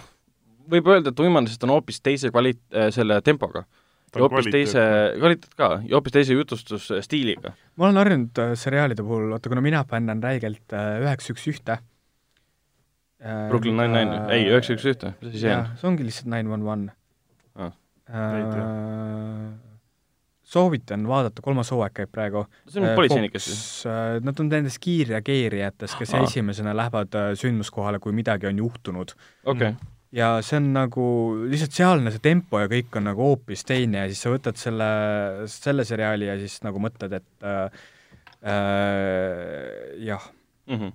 [0.68, 2.59] võib öelda, et uimane, sest ta on hoopis teise kvali-,
[2.92, 3.64] selle tempoga.
[4.14, 4.82] Ja hoopis teise,
[5.18, 7.52] kvaliteet ka, ja hoopis teise jutustusstiiliga.
[7.76, 11.78] ma olen harjunud äh, seriaalide puhul, vaata kuna mina fännan räigelt äh, üheksa üks ühte.
[13.18, 15.70] Brooklyn Nine-Nine, ei, üheksa üks ühte, mis asi see on?
[15.80, 16.93] see ongi lihtsalt Nine One One.
[17.59, 17.74] Ah.
[20.48, 22.47] Soovitan vaadata, kolmas hooaeg käib praegu.
[22.70, 23.62] see on politseinikas siis?
[24.24, 26.24] Nad on nendest kiirreageerijatest, kes Aa.
[26.24, 29.12] esimesena lähevad äh, sündmuskohale, kui midagi on juhtunud.
[29.44, 31.06] okei okay., ja see on nagu,
[31.51, 34.89] lihtsalt sealne see tempo ja kõik on nagu hoopis teine ja siis sa võtad selle,
[35.52, 37.82] selle seriaali ja siis nagu mõtled, et äh,
[38.40, 40.30] äh, jah,
[40.68, 40.94] mm -hmm.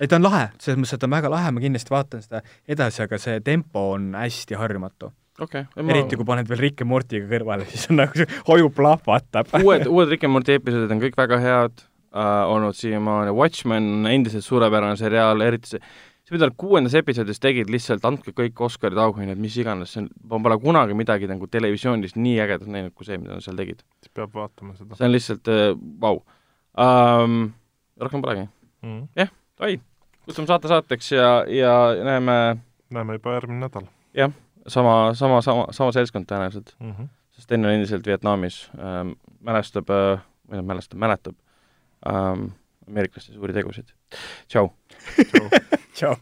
[0.00, 2.42] ei ta on lahe, selles mõttes, et ta on väga lahe, ma kindlasti vaatan seda
[2.68, 5.12] edasi, aga see tempo on hästi harjumatu.
[5.40, 5.88] okei okay.
[5.88, 9.48] eriti kui paned veel Rick ja Mortiga kõrvale, siis on nagu see hoju plahvatab.
[9.64, 11.80] uued, uued Rick and Morty episoodid on kõik väga head
[12.12, 15.80] äh, olnud siiamaani, Watchmen on endiselt suurepärane seriaal, eriti see,
[16.30, 20.08] see, mida nad kuuendas episoodis tegid, lihtsalt andke kõik Oscarid, auhinnad, mis iganes, see on,
[20.30, 23.82] ma pole kunagi midagi nagu televisioonis nii ägedat näinud kui see, mida nad seal tegid.
[24.00, 26.22] siis peab vaatama seda see on lihtsalt äh, vau
[26.78, 27.52] um,.
[28.00, 28.46] rohkem polegi.
[28.86, 29.32] mm..
[29.66, 29.80] oi,
[30.24, 31.74] kutsume saate saateks ja, ja
[32.06, 32.36] näeme
[32.90, 33.90] näeme juba järgmine nädal
[34.66, 36.94] sama, sama, sama, sama seltskond tõenäoliselt, mm.
[36.94, 37.12] -hmm.
[37.34, 41.36] sest Sten on endiselt Vietnamis ähm,, mälestab äh,, või noh, mälestab, mäletab
[42.06, 42.50] ähm,
[42.88, 43.94] ameeriklaste suuri tegusid.
[44.48, 44.70] tšau!
[45.94, 46.16] tšau!